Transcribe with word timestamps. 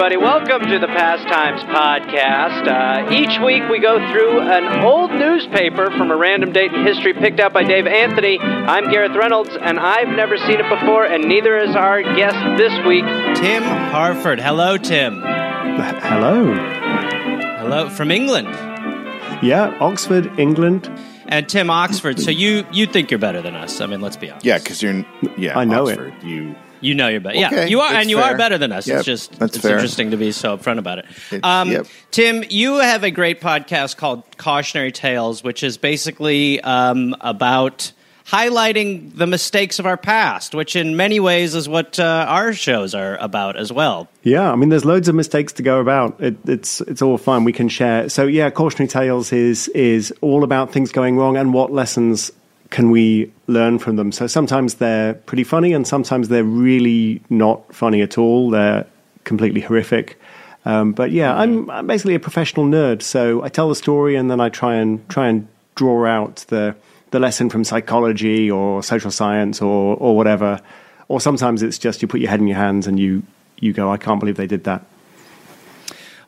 everybody. 0.00 0.16
Welcome 0.16 0.70
to 0.70 0.78
the 0.78 0.86
Past 0.86 1.26
Times 1.26 1.60
Podcast. 1.62 2.68
Uh, 2.68 3.10
each 3.10 3.44
week 3.44 3.68
we 3.68 3.80
go 3.80 3.98
through 4.12 4.42
an 4.42 4.84
old 4.84 5.10
newspaper 5.10 5.90
from 5.90 6.12
a 6.12 6.16
random 6.16 6.52
date 6.52 6.72
in 6.72 6.86
history 6.86 7.12
picked 7.14 7.40
out 7.40 7.52
by 7.52 7.64
Dave 7.64 7.84
Anthony. 7.88 8.38
I'm 8.38 8.92
Gareth 8.92 9.16
Reynolds, 9.16 9.50
and 9.60 9.80
I've 9.80 10.06
never 10.10 10.38
seen 10.38 10.60
it 10.60 10.68
before, 10.68 11.04
and 11.04 11.24
neither 11.24 11.58
is 11.58 11.74
our 11.74 12.00
guest 12.14 12.36
this 12.56 12.72
week. 12.86 13.02
Tim 13.34 13.64
Harford. 13.64 14.38
Hello, 14.38 14.76
Tim. 14.76 15.20
Hello. 15.20 16.54
Hello 17.58 17.90
from 17.90 18.12
England. 18.12 18.46
Yeah, 19.42 19.76
Oxford, 19.80 20.38
England. 20.38 20.88
And 21.26 21.48
Tim 21.48 21.70
Oxford. 21.70 22.20
So 22.20 22.30
you 22.30 22.64
you 22.70 22.86
think 22.86 23.10
you're 23.10 23.18
better 23.18 23.42
than 23.42 23.56
us? 23.56 23.80
I 23.80 23.86
mean, 23.86 24.00
let's 24.00 24.16
be 24.16 24.30
honest. 24.30 24.46
Yeah, 24.46 24.58
because 24.58 24.80
you're. 24.80 25.04
Yeah, 25.36 25.58
I 25.58 25.64
know 25.64 25.88
Oxford, 25.88 26.14
You. 26.22 26.54
You 26.80 26.94
know 26.94 27.08
you're 27.08 27.20
better. 27.20 27.36
yeah, 27.38 27.46
Okay, 27.48 27.68
you 27.68 27.80
are, 27.80 27.90
that's 27.90 28.02
and 28.02 28.10
you 28.10 28.16
fair. 28.18 28.34
are 28.34 28.36
better 28.38 28.58
than 28.58 28.72
us. 28.72 28.86
Yep, 28.86 28.96
it's 28.98 29.06
just 29.06 29.38
that's 29.38 29.56
it's 29.56 29.62
fair. 29.64 29.74
interesting 29.76 30.10
to 30.12 30.16
be 30.16 30.32
so 30.32 30.56
upfront 30.56 30.78
about 30.78 30.98
it. 30.98 31.06
It's- 31.32 31.40
Um, 31.42 31.70
yep. 31.72 31.86
Tim, 32.10 32.44
you 32.50 32.76
have 32.78 33.04
a 33.04 33.10
great 33.10 33.40
podcast 33.40 33.96
called 33.96 34.22
Cautionary 34.36 34.92
Tales, 34.92 35.42
which 35.44 35.62
is 35.62 35.76
basically 35.78 36.60
um, 36.60 37.14
about 37.20 37.92
highlighting 38.26 39.16
the 39.16 39.26
mistakes 39.26 39.78
of 39.78 39.86
our 39.86 39.96
past, 39.96 40.54
which 40.54 40.76
in 40.76 40.96
many 40.96 41.18
ways 41.18 41.54
is 41.54 41.66
what 41.68 41.98
uh, 41.98 42.26
our 42.28 42.52
shows 42.52 42.94
are 42.94 43.16
about 43.16 43.56
as 43.56 43.72
well. 43.72 44.06
Yeah, 44.22 44.52
I 44.52 44.56
mean, 44.56 44.68
there's 44.68 44.84
loads 44.84 45.08
of 45.08 45.14
mistakes 45.14 45.52
to 45.54 45.62
go 45.62 45.80
about. 45.80 46.20
It, 46.20 46.36
it's 46.46 46.80
it's 46.82 47.00
all 47.02 47.16
fine. 47.18 47.44
We 47.44 47.52
can 47.54 47.68
share. 47.68 48.08
So 48.10 48.26
yeah, 48.26 48.50
cautionary 48.50 48.88
tales 48.88 49.32
is 49.32 49.68
is 49.68 50.12
all 50.20 50.44
about 50.44 50.72
things 50.72 50.92
going 50.92 51.16
wrong 51.16 51.36
and 51.36 51.54
what 51.54 51.72
lessons 51.72 52.30
can 52.70 52.90
we 52.90 53.32
learn 53.46 53.78
from 53.78 53.96
them. 53.96 54.12
So 54.12 54.26
sometimes 54.26 54.74
they're 54.74 55.14
pretty 55.14 55.44
funny, 55.44 55.72
and 55.72 55.86
sometimes 55.86 56.28
they're 56.28 56.44
really 56.44 57.22
not 57.30 57.74
funny 57.74 58.02
at 58.02 58.18
all. 58.18 58.50
They're 58.50 58.86
completely 59.24 59.60
horrific. 59.60 60.20
Um, 60.64 60.92
but 60.92 61.10
yeah, 61.10 61.34
I'm, 61.34 61.70
I'm 61.70 61.86
basically 61.86 62.14
a 62.14 62.20
professional 62.20 62.66
nerd. 62.66 63.02
So 63.02 63.42
I 63.42 63.48
tell 63.48 63.68
the 63.68 63.74
story, 63.74 64.16
and 64.16 64.30
then 64.30 64.40
I 64.40 64.48
try 64.48 64.74
and 64.74 65.08
try 65.08 65.28
and 65.28 65.48
draw 65.74 66.06
out 66.06 66.44
the 66.48 66.74
the 67.10 67.18
lesson 67.18 67.48
from 67.48 67.64
psychology 67.64 68.50
or 68.50 68.82
social 68.82 69.10
science 69.10 69.62
or 69.62 69.96
or 69.96 70.16
whatever. 70.16 70.60
Or 71.08 71.20
sometimes 71.20 71.62
it's 71.62 71.78
just 71.78 72.02
you 72.02 72.08
put 72.08 72.20
your 72.20 72.28
head 72.28 72.40
in 72.40 72.46
your 72.46 72.58
hands 72.58 72.86
and 72.86 73.00
you 73.00 73.22
you 73.60 73.72
go, 73.72 73.90
I 73.90 73.96
can't 73.96 74.20
believe 74.20 74.36
they 74.36 74.46
did 74.46 74.64
that. 74.64 74.84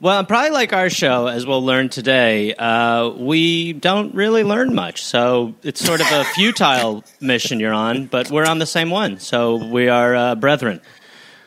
Well, 0.02 0.24
probably 0.24 0.50
like 0.50 0.72
our 0.72 0.88
show, 0.88 1.26
as 1.26 1.44
we'll 1.44 1.62
learn 1.62 1.90
today, 1.90 2.54
uh, 2.54 3.10
we 3.10 3.74
don't 3.74 4.14
really 4.14 4.44
learn 4.44 4.74
much. 4.74 5.04
So 5.04 5.54
it's 5.62 5.84
sort 5.84 6.00
of 6.00 6.06
a 6.10 6.24
futile 6.34 7.04
mission 7.20 7.60
you're 7.60 7.74
on, 7.74 8.06
but 8.06 8.30
we're 8.30 8.46
on 8.46 8.58
the 8.58 8.66
same 8.66 8.88
one. 8.88 9.18
So 9.18 9.56
we 9.56 9.90
are 9.90 10.16
uh, 10.16 10.34
brethren. 10.36 10.80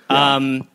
Um, 0.08 0.68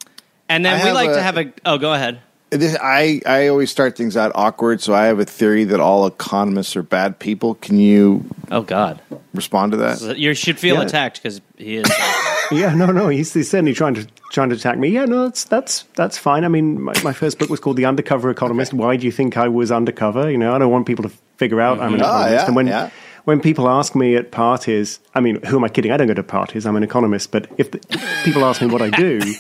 and 0.49 0.67
then 0.67 0.81
I 0.81 0.85
we 0.85 0.91
like 0.91 1.11
to 1.11 1.23
have 1.23 1.39
a. 1.39 1.53
Oh, 1.65 1.79
go 1.79 1.93
ahead. 1.93 2.21
This, 2.51 2.77
I 2.83 3.21
I 3.27 3.49
always 3.49 3.71
start 3.71 3.95
things 3.97 4.17
out 4.17 4.33
awkward, 4.35 4.81
so 4.81 4.95
I 4.95 5.05
have 5.07 5.19
a 5.21 5.25
theory 5.27 5.65
that 5.65 5.81
all 5.81 6.07
economists 6.07 6.77
are 6.77 6.83
bad 6.83 7.19
people. 7.19 7.57
Can 7.57 7.79
you 7.79 8.25
Oh, 8.51 8.63
God. 8.63 9.01
respond 9.35 9.73
to 9.73 9.79
that? 9.79 9.99
So 9.99 10.13
You 10.13 10.33
should 10.33 10.59
feel 10.59 10.77
Yeah. 10.77 10.83
attacked 10.83 11.23
because 11.23 11.41
he 11.57 11.77
is. 11.77 11.91
Yeah, 12.51 12.75
no, 12.75 12.87
no, 12.87 13.09
he's, 13.09 13.35
he's 13.35 13.51
certainly 13.51 13.75
trying 13.75 13.93
to 13.93 14.07
trying 14.33 14.49
to 14.49 14.55
attack 14.55 14.79
me. 14.79 14.89
Yeah, 14.89 15.05
no, 15.05 15.25
that's 15.25 15.45
that's 15.45 15.83
that's 15.97 16.17
fine. 16.17 16.45
I 16.47 16.49
mean, 16.49 16.81
my, 16.81 16.95
my 17.05 17.13
first 17.13 17.39
book 17.39 17.51
was 17.51 17.61
called 17.61 17.77
The 17.77 17.85
Undercover 17.85 18.31
Economist. 18.31 18.73
Why 18.73 18.97
do 18.97 19.05
you 19.05 19.13
think 19.13 19.37
I 19.37 19.49
was 19.49 19.71
undercover? 19.71 20.31
You 20.31 20.39
know, 20.39 20.55
I 20.55 20.59
don't 20.59 20.71
want 20.73 20.87
people 20.87 21.03
to 21.03 21.11
figure 21.37 21.61
out 21.61 21.79
I'm 21.79 21.93
an 21.93 22.01
Ah, 22.01 22.05
economist. 22.25 22.33
yeah, 22.33 22.47
and 22.47 22.57
when 22.57 22.67
yeah. 22.69 22.91
when 23.25 23.41
people 23.41 23.69
ask 23.69 23.95
me 23.95 24.17
at 24.17 24.31
parties, 24.31 24.99
I 25.15 25.21
mean, 25.21 25.43
who 25.45 25.59
am 25.59 25.65
I 25.65 25.69
kidding? 25.69 25.93
I 25.93 25.99
don't 25.99 26.07
go 26.07 26.15
to 26.15 26.23
parties. 26.23 26.65
I'm 26.65 26.75
an 26.77 26.83
economist. 26.83 27.33
But 27.33 27.49
if, 27.59 27.71
the, 27.71 27.81
if 27.91 28.25
people 28.25 28.47
ask 28.47 28.63
me 28.63 28.69
what 28.69 28.81
I 28.81 28.89
do. 28.89 29.21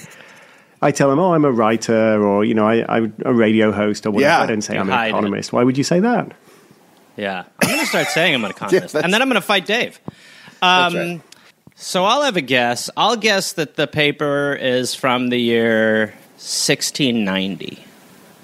I 0.81 0.91
tell 0.93 1.09
them, 1.11 1.19
oh, 1.19 1.35
I'm 1.35 1.45
a 1.45 1.51
writer, 1.53 2.23
or 2.25 2.45
you 2.45 2.55
know, 2.55 2.67
I, 2.67 2.85
I'm 2.97 3.13
a 3.25 3.33
radio 3.35 3.73
host, 3.73 4.07
or 4.07 4.11
whatever. 4.13 4.31
Yeah. 4.31 4.43
I 4.43 4.47
don't 4.47 4.63
say 4.63 4.75
You're 4.75 4.83
I'm 4.83 4.91
an 4.91 5.07
it. 5.07 5.09
economist. 5.09 5.53
Why 5.53 5.65
would 5.65 5.77
you 5.77 5.85
say 5.85 6.01
that? 6.01 6.33
Yeah. 7.17 7.45
I'm 7.61 7.69
going 7.69 7.81
to 7.81 7.87
start 7.87 8.07
saying 8.09 8.35
I'm 8.35 8.45
an 8.45 8.51
economist. 8.57 8.93
that's- 8.93 9.05
and 9.05 9.13
then 9.13 9.21
I'm 9.23 9.29
going 9.29 9.41
to 9.41 9.47
fight 9.47 9.67
Dave. 9.67 9.99
Um, 10.63 10.95
right. 10.95 11.21
So 11.75 12.05
I'll 12.05 12.23
have 12.23 12.37
a 12.37 12.41
guess. 12.41 12.91
I'll 12.97 13.17
guess 13.17 13.53
that 13.55 13.77
the 13.77 13.87
paper 13.87 14.53
is 14.61 14.95
from 14.95 15.29
the 15.31 15.39
year 15.39 16.15
1690. 16.37 17.85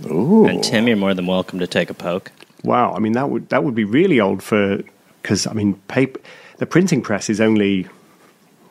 Ooh. 0.07 0.47
And 0.47 0.63
Tim, 0.63 0.87
you're 0.89 0.97
more 0.97 1.15
than 1.15 1.27
welcome 1.27 1.59
to 1.61 1.67
take 1.67 1.91
a 1.91 1.95
poke. 1.95 2.31
Wow, 2.65 2.95
I 2.95 2.99
mean 2.99 3.13
that 3.13 3.29
would 3.31 3.49
that 3.51 3.63
would 3.63 3.75
be 3.75 3.85
really 3.85 4.21
old 4.21 4.43
for 4.43 4.81
because 5.23 5.47
I 5.47 5.53
mean 5.53 5.75
paper 5.89 6.19
the 6.59 6.67
printing 6.67 7.03
press 7.03 7.29
is 7.29 7.41
only 7.41 7.87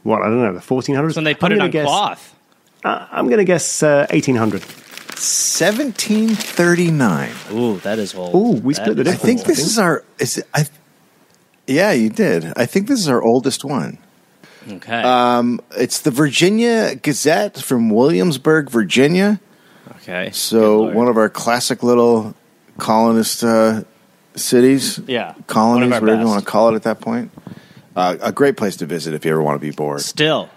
what 0.04 0.22
I 0.22 0.26
don't 0.30 0.42
know 0.42 0.54
the 0.54 0.60
1400s 0.60 1.16
When 1.16 1.24
they 1.26 1.34
put 1.36 1.52
I'm 1.52 1.60
it 1.60 1.62
on 1.62 1.70
guess, 1.72 1.86
cloth. 1.86 2.33
Uh, 2.84 3.08
I'm 3.12 3.26
going 3.28 3.38
to 3.40 3.46
guess 3.46 3.82
uh, 3.84 4.08
1800. 4.12 4.62
1739. 6.04 7.30
Ooh, 7.52 7.78
that 7.80 8.00
is 8.00 8.14
old. 8.16 8.36
Ooh, 8.36 8.60
we 8.62 8.74
That 8.74 8.82
split 8.84 8.96
the 8.98 9.02
is 9.04 9.08
I 9.08 9.12
difference. 9.12 9.22
think 9.24 9.44
this 9.48 9.60
is 9.66 9.80
our. 9.80 10.04
Is 10.20 10.38
it, 10.40 10.48
I? 10.54 10.66
Yeah, 11.68 11.92
you 11.94 12.10
did. 12.10 12.52
I 12.58 12.66
think 12.66 12.88
this 12.88 13.00
is 13.00 13.08
our 13.08 13.22
oldest 13.22 13.64
one. 13.64 13.98
Okay. 14.70 15.02
Um, 15.02 15.62
it's 15.78 16.00
the 16.02 16.12
Virginia 16.12 16.96
Gazette 16.96 17.58
from 17.62 17.90
Williamsburg, 17.90 18.70
Virginia. 18.70 19.40
okay. 19.98 20.30
So 20.32 20.92
one 20.94 21.08
of 21.08 21.18
our 21.18 21.30
classic 21.30 21.84
little 21.84 22.36
colonist 22.78 23.44
uh, 23.44 23.84
cities, 24.36 25.00
Yeah. 25.08 25.34
One 25.34 25.44
colonies, 25.48 25.88
of 25.88 25.94
our 25.94 26.02
whatever 26.02 26.22
you 26.22 26.28
want 26.28 26.44
to 26.44 26.50
call 26.50 26.70
it 26.70 26.76
at 26.76 26.84
that 26.84 27.00
point. 27.02 27.32
Uh, 27.96 28.18
a 28.22 28.32
great 28.32 28.58
place 28.58 28.76
to 28.78 28.86
visit 28.86 29.14
if 29.14 29.24
you 29.26 29.32
ever 29.32 29.42
want 29.44 29.56
to 29.60 29.66
be 29.66 29.72
bored. 29.72 30.02
Still. 30.02 30.50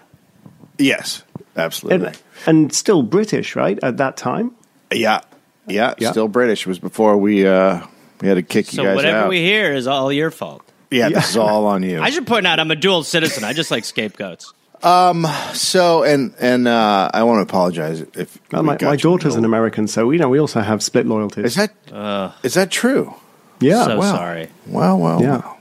Yes, 0.78 1.22
absolutely. 1.56 2.08
and, 2.08 2.18
and 2.46 2.72
still 2.72 3.02
British, 3.02 3.56
right? 3.56 3.78
At 3.82 3.96
that 3.98 4.16
time, 4.16 4.52
yeah, 4.92 5.20
yeah, 5.66 5.94
Yeah. 5.98 6.10
still 6.10 6.28
British. 6.28 6.62
It 6.62 6.66
was 6.68 6.78
before 6.78 7.16
we 7.16 7.46
uh, 7.46 7.80
we 8.20 8.28
had 8.28 8.34
to 8.34 8.42
kick 8.42 8.72
you 8.72 8.76
So 8.76 8.84
guys 8.84 8.96
whatever 8.96 9.18
out. 9.24 9.28
we 9.28 9.38
hear 9.40 9.72
is 9.74 9.86
all 9.86 10.12
your 10.12 10.30
fault. 10.30 10.62
yeah, 10.90 11.08
this 11.08 11.30
is 11.30 11.36
all 11.36 11.66
on 11.66 11.82
you. 11.82 12.00
I 12.00 12.10
should 12.10 12.26
point 12.26 12.46
out 12.46 12.60
I'm 12.60 12.70
a 12.70 12.76
dual 12.76 13.02
citizen. 13.02 13.44
I 13.44 13.52
just 13.52 13.70
like 13.70 13.84
scapegoats. 13.84 14.52
Um. 14.82 15.26
So 15.54 16.02
and 16.04 16.34
and 16.38 16.68
uh, 16.68 17.10
I 17.12 17.22
want 17.24 17.38
to 17.38 17.42
apologize 17.42 18.02
if 18.02 18.38
well, 18.52 18.62
my, 18.62 18.76
my 18.80 18.96
daughter's 18.96 19.34
an 19.34 19.44
American, 19.44 19.88
so 19.88 20.10
you 20.10 20.18
know 20.18 20.28
we 20.28 20.38
also 20.38 20.60
have 20.60 20.82
split 20.82 21.06
loyalties. 21.06 21.46
Is 21.46 21.54
that 21.54 22.34
is 22.42 22.54
that 22.54 22.70
true? 22.70 23.14
yeah, 23.58 23.84
so 23.86 23.98
wow. 23.98 24.12
sorry. 24.14 24.48
Well, 24.66 24.98
well, 24.98 25.20
yeah. 25.22 25.38
well. 25.38 25.58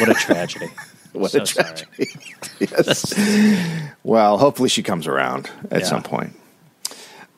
What 0.00 0.08
a 0.08 0.14
tragedy. 0.14 0.66
What 1.14 1.30
so 1.30 1.42
a 1.42 1.46
tragedy. 1.46 2.10
yes. 2.60 3.14
well, 4.02 4.36
hopefully 4.38 4.68
she 4.68 4.82
comes 4.82 5.06
around 5.06 5.50
at 5.70 5.80
Yeah. 5.80 5.86
some 5.86 6.02
point. 6.02 6.34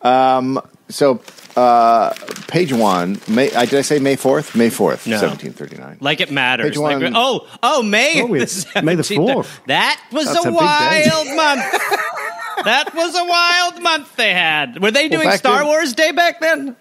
Um, 0.03 0.60
so, 0.88 1.20
uh, 1.56 2.12
page 2.48 2.72
one, 2.72 3.20
May, 3.28 3.53
I, 3.53 3.66
did 3.66 3.78
I 3.78 3.82
say 3.82 3.98
May 3.98 4.16
4th? 4.16 4.54
May 4.54 4.69
4th, 4.70 5.06
No. 5.06 5.16
1739. 5.16 5.98
Like 6.00 6.20
it 6.20 6.31
matters. 6.31 6.70
Page 6.70 6.76
Like, 6.78 7.12
oh, 7.15 7.47
oh, 7.62 7.82
May. 7.82 8.22
Oh, 8.22 8.34
it's 8.34 8.66
May 8.82 8.94
the 8.94 9.03
4th. 9.03 9.65
That 9.66 10.00
was 10.12 10.26
That's 10.26 10.44
a, 10.47 10.48
a 10.48 10.53
wild 10.53 11.26
month. 11.34 11.65
that 12.65 12.91
was 12.94 13.15
a 13.16 13.25
wild 13.25 13.82
month 13.82 14.15
they 14.16 14.32
had. 14.32 14.81
Were 14.82 14.91
they 14.91 15.09
doing 15.09 15.28
back 15.28 15.38
Star 15.38 15.59
then- 15.59 15.66
Wars 15.66 15.92
Day 15.94 16.12
back 16.12 16.41
then? 16.41 16.76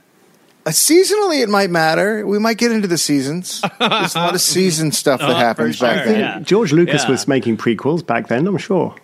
Uh, 0.66 0.72
seasonally, 0.72 1.44
it 1.44 1.50
might 1.50 1.70
matter. 1.70 2.26
We 2.26 2.40
might 2.40 2.58
get 2.58 2.72
into 2.72 2.88
the 2.88 2.98
seasons. 2.98 3.62
There's 3.80 4.16
a 4.16 4.18
lot 4.20 4.34
of 4.34 4.42
season 4.42 4.92
stuff 4.92 5.20
that 5.20 5.30
Oh, 5.32 5.36
happens 5.36 5.78
for 5.78 5.86
back 5.86 6.04
sure, 6.06 6.14
then. 6.14 6.20
yeah. 6.20 6.40
George 6.40 6.74
Lucas 6.74 7.04
Yeah. 7.04 7.12
was 7.12 7.28
making 7.28 7.58
prequels 7.58 8.04
back 8.06 8.28
then. 8.28 8.48
I'm 8.48 8.58
sure. 8.58 8.96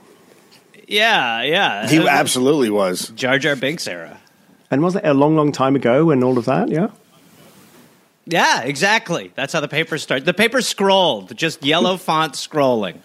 Yeah, 0.87 1.43
yeah. 1.43 1.87
He 1.87 1.99
was 1.99 2.07
absolutely 2.07 2.69
was. 2.71 3.09
Jar 3.09 3.37
Jar 3.37 3.55
Binks 3.55 3.87
era. 3.87 4.19
And 4.71 4.81
was 4.81 4.95
it 4.95 5.05
a 5.05 5.13
long, 5.13 5.35
long 5.35 5.51
time 5.51 5.75
ago 5.75 6.09
and 6.09 6.23
all 6.23 6.37
of 6.39 6.45
that? 6.45 6.69
Yeah. 6.69 6.87
Yeah, 8.25 8.61
exactly. 8.63 9.31
That's 9.35 9.53
how 9.53 9.59
the 9.61 9.67
paper 9.67 9.97
started. 9.97 10.25
The 10.25 10.33
paper 10.33 10.61
scrolled, 10.61 11.35
just 11.37 11.63
yellow 11.63 11.97
font 12.07 12.33
scrolling. 12.33 12.97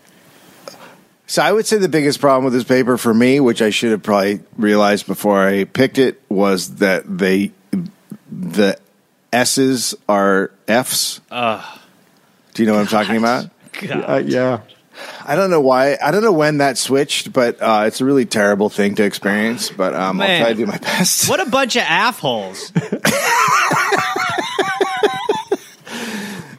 So 1.26 1.42
I 1.42 1.52
would 1.52 1.66
say 1.66 1.78
the 1.78 1.88
biggest 1.88 2.20
problem 2.20 2.44
with 2.44 2.52
this 2.54 2.64
paper 2.64 2.96
for 2.96 3.12
me, 3.12 3.40
which 3.40 3.60
I 3.60 3.70
should 3.70 3.90
have 3.90 4.02
probably 4.02 4.40
realized 4.56 5.06
before 5.06 5.44
I 5.46 5.64
picked 5.64 5.98
it, 5.98 6.22
was 6.28 6.76
that 6.76 7.02
they 7.18 7.50
the 8.38 8.78
S's 9.32 9.94
are 10.08 10.50
F's. 10.68 11.20
Do 12.54 12.62
you 12.62 12.66
know 12.66 12.74
what 12.74 12.80
I'm 12.80 12.86
talking 12.86 13.16
about? 13.16 13.50
God. 13.72 14.04
Uh, 14.06 14.22
yeah. 14.24 14.60
I 15.26 15.36
don't 15.36 15.50
know 15.50 15.60
why. 15.60 15.98
I 16.02 16.10
don't 16.10 16.22
know 16.22 16.32
when 16.32 16.58
that 16.58 16.78
switched, 16.78 17.32
but 17.32 17.60
uh, 17.60 17.84
it's 17.86 18.00
a 18.00 18.04
really 18.04 18.24
terrible 18.24 18.70
thing 18.70 18.94
to 18.94 19.04
experience. 19.04 19.68
But 19.68 19.94
um, 19.94 20.20
I'll 20.20 20.40
try 20.40 20.48
to 20.52 20.54
do 20.54 20.66
my 20.66 20.78
best. 20.78 21.28
What 21.28 21.46
a 21.46 21.50
bunch 21.50 21.76
of 21.76 21.82
assholes. 21.82 22.72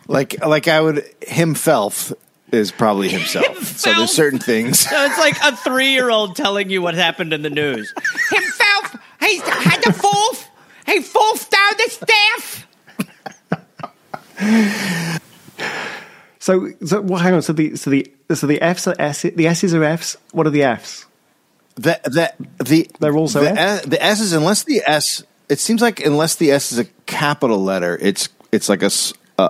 Like, 0.07 0.45
like 0.45 0.67
I 0.67 0.79
would 0.79 1.03
himself 1.21 2.13
is 2.51 2.71
probably 2.71 3.09
himself. 3.09 3.63
so 3.77 3.93
there's 3.93 4.11
certain 4.11 4.39
things. 4.39 4.79
So 4.79 5.05
it's 5.05 5.17
like 5.17 5.35
a 5.43 5.55
three 5.57 5.91
year 5.91 6.09
old 6.09 6.35
telling 6.35 6.69
you 6.69 6.81
what 6.81 6.95
happened 6.95 7.33
in 7.33 7.41
the 7.41 7.49
news. 7.49 7.93
Himself, 8.29 8.95
He's 9.19 9.41
had 9.41 9.81
the 9.83 9.91
fourth, 9.91 10.46
he 10.87 11.01
fourth 11.01 11.49
down 11.49 11.73
the 11.77 11.89
staff. 11.89 12.67
So, 16.39 16.71
so 16.85 17.01
well, 17.01 17.19
hang 17.19 17.33
on. 17.33 17.41
So 17.41 17.53
the 17.53 17.75
so 17.75 17.89
the 17.89 18.11
so 18.33 18.47
the 18.47 18.61
F's 18.61 18.87
are 18.87 18.95
S. 18.97 19.23
The 19.23 19.47
S's 19.47 19.73
are 19.73 19.83
F's. 19.83 20.17
What 20.31 20.47
are 20.47 20.51
the 20.51 20.63
F's? 20.63 21.05
the 21.77 21.99
the 22.03 22.33
the 22.63 22.89
They're 22.99 23.15
also 23.15 23.41
the, 23.41 23.51
F? 23.51 23.57
S, 23.57 23.85
the 23.85 24.03
S's. 24.03 24.25
is 24.27 24.33
unless 24.33 24.63
the 24.63 24.81
S. 24.85 25.23
It 25.49 25.59
seems 25.59 25.81
like 25.81 26.05
unless 26.05 26.35
the 26.35 26.51
S 26.51 26.71
is 26.71 26.79
a 26.79 26.85
capital 27.05 27.63
letter, 27.63 27.97
it's 28.01 28.29
it's 28.51 28.67
like 28.69 28.83
a 28.83 28.89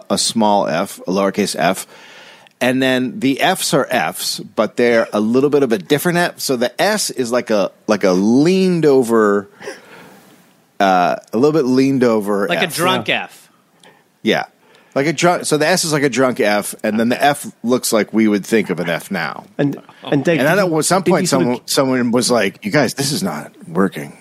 a 0.10 0.18
small 0.18 0.68
f, 0.68 1.00
a 1.00 1.12
lowercase 1.12 1.56
f, 1.58 1.88
and 2.60 2.82
then 2.82 3.20
the 3.22 3.40
Fs 3.40 3.74
are 3.74 3.88
Fs, 3.90 4.40
but 4.40 4.76
they're 4.76 5.08
a 5.14 5.20
little 5.20 5.50
bit 5.50 5.64
of 5.64 5.72
a 5.72 5.78
different 5.78 6.18
F. 6.18 6.40
So 6.40 6.58
the 6.58 6.80
S 6.82 7.10
is 7.10 7.32
like 7.32 7.50
a 7.50 7.72
like 7.88 8.04
a 8.04 8.12
leaned 8.12 8.86
over, 8.86 9.50
uh, 10.80 11.16
a 11.34 11.38
little 11.38 11.54
bit 11.54 11.66
leaned 11.68 12.04
over, 12.04 12.48
Like 12.48 12.60
a 12.60 12.64
F. 12.64 12.76
drunk 12.76 13.10
F. 13.10 13.50
Yeah. 14.22 14.46
Like 14.96 15.06
a 15.08 15.14
drunk, 15.14 15.46
so 15.46 15.58
the 15.58 15.68
S 15.68 15.86
is 15.86 15.94
like 15.94 16.02
a 16.04 16.10
drunk 16.10 16.40
F, 16.40 16.74
and 16.84 17.00
then 17.00 17.10
the 17.10 17.24
F 17.24 17.46
looks 17.64 17.94
like 17.94 18.14
we 18.14 18.28
would 18.28 18.44
think 18.46 18.70
of 18.72 18.80
an 18.80 18.90
F 18.90 19.12
now. 19.12 19.46
And 19.58 19.80
and 20.04 20.26
Dave, 20.26 20.40
And 20.40 20.48
I 20.48 20.56
know 20.56 20.80
at 20.80 20.86
some 20.86 21.04
did 21.04 21.10
you 21.10 21.14
point 21.14 21.30
sort 21.30 21.42
of- 21.44 21.46
someone 21.46 21.68
someone 21.68 22.12
was 22.12 22.32
like, 22.32 22.66
"You 22.66 22.72
guys, 22.72 22.96
this 22.96 23.12
is 23.12 23.22
not 23.22 23.52
working. 23.68 24.18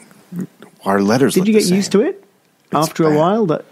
Our 0.85 1.01
letters." 1.01 1.33
did 1.35 1.41
look 1.41 1.47
you 1.49 1.55
the 1.55 1.59
get 1.61 1.69
same." 1.69 1.77
used 1.77 1.93
to 1.93 2.03
it 2.03 2.23
after 2.75 3.05
a 3.05 3.17
while? 3.17 3.47
That 3.47 3.65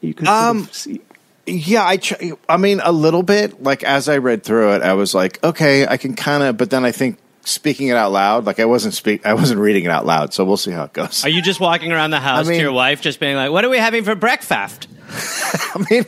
you 0.00 0.14
could 0.14 0.26
sort 0.28 0.38
Um, 0.38 0.58
of 0.58 0.74
see. 0.74 1.00
Yeah, 1.46 1.84
I. 1.84 1.96
Ch- 1.96 2.14
I 2.48 2.56
mean, 2.58 2.80
a 2.84 2.92
little 2.92 3.24
bit. 3.24 3.60
Like 3.60 3.82
as 3.82 4.08
I 4.08 4.18
read 4.18 4.44
through 4.44 4.74
it, 4.74 4.82
I 4.82 4.92
was 4.92 5.14
like, 5.14 5.42
okay, 5.42 5.84
I 5.84 5.96
can 5.96 6.14
kind 6.14 6.44
of. 6.44 6.56
But 6.56 6.70
then 6.70 6.84
I 6.84 6.92
think 6.92 7.18
speaking 7.44 7.88
it 7.88 7.96
out 7.96 8.12
loud, 8.12 8.44
like 8.44 8.60
I 8.60 8.64
wasn't 8.64 8.94
speak, 8.94 9.24
I 9.26 9.34
wasn't 9.34 9.60
reading 9.60 9.84
it 9.84 9.90
out 9.90 10.06
loud. 10.06 10.32
So 10.34 10.44
we'll 10.44 10.56
see 10.56 10.70
how 10.70 10.84
it 10.84 10.92
goes. 10.92 11.24
Are 11.24 11.28
you 11.28 11.42
just 11.42 11.60
walking 11.60 11.92
around 11.92 12.10
the 12.10 12.20
house 12.20 12.46
I 12.46 12.50
mean- 12.50 12.58
to 12.58 12.62
your 12.64 12.72
wife, 12.72 13.00
just 13.00 13.20
being 13.20 13.36
like, 13.36 13.50
"What 13.50 13.64
are 13.64 13.68
we 13.70 13.78
having 13.78 14.04
for 14.04 14.14
breakfast?" 14.14 14.88
I 15.74 15.84
mean, 15.90 16.04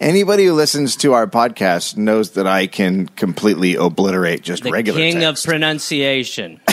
anybody 0.00 0.44
who 0.46 0.52
listens 0.52 0.94
to 0.96 1.12
our 1.14 1.26
podcast 1.26 1.96
knows 1.96 2.32
that 2.32 2.46
I 2.46 2.68
can 2.68 3.08
completely 3.08 3.74
obliterate 3.74 4.42
just 4.42 4.62
The 4.62 4.70
regular 4.70 5.00
king 5.00 5.20
text. 5.20 5.44
of 5.44 5.50
pronunciation. 5.50 6.60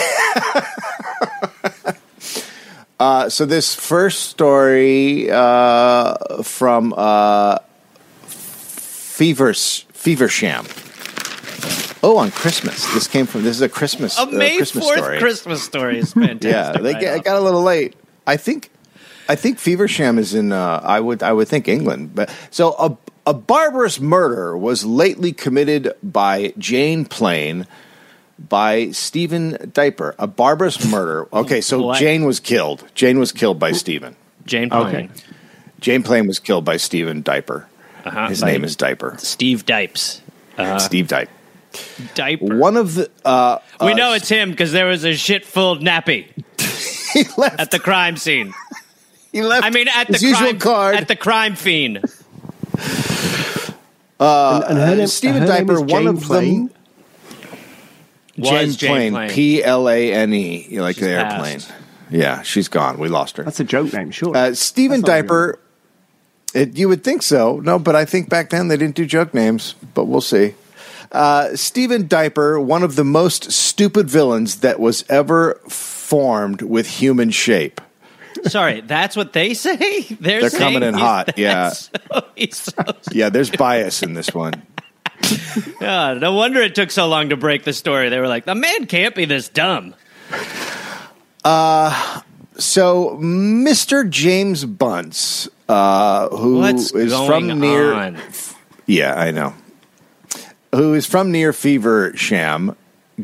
Uh, 3.00 3.30
so 3.30 3.46
this 3.48 3.74
first 3.74 4.30
story 4.30 5.28
uh, 5.32 6.44
from 6.44 6.94
uh, 6.96 7.58
Fever 8.28 9.54
Feversham. 9.56 10.68
Oh, 12.04 12.18
on 12.18 12.32
Christmas. 12.32 12.92
This 12.94 13.08
came 13.08 13.26
from. 13.26 13.44
This 13.44 13.56
is 13.56 13.62
a 13.62 13.70
Christmas. 13.70 14.18
A 14.18 14.24
uh, 14.24 14.26
May 14.28 14.58
Christmas 14.58 14.84
Fourth 14.86 14.98
story. 14.98 15.20
Christmas 15.20 15.64
story 15.64 16.00
is 16.00 16.14
fantastic. 16.14 16.52
Yeah, 16.52 16.72
they 16.82 16.94
right 16.94 17.02
get, 17.02 17.24
got 17.24 17.38
a 17.38 17.42
little 17.42 17.62
late. 17.64 17.96
I 18.26 18.38
think. 18.38 18.70
I 19.30 19.36
think 19.36 19.60
Feversham 19.60 20.18
is 20.18 20.34
in. 20.34 20.52
Uh, 20.52 20.82
I 20.84 21.00
would. 21.00 21.22
I 21.24 21.32
would 21.32 21.48
think 21.48 21.68
England. 21.68 22.16
But 22.16 22.34
so 22.50 22.74
a 22.74 22.98
a 23.30 23.34
barbarous 23.34 24.00
murder 24.00 24.58
was 24.58 24.84
lately 24.84 25.32
committed 25.32 25.94
by 26.02 26.54
Jane 26.58 27.06
Plain. 27.06 27.68
By 28.50 28.90
Stephen 28.90 29.70
Diaper, 29.72 30.16
a 30.18 30.26
barbarous 30.26 30.84
murder. 30.90 31.28
Okay, 31.34 31.62
so 31.62 31.80
What? 31.84 32.00
Jane 32.00 32.26
was 32.26 32.40
killed. 32.40 32.84
Jane 32.96 33.20
was 33.20 33.32
killed 33.32 33.60
by 33.60 33.72
Stephen. 33.72 34.16
Jane 34.48 34.74
Okay. 34.74 34.92
Plain. 35.08 35.12
Jane 35.80 36.02
Plain 36.02 36.26
was 36.26 36.40
killed 36.40 36.66
by 36.66 36.78
Stephen 36.78 37.22
Diaper. 37.22 37.68
Uh-huh, 38.04 38.30
His 38.30 38.44
name 38.44 38.64
is 38.64 38.76
Diaper. 38.76 39.16
Steve 39.20 39.68
Dipes. 39.68 40.22
Steve 40.80 41.08
Diaper. 41.08 41.32
Diaper. 42.16 42.58
One 42.58 42.76
of 42.78 42.96
the 42.96 43.10
uh, 43.24 43.60
we 43.82 43.92
uh, 43.94 43.96
know 43.96 44.14
it's 44.14 44.28
him 44.30 44.52
because 44.52 44.72
there 44.72 44.86
was 44.88 45.04
a 45.06 45.16
shit 45.16 45.46
full 45.46 45.78
nappy 45.78 46.26
he 47.14 47.24
left. 47.38 47.60
at 47.60 47.72
the 47.72 47.80
crime 47.80 48.18
scene. 48.18 48.54
he 49.32 49.42
left. 49.42 49.66
I 49.66 49.70
mean, 49.70 49.88
at 49.88 50.08
the 50.08 50.18
usual 50.20 50.50
crime, 50.50 50.60
card. 50.60 50.96
at 50.96 51.08
the 51.08 51.16
crime 51.16 51.56
fiend. 51.56 51.98
and, 54.20 54.64
and 54.64 54.78
her 54.78 54.96
name, 54.96 55.08
Stephen 55.08 55.46
Diaper, 55.46 55.80
one 55.80 55.88
Jane 55.88 56.08
of 56.08 56.20
them- 56.20 56.28
Plain. 56.28 56.70
Jane 58.40 58.54
Was 58.68 58.76
Jane 58.78 58.90
Plain, 58.92 59.14
Plain. 59.14 59.30
P 59.30 59.64
L 59.64 59.90
A 59.90 60.14
N 60.14 60.34
E, 60.34 60.66
you 60.70 60.82
like 60.82 60.96
She's 60.96 61.04
the 61.06 61.10
airplane. 61.12 61.60
passed. 61.60 61.74
Yeah, 62.10 62.42
she's 62.42 62.68
gone. 62.68 62.98
We 62.98 63.08
lost 63.08 63.38
her. 63.38 63.44
That's 63.44 63.60
a 63.60 63.64
joke 63.64 63.94
name, 63.94 64.12
sure. 64.12 64.36
Uh, 64.36 64.54
Stephen 64.54 65.02
Diaper. 65.02 65.60
It, 66.54 66.76
you 66.78 66.90
would 66.90 67.04
think 67.04 67.24
so. 67.24 67.62
No, 67.62 67.80
but 67.80 67.96
I 67.96 68.04
think 68.04 68.28
back 68.30 68.50
then 68.50 68.68
they 68.68 68.76
didn't 68.76 68.96
do 68.96 69.06
joke 69.06 69.34
names, 69.34 69.76
but 69.94 70.06
we'll 70.06 70.20
see. 70.20 70.54
Uh, 71.12 71.56
Stephen 71.56 72.08
Diaper, 72.08 72.60
one 72.60 72.84
of 72.84 72.96
the 72.96 73.04
most 73.04 73.52
stupid 73.52 74.10
villains 74.10 74.58
that 74.62 74.80
was 74.80 75.04
ever 75.10 75.56
formed 75.68 76.62
with 76.62 76.88
human 76.88 77.32
shape. 77.32 77.82
Sorry, 78.46 78.82
that's 78.82 79.16
what 79.16 79.34
they 79.34 79.54
say. 79.54 80.02
They're, 80.20 80.42
They're 80.42 80.50
coming 80.60 80.84
in 80.84 80.94
hot, 80.94 81.38
yeah. 81.38 81.70
So, 81.74 82.24
so, 82.52 82.84
Yeah, 83.12 83.30
there's 83.30 83.50
bias 83.52 84.02
in 84.04 84.14
this 84.14 84.34
one. 84.34 84.54
yeah, 85.80 86.14
no 86.14 86.34
wonder 86.34 86.62
it 86.62 86.74
took 86.76 86.90
so 86.92 87.08
long 87.08 87.30
to 87.30 87.38
break 87.38 87.64
the 87.64 87.74
story. 87.74 88.10
They 88.10 88.20
were 88.20 88.28
like, 88.28 88.46
the 88.46 88.56
man 88.56 88.88
can't 88.88 89.14
be 89.14 89.26
this 89.26 89.50
dumb. 89.50 89.94
So, 91.44 93.18
Mr. 93.22 94.10
James 94.10 94.66
Bunce, 94.66 95.50
uh, 95.70 96.30
who 96.30 96.60
What's 96.60 96.94
is 96.94 97.14
from 97.14 97.60
near, 97.60 97.94
on? 97.94 98.18
yeah, 98.88 99.16
I 99.16 99.32
know, 99.32 99.54
who 100.74 100.94
is 100.94 101.06
from 101.06 101.32
near 101.32 101.52
Feversham, 101.54 102.76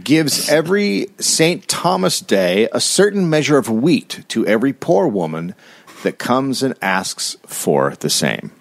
gives 0.04 0.50
every 0.50 1.08
St. 1.20 1.68
Thomas 1.68 2.20
Day 2.20 2.68
a 2.72 2.80
certain 2.80 3.30
measure 3.30 3.58
of 3.58 3.70
wheat 3.70 4.24
to 4.30 4.46
every 4.46 4.74
poor 4.74 5.08
woman 5.08 5.56
that 6.04 6.20
comes 6.20 6.62
and 6.62 6.76
asks 6.82 7.38
for 7.48 7.96
the 8.00 8.10
same. 8.10 8.52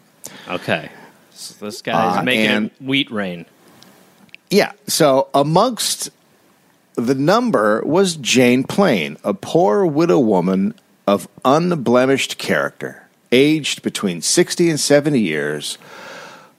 Okay. 0.49 0.89
So 1.33 1.67
this 1.67 1.83
guy's 1.83 2.19
Uh, 2.19 2.23
making 2.23 2.47
and- 2.47 2.71
wheat 2.81 3.11
rain. 3.11 3.45
Yeah. 4.51 4.73
So 4.87 5.29
amongst 5.35 6.11
the 6.95 7.15
number 7.15 7.83
was 7.85 8.17
Jane 8.17 8.65
Plain, 8.65 9.19
a 9.23 9.35
poor 9.35 9.85
widow 9.85 10.21
woman 10.21 10.75
of 11.07 11.29
unblemished 11.45 12.39
character, 12.39 13.03
aged 13.31 13.83
between 13.83 14.23
60 14.23 14.71
and 14.71 14.81
70 14.81 15.21
years, 15.21 15.77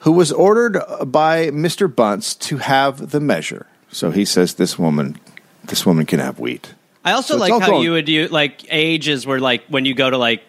who 0.07 0.13
was 0.13 0.31
ordered 0.31 0.79
by 1.05 1.47
Mr. 1.49 1.93
Bunce 1.93 2.33
to 2.33 2.59
have 2.59 3.09
the 3.11 3.19
measure. 3.19 3.65
So 3.91 4.09
he 4.11 4.23
says 4.23 4.53
this 4.53 4.79
woman 4.79 5.19
this 5.65 5.85
woman 5.85 6.05
can 6.05 6.19
have 6.19 6.39
wheat. 6.39 6.73
I 7.03 7.11
also 7.11 7.33
So 7.33 7.39
like 7.41 7.51
how 7.51 7.59
going- 7.71 7.83
you 7.83 7.91
would 7.91 8.05
do 8.05 8.27
like 8.29 8.63
ages 8.69 9.27
were 9.27 9.41
like 9.41 9.65
when 9.67 9.83
you 9.83 9.93
go 9.93 10.09
to 10.09 10.17
like 10.17 10.43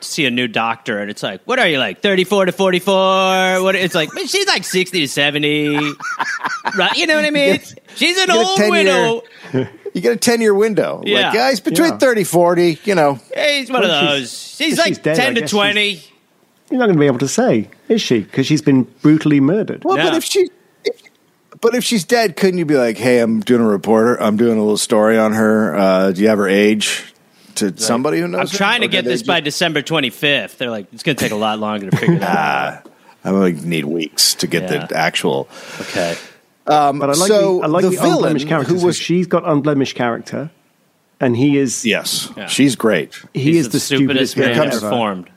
see 0.00 0.24
a 0.26 0.30
new 0.30 0.48
doctor 0.48 0.98
and 0.98 1.08
it's 1.08 1.22
like 1.22 1.40
what 1.44 1.60
are 1.60 1.68
you 1.68 1.78
like 1.78 2.00
34 2.02 2.46
to 2.46 2.52
44 2.52 3.62
what 3.62 3.76
it's 3.76 3.94
like 3.94 4.08
she's 4.26 4.46
like 4.48 4.64
60 4.64 5.00
to 5.02 5.06
70 5.06 5.76
right 6.76 6.96
you 6.96 7.06
know 7.06 7.14
what 7.14 7.26
i 7.26 7.30
mean 7.30 7.60
she's 7.94 8.16
an 8.18 8.30
old 8.30 8.56
10 8.56 8.70
widow 8.70 9.22
You 9.94 10.00
get 10.00 10.12
a 10.12 10.16
10 10.16 10.40
year 10.42 10.54
window. 10.64 11.02
Yeah. 11.06 11.20
Like 11.28 11.34
guys 11.34 11.60
between 11.60 11.92
Yeah. 11.92 11.98
30 11.98 12.24
40, 12.24 12.78
you 12.84 12.94
know. 12.94 13.18
hey, 13.34 13.60
he's 13.60 13.70
one 13.70 13.82
of 13.84 13.88
Well, 13.88 14.00
she's- 14.16 14.20
those 14.20 14.56
she's 14.56 14.78
like 14.78 14.88
she's 14.88 14.98
dead, 14.98 15.16
10 15.16 15.34
to 15.36 15.40
guess 15.42 15.50
20 15.50 16.04
You're 16.70 16.78
not 16.80 16.86
going 16.86 16.96
to 16.96 17.00
be 17.00 17.06
able 17.06 17.18
to 17.20 17.28
say, 17.28 17.70
is 17.88 18.02
she? 18.02 18.20
Because 18.20 18.46
she's 18.46 18.62
been 18.62 18.82
brutally 19.02 19.40
murdered. 19.40 19.84
Well, 19.84 19.96
but 19.96 20.14
if 20.14 20.24
she, 20.24 20.50
if, 20.84 21.00
but 21.60 21.74
if 21.74 21.84
she's 21.84 22.04
dead, 22.04 22.36
couldn't 22.36 22.58
you 22.58 22.64
be 22.64 22.76
like, 22.76 22.96
"Hey, 22.98 23.20
I'm 23.20 23.40
doing 23.40 23.62
a 23.62 23.66
reporter. 23.68 24.20
I'm 24.20 24.36
doing 24.36 24.58
a 24.58 24.60
little 24.60 24.76
story 24.76 25.16
on 25.16 25.32
her. 25.32 25.74
Uh, 25.76 26.10
do 26.12 26.20
you 26.22 26.28
have 26.28 26.38
her 26.38 26.48
age?" 26.48 27.12
To 27.56 27.74
somebody 27.78 28.20
who 28.20 28.28
knows. 28.28 28.40
i'm 28.40 28.46
her? 28.48 28.56
trying 28.58 28.80
to 28.82 28.86
Or 28.86 28.90
get 28.90 29.06
this 29.06 29.22
by 29.22 29.40
just- 29.40 29.56
december 29.56 29.80
25th 29.80 30.58
they're 30.58 30.68
like 30.68 30.88
it's 30.92 31.02
going 31.02 31.16
to 31.16 31.22
take 31.24 31.32
a 31.32 31.36
lot 31.36 31.58
longer 31.58 31.88
to 31.90 31.96
figure 31.96 32.18
that 32.18 32.84
out 32.84 32.92
I 33.24 33.30
like 33.30 33.54
need 33.62 33.86
weeks 33.86 34.34
to 34.34 34.46
get 34.46 34.64
Yeah. 34.70 34.84
the 34.84 34.94
actual. 34.94 35.48
okay 35.80 36.18
But 36.66 36.74
I 36.74 36.90
like 36.90 37.16
so 37.16 37.60
the, 37.60 37.64
I 37.64 37.66
like 37.68 37.82
the 37.84 37.88
the, 37.90 37.96
villain 37.96 38.14
unblemished 38.16 38.48
character. 38.48 38.72
who 38.74 38.80
So 38.80 38.86
was 38.88 38.96
she's 38.98 39.26
got 39.26 39.48
unblemished 39.48 39.94
character, 39.96 40.50
and 41.18 41.34
he 41.34 41.56
is 41.56 41.86
yes, 41.86 42.28
Yeah. 42.36 42.46
she's 42.46 42.76
great. 42.76 43.14
he 43.32 43.44
He's 43.44 43.56
is 43.68 43.68
the 43.72 43.80
stupidest, 43.80 44.36
man 44.36 44.48
man 44.48 44.56
comes- 44.56 44.74
ever 44.76 44.86
ever. 44.88 44.94
formed 44.94 45.30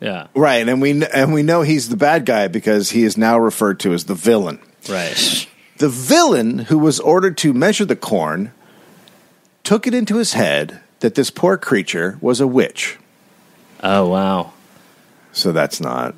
yeah 0.00 0.26
Right, 0.34 0.66
and 0.68 0.80
we 0.80 1.04
and 1.04 1.32
we 1.32 1.42
know 1.42 1.62
he's 1.62 1.88
the 1.88 1.96
bad 1.96 2.24
guy 2.26 2.48
because 2.48 2.90
he 2.90 3.04
is 3.04 3.16
now 3.16 3.38
referred 3.38 3.78
to 3.80 3.92
as 3.92 4.04
the 4.04 4.14
villain. 4.14 4.58
right 4.88 5.46
The 5.78 5.88
villain 5.88 6.58
who 6.70 6.78
was 6.78 7.00
ordered 7.00 7.36
to 7.38 7.52
measure 7.52 7.84
the 7.84 7.96
corn 7.96 8.52
took 9.64 9.86
it 9.86 9.94
into 9.94 10.16
his 10.16 10.32
head 10.32 10.80
that 11.00 11.14
this 11.14 11.30
poor 11.30 11.56
creature 11.56 12.18
was 12.20 12.40
a 12.40 12.46
witch. 12.46 12.98
oh 13.82 14.08
wow 14.08 14.52
So 15.32 15.52
that's 15.52 15.80
not. 15.80 16.14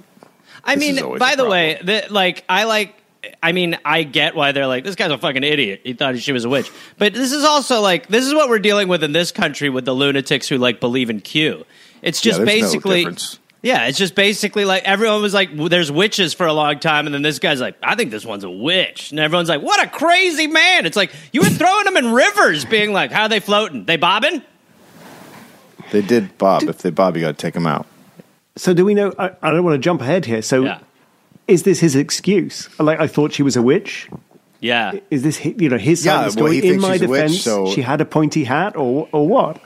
I 0.65 0.77
mean, 0.77 0.97
by 1.19 1.33
a 1.33 1.37
the 1.37 1.45
way, 1.49 1.79
the, 1.83 2.07
like 2.11 2.45
I 2.49 2.65
like. 2.65 2.95
I 3.43 3.53
mean, 3.53 3.79
I 3.85 4.03
get 4.05 4.35
why 4.35 4.51
they're 4.53 4.67
like 4.67 4.83
this 4.85 4.95
guy's 4.97 5.11
a 5.11 5.19
fucking 5.19 5.45
idiot. 5.45 5.81
He 5.85 5.93
thought 5.93 6.19
she 6.19 6.33
was 6.33 6.45
a 6.45 6.49
witch, 6.49 6.71
but 6.99 7.15
this 7.15 7.31
is 7.33 7.45
also 7.45 7.81
like 7.81 8.07
this 8.09 8.25
is 8.27 8.33
what 8.35 8.49
we're 8.49 8.59
dealing 8.61 8.89
with 8.89 9.03
in 9.05 9.12
this 9.12 9.31
country 9.33 9.69
with 9.71 9.85
the 9.85 9.93
lunatics 9.95 10.49
who 10.49 10.59
like 10.59 10.81
believe 10.81 11.11
in 11.11 11.21
Q. 11.21 11.65
It's 12.01 12.21
just 12.21 12.39
Yeah, 12.41 12.45
there's 12.45 12.61
no 12.61 12.67
basically. 12.67 12.99
difference. 13.01 13.39
Yeah, 13.62 13.87
it's 13.87 13.97
just 13.99 14.14
basically 14.14 14.64
like 14.64 14.83
everyone 14.85 15.23
was 15.23 15.33
like, 15.35 15.50
"W- 15.50 15.69
"There's 15.69 15.90
witches" 15.90 16.35
for 16.35 16.47
a 16.47 16.52
long 16.52 16.78
time, 16.81 17.07
and 17.07 17.14
then 17.14 17.23
this 17.23 17.38
guy's 17.38 17.61
like, 17.61 17.76
"I 17.83 17.95
think 17.95 18.11
this 18.11 18.25
one's 18.26 18.45
a 18.45 18.50
witch," 18.50 19.11
and 19.11 19.21
everyone's 19.21 19.49
like, 19.49 19.62
"What 19.62 19.83
a 19.85 19.88
crazy 19.88 20.47
man!" 20.49 20.85
It's 20.87 20.97
like 20.97 21.12
you 21.33 21.40
were 21.42 21.49
throwing 21.49 21.85
them 21.85 21.97
in 21.97 22.12
rivers, 22.12 22.64
being 22.64 22.92
like, 22.92 23.12
"How 23.12 23.23
are 23.23 23.28
they 23.28 23.40
floating? 23.40 23.85
They 23.85 23.97
bobbing?" 23.97 24.42
They 25.90 26.02
did 26.02 26.37
Bob. 26.38 26.62
If 26.64 26.78
they 26.78 26.90
Bob, 26.90 27.16
you 27.16 27.23
got 27.23 27.28
to 27.28 27.35
take 27.35 27.54
them 27.54 27.66
out. 27.66 27.87
So 28.57 28.75
do 28.75 28.85
we 28.85 28.95
know? 28.95 29.12
I, 29.19 29.31
I 29.42 29.50
don't 29.50 29.64
want 29.64 29.75
to 29.75 29.78
jump 29.78 30.00
ahead 30.00 30.25
here. 30.25 30.42
So 30.42 30.64
Yeah. 30.64 30.78
is 31.49 31.62
this 31.64 31.81
his 31.81 31.97
excuse? 31.97 32.69
Like 32.78 32.99
I 33.00 33.07
thought 33.07 33.33
she 33.33 33.42
was 33.42 33.57
a 33.57 33.62
witch. 33.62 34.09
Yeah. 34.61 34.92
Is 35.11 35.23
this 35.23 35.45
you 35.45 35.69
know 35.69 35.78
his 35.78 36.02
side 36.02 36.11
Yeah, 36.21 36.26
of 36.26 36.35
the 36.35 36.42
well, 36.42 36.50
story? 36.52 36.61
he 36.61 36.69
In 36.75 36.81
my 36.81 36.92
she's 36.92 37.02
a 37.02 37.09
witch, 37.09 37.21
defense, 37.23 37.42
so- 37.42 37.71
she 37.73 37.83
had 37.83 38.00
a 38.00 38.04
pointy 38.04 38.45
hat, 38.45 38.76
or 38.76 39.09
or 39.12 39.26
what? 39.26 39.61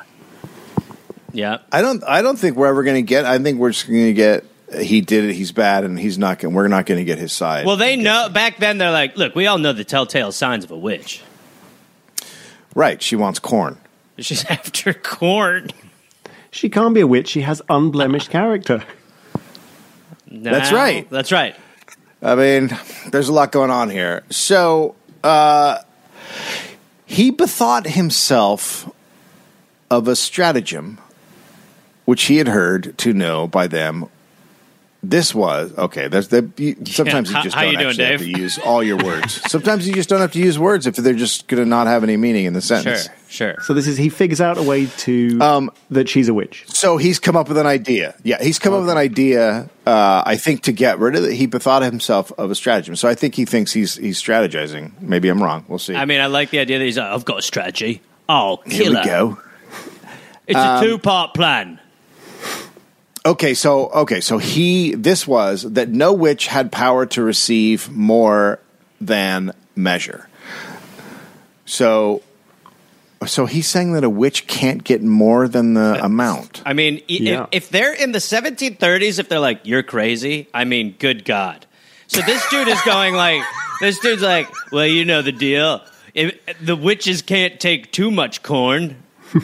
Yeah. 1.36 1.58
I 1.70 1.82
don't. 1.82 2.02
I 2.04 2.22
don't 2.22 2.38
think 2.38 2.56
we're 2.56 2.66
ever 2.66 2.82
going 2.82 2.96
to 2.96 3.02
get. 3.02 3.26
I 3.26 3.38
think 3.38 3.58
we're 3.58 3.70
just 3.70 3.86
going 3.86 4.06
to 4.06 4.12
get. 4.14 4.44
He 4.80 5.02
did 5.02 5.24
it. 5.24 5.34
He's 5.34 5.52
bad, 5.52 5.84
and 5.84 5.98
he's 5.98 6.16
not. 6.16 6.38
Going, 6.38 6.54
we're 6.54 6.66
not 6.66 6.86
going 6.86 6.98
to 6.98 7.04
get 7.04 7.18
his 7.18 7.32
side. 7.32 7.66
Well, 7.66 7.76
they 7.76 7.94
know 7.96 8.28
back 8.30 8.58
then. 8.58 8.78
They're 8.78 8.90
like, 8.90 9.16
look, 9.16 9.34
we 9.34 9.46
all 9.46 9.58
know 9.58 9.72
the 9.74 9.84
telltale 9.84 10.32
signs 10.32 10.64
of 10.64 10.70
a 10.70 10.78
witch. 10.78 11.22
right. 12.74 13.00
She 13.02 13.16
wants 13.16 13.38
corn. 13.38 13.76
She's 14.18 14.44
after 14.48 14.94
corn. 14.94 15.68
She 16.50 16.70
can't 16.70 16.94
be 16.94 17.02
a 17.02 17.06
witch. 17.06 17.28
She 17.28 17.42
has 17.42 17.60
unblemished 17.68 18.30
character. 18.30 18.82
That's 20.30 20.72
right. 20.72 21.08
That's 21.10 21.30
right. 21.30 21.54
I 22.22 22.34
mean, 22.34 22.76
there's 23.12 23.28
a 23.28 23.32
lot 23.32 23.52
going 23.52 23.70
on 23.70 23.90
here. 23.90 24.24
So 24.30 24.94
uh, 25.22 25.78
he 27.04 27.30
bethought 27.30 27.86
himself 27.86 28.90
of 29.90 30.08
a 30.08 30.16
stratagem, 30.16 30.98
which 32.06 32.22
he 32.24 32.38
had 32.38 32.48
heard 32.48 32.96
to 32.98 33.12
know 33.12 33.46
by 33.46 33.66
them. 33.66 34.06
This 35.02 35.32
was 35.32 35.72
okay. 35.78 36.08
There's 36.08 36.28
the 36.28 36.50
you, 36.56 36.74
sometimes 36.86 37.30
How- 37.30 37.38
you 37.38 37.44
just 37.44 37.54
how 37.54 37.62
don't 37.62 37.72
you 37.72 37.78
doing, 37.78 37.96
have 38.10 38.20
to 38.20 38.28
use 38.28 38.58
all 38.58 38.82
your 38.82 38.96
words. 38.96 39.40
sometimes 39.50 39.86
you 39.86 39.94
just 39.94 40.08
don't 40.08 40.20
have 40.20 40.32
to 40.32 40.40
use 40.40 40.58
words 40.58 40.84
if 40.88 40.96
they're 40.96 41.12
just 41.14 41.46
going 41.46 41.62
to 41.62 41.68
not 41.68 41.86
have 41.86 42.02
any 42.02 42.16
meaning 42.16 42.44
in 42.46 42.54
the 42.54 42.60
sentence. 42.62 43.04
Sure. 43.28 43.52
sure. 43.54 43.62
So 43.62 43.72
this 43.74 43.86
is 43.86 43.96
he 43.98 44.08
figures 44.08 44.40
out 44.40 44.58
a 44.58 44.62
way 44.64 44.86
to 44.86 45.38
Um, 45.40 45.70
that 45.90 46.08
she's 46.08 46.26
a 46.28 46.34
witch. 46.34 46.64
So 46.68 46.96
he's 46.96 47.20
come 47.20 47.36
up 47.36 47.46
with 47.48 47.58
an 47.58 47.66
idea. 47.66 48.16
Yeah, 48.24 48.42
he's 48.42 48.58
come 48.58 48.72
up 48.72 48.80
with 48.80 48.90
an 48.90 48.96
idea. 48.96 49.68
Uh, 49.86 50.22
I 50.26 50.36
think 50.36 50.62
to 50.62 50.72
get 50.72 50.98
rid 50.98 51.14
of 51.14 51.22
it, 51.24 51.34
he 51.34 51.46
bethought 51.46 51.82
himself 51.82 52.32
of 52.36 52.50
a 52.50 52.56
stratagem. 52.56 52.96
So 52.96 53.06
I 53.06 53.14
think 53.14 53.36
he 53.36 53.44
thinks 53.44 53.72
he's 53.72 53.94
he's 53.96 54.20
strategizing. 54.20 54.90
Maybe 55.00 55.28
I'm 55.28 55.40
wrong. 55.40 55.64
We'll 55.68 55.78
see. 55.78 55.94
I 55.94 56.06
mean, 56.06 56.20
I 56.20 56.26
like 56.26 56.50
the 56.50 56.58
idea 56.58 56.78
that 56.80 56.84
he's 56.84 56.96
like, 56.98 57.06
I've 57.12 57.24
got 57.24 57.38
a 57.38 57.42
strategy. 57.42 58.00
Oh, 58.28 58.60
Here 58.66 58.84
killer. 58.84 59.00
we 59.00 59.06
go. 59.06 59.26
Um, 59.28 59.38
It's 60.48 60.58
a 60.58 60.80
two 60.82 60.98
part 60.98 61.32
plan. 61.34 61.78
Okay, 63.26 63.54
so 63.54 63.88
okay, 63.88 64.20
so 64.20 64.38
he 64.38 64.94
this 64.94 65.26
was 65.26 65.62
that 65.62 65.88
no 65.88 66.12
witch 66.12 66.46
had 66.46 66.70
power 66.70 67.06
to 67.06 67.22
receive 67.22 67.90
more 67.90 68.60
than 69.00 69.52
measure. 69.74 70.28
So 71.64 72.22
so 73.26 73.46
he's 73.46 73.66
saying 73.66 73.94
that 73.94 74.04
a 74.04 74.10
witch 74.10 74.46
can't 74.46 74.84
get 74.84 75.02
more 75.02 75.48
than 75.48 75.74
the 75.74 75.98
amount. 76.04 76.62
I 76.64 76.72
mean, 76.72 77.02
Yeah. 77.08 77.46
if, 77.50 77.64
if 77.64 77.70
they're 77.70 77.94
in 77.94 78.12
the 78.12 78.20
1730s, 78.20 79.18
if 79.18 79.28
they're 79.28 79.40
like, 79.40 79.62
you're 79.64 79.82
crazy, 79.82 80.48
I 80.54 80.64
mean, 80.64 80.94
good 80.96 81.24
God. 81.24 81.66
So 82.06 82.20
this 82.20 82.48
dude 82.50 82.68
is 82.68 82.80
going 82.82 83.14
like, 83.14 83.42
this 83.80 83.98
dude's 83.98 84.22
like, 84.22 84.48
well, 84.70 84.86
you 84.86 85.04
know 85.04 85.22
the 85.22 85.32
deal. 85.32 85.82
If, 86.14 86.38
the 86.60 86.76
witches 86.76 87.22
can't 87.22 87.58
take 87.58 87.90
too 87.90 88.12
much 88.12 88.42
corn. 88.44 89.02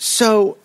So 0.00 0.56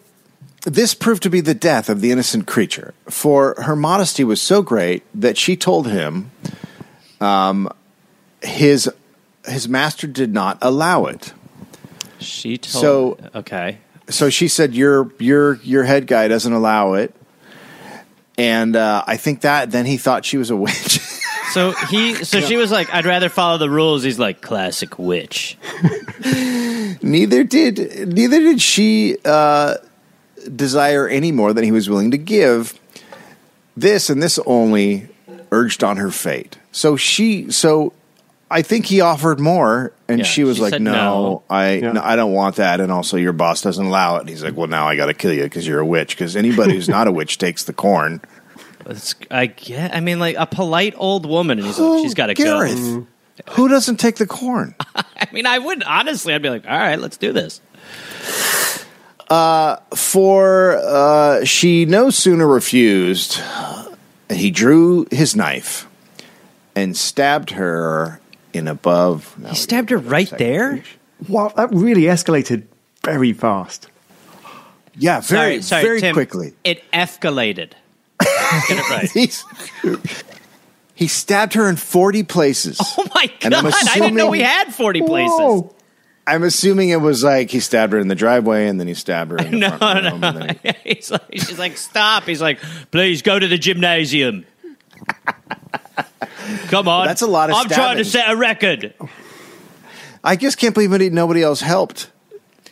this 0.65 0.93
proved 0.93 1.23
to 1.23 1.29
be 1.29 1.41
the 1.41 1.53
death 1.53 1.89
of 1.89 2.01
the 2.01 2.11
innocent 2.11 2.47
creature, 2.47 2.93
for 3.09 3.55
her 3.61 3.75
modesty 3.75 4.23
was 4.23 4.41
so 4.41 4.61
great 4.61 5.03
that 5.13 5.37
she 5.37 5.55
told 5.55 5.87
him 5.87 6.31
um, 7.21 7.69
his 8.41 8.89
his 9.45 9.67
master 9.67 10.07
did 10.07 10.33
not 10.33 10.57
allow 10.61 11.05
it. 11.05 11.33
She 12.19 12.57
told. 12.57 12.81
So- 12.81 13.17
okay. 13.35 13.79
So 14.09 14.29
she 14.29 14.47
said, 14.49 14.73
"Your 14.73 15.11
your 15.19 15.55
your 15.63 15.83
head 15.83 16.07
guy 16.07 16.27
doesn't 16.27 16.51
allow 16.51 16.93
it." 16.93 17.15
And 18.37 18.75
uh, 18.75 19.03
I 19.05 19.15
think 19.17 19.41
that 19.41 19.71
then 19.71 19.85
he 19.85 19.97
thought 19.97 20.25
she 20.25 20.37
was 20.37 20.49
a 20.49 20.55
witch. 20.55 20.99
So 21.53 21.69
he, 21.71 22.15
so 22.23 22.39
she 22.41 22.57
was 22.57 22.71
like, 22.71 22.91
I'd 22.91 23.05
rather 23.05 23.29
follow 23.29 23.59
the 23.59 23.69
rules. 23.69 24.01
He's 24.01 24.17
like, 24.17 24.41
classic 24.41 24.97
witch. 24.97 25.55
neither 27.03 27.43
did 27.43 28.07
neither 28.11 28.39
did 28.39 28.59
she 28.59 29.17
uh, 29.23 29.75
desire 30.49 31.07
any 31.07 31.31
more 31.31 31.53
than 31.53 31.63
he 31.63 31.71
was 31.71 31.89
willing 31.89 32.11
to 32.11 32.17
give. 32.17 32.79
This 33.75 34.09
and 34.09 34.21
this 34.21 34.39
only 34.45 35.07
urged 35.51 35.83
on 35.83 35.97
her 35.97 36.11
fate. 36.11 36.57
So 36.71 36.95
she 36.95 37.51
so 37.51 37.93
I 38.51 38.61
think 38.61 38.85
he 38.85 39.01
offered 39.01 39.39
more 39.39 39.93
and 40.07 40.19
Yeah, 40.19 40.25
she 40.25 40.43
was 40.43 40.57
she 40.57 40.63
like 40.63 40.79
no, 40.79 40.91
no. 40.91 41.43
I 41.49 41.73
Yeah. 41.75 41.93
no, 41.93 42.01
I 42.03 42.15
don't 42.15 42.33
want 42.33 42.57
that 42.57 42.79
and 42.79 42.91
also 42.91 43.17
your 43.17 43.33
boss 43.33 43.61
doesn't 43.61 43.85
allow 43.85 44.17
it. 44.17 44.21
And 44.21 44.29
he's 44.29 44.43
like 44.43 44.55
well 44.55 44.67
now 44.67 44.87
I 44.87 44.95
got 44.95 45.07
to 45.07 45.13
kill 45.13 45.33
you 45.33 45.47
cuz 45.49 45.67
you're 45.67 45.79
a 45.79 45.85
witch 45.85 46.17
cuz 46.17 46.35
anybody 46.35 46.73
who's 46.73 46.89
not 46.89 47.07
a 47.07 47.11
witch 47.11 47.37
takes 47.37 47.63
the 47.63 47.73
corn. 47.73 48.21
It's, 48.85 49.15
I 49.31 49.45
get. 49.45 49.95
I 49.95 49.99
mean, 49.99 50.19
like 50.19 50.35
a 50.37 50.45
polite 50.45 50.93
old 50.97 51.25
woman, 51.25 51.57
and 51.57 51.65
he's 51.65 51.79
like, 51.79 52.03
she's 52.03 52.13
got 52.13 52.27
to 52.27 52.33
go. 52.33 52.43
Gareth. 52.43 52.73
Mm-hmm. 52.73 53.51
Who 53.51 53.67
doesn't 53.67 53.97
take 53.97 54.17
the 54.17 54.27
corn? 54.27 54.75
I 54.95 55.27
mean, 55.31 55.45
I 55.45 55.57
would 55.57 55.83
honestly, 55.83 56.33
I'd 56.33 56.41
be 56.41 56.49
like, 56.49 56.65
all 56.65 56.77
right, 56.77 56.99
let's 56.99 57.17
do 57.17 57.31
this. 57.31 57.61
For 59.95 60.77
uh, 60.77 61.45
she 61.45 61.85
no 61.85 62.09
sooner 62.09 62.47
refused, 62.47 63.39
and 64.29 64.37
he 64.37 64.51
drew 64.51 65.07
his 65.11 65.35
knife 65.35 65.87
and 66.75 66.95
stabbed 66.97 67.51
her 67.51 68.19
in 68.53 68.67
above. 68.67 69.35
He 69.49 69.55
stabbed 69.55 69.89
her 69.89 69.97
right 69.97 70.29
there. 70.37 70.83
Wow, 71.27 71.51
that 71.55 71.71
really 71.71 72.03
escalated 72.03 72.63
very 73.03 73.33
fast. 73.33 73.87
Yeah, 74.95 75.21
very, 75.21 75.61
sorry, 75.61 75.61
sorry, 75.61 75.83
very 75.83 76.01
Tim, 76.01 76.13
quickly. 76.13 76.53
It 76.63 76.83
escalated. 76.91 77.73
It 78.69 78.89
right. 78.89 79.99
He 80.93 81.07
stabbed 81.07 81.55
her 81.55 81.67
in 81.67 81.75
forty 81.75 82.21
places. 82.21 82.77
Oh 82.79 83.07
my 83.15 83.31
And 83.41 83.51
god! 83.53 83.65
I'm 83.65 83.73
I 83.73 83.93
didn't 83.95 84.15
know 84.15 84.29
we 84.29 84.41
had 84.41 84.73
forty 84.73 85.01
places. 85.01 85.63
I'm 86.25 86.43
assuming 86.43 86.89
it 86.89 87.01
was 87.01 87.23
like 87.23 87.49
he 87.49 87.59
stabbed 87.59 87.91
her 87.93 87.99
in 87.99 88.07
the 88.07 88.15
driveway, 88.15 88.67
and 88.67 88.79
then 88.79 88.87
he 88.87 88.93
stabbed 88.93 89.31
her 89.31 89.37
in 89.37 89.51
the 89.51 89.57
No, 89.69 89.77
front 89.77 90.05
room. 90.05 90.19
no. 90.21 90.27
And 90.29 90.57
then 90.59 90.75
he, 90.83 90.93
He's 90.95 91.11
like, 91.11 91.21
she's 91.33 91.59
like, 91.59 91.77
stop. 91.77 92.23
He's 92.23 92.41
like, 92.41 92.59
please 92.91 93.21
go 93.21 93.37
to 93.37 93.47
the 93.47 93.57
gymnasium. 93.57 94.45
Come 96.67 96.87
on. 96.87 97.07
That's 97.07 97.21
a 97.21 97.27
lot 97.27 97.49
of 97.49 97.55
I'm 97.57 97.67
trying 97.69 97.97
to 97.97 98.05
set 98.05 98.29
a 98.29 98.35
record. 98.35 98.93
I 100.23 100.35
just 100.35 100.57
can't 100.57 100.73
believe 100.73 100.91
nobody 101.11 101.43
else 101.43 101.59
helped 101.61 102.09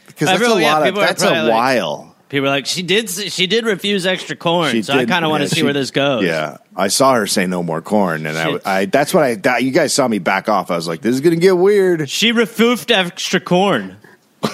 because 0.07 0.27
that's 0.27 0.41
Everyone- 0.41 0.57
a 0.59 0.61
yeah, 0.61 0.73
lot 0.77 0.87
of 0.87 0.95
that's 0.95 1.23
a 1.23 1.29
like- 1.43 1.51
while. 1.51 2.10
People 2.31 2.47
are 2.47 2.51
like, 2.51 2.65
she 2.65 2.81
did. 2.81 3.09
She 3.09 3.45
did 3.45 3.65
refuse 3.65 4.05
extra 4.05 4.37
corn, 4.37 4.71
She 4.71 4.83
so 4.83 4.93
I 4.93 5.03
kind 5.03 5.25
of 5.25 5.31
want 5.31 5.41
yeah, 5.41 5.49
to 5.49 5.53
see 5.53 5.59
she- 5.59 5.63
where 5.63 5.73
this 5.73 5.91
goes. 5.91 6.23
Yeah, 6.23 6.59
I 6.73 6.87
saw 6.87 7.13
her 7.15 7.27
say 7.27 7.45
no 7.45 7.61
more 7.61 7.81
corn, 7.81 8.25
and 8.25 8.37
Shit. 8.37 8.65
I, 8.65 8.79
I 8.79 8.85
that's 8.85 9.13
what 9.13 9.23
I. 9.25 9.35
That, 9.35 9.63
you 9.63 9.71
guys 9.71 9.93
saw 9.93 10.07
me 10.07 10.17
back 10.17 10.47
off. 10.47 10.71
I 10.71 10.77
was 10.77 10.87
like, 10.87 11.01
this 11.01 11.13
is 11.13 11.19
going 11.19 11.35
to 11.35 11.41
get 11.41 11.57
weird. 11.57 12.09
She 12.09 12.31
refused 12.31 12.89
extra 12.89 13.41
corn. 13.41 13.97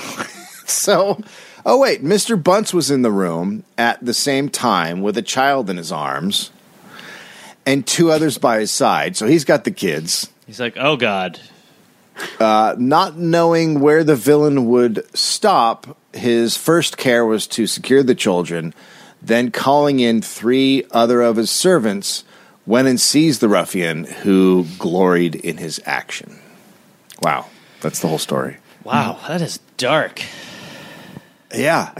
So, 0.69 1.21
oh 1.65 1.77
wait, 1.79 2.03
Mr. 2.03 2.41
Bunce 2.41 2.73
was 2.73 2.91
in 2.91 3.01
the 3.01 3.11
room 3.11 3.63
at 3.77 4.03
the 4.05 4.13
same 4.13 4.49
time 4.49 5.01
with 5.01 5.17
a 5.17 5.21
child 5.21 5.69
in 5.69 5.77
his 5.77 5.93
arms, 5.93 6.51
and 7.65 7.87
two 7.87 8.11
others 8.11 8.37
by 8.37 8.59
his 8.59 8.69
side. 8.71 9.15
So 9.15 9.27
he's 9.27 9.45
got 9.45 9.63
the 9.63 9.71
kids. 9.71 10.29
He's 10.45 10.59
like, 10.59 10.75
oh 10.77 10.97
god. 10.97 11.39
Uh, 12.39 12.75
not 12.77 13.17
knowing 13.17 13.79
where 13.79 14.03
the 14.03 14.15
villain 14.15 14.65
would 14.65 15.05
stop, 15.15 15.95
his 16.17 16.57
first 16.57 16.97
care 16.97 17.25
was 17.25 17.47
to 17.47 17.67
secure 17.67 18.03
the 18.03 18.15
children. 18.15 18.73
Then, 19.21 19.51
calling 19.51 19.99
in 19.99 20.21
three 20.21 20.85
other 20.91 21.21
of 21.21 21.37
his 21.37 21.49
servants, 21.49 22.23
went 22.65 22.87
and 22.87 22.99
seized 23.01 23.41
the 23.41 23.49
ruffian 23.49 24.03
who 24.03 24.65
gloried 24.77 25.35
in 25.35 25.57
his 25.57 25.81
action. 25.85 26.39
Wow, 27.21 27.47
that's 27.81 27.99
the 28.01 28.07
whole 28.07 28.19
story. 28.19 28.57
Wow, 28.83 29.19
that 29.27 29.41
is 29.41 29.59
dark. 29.77 30.21
Yeah, 31.55 31.91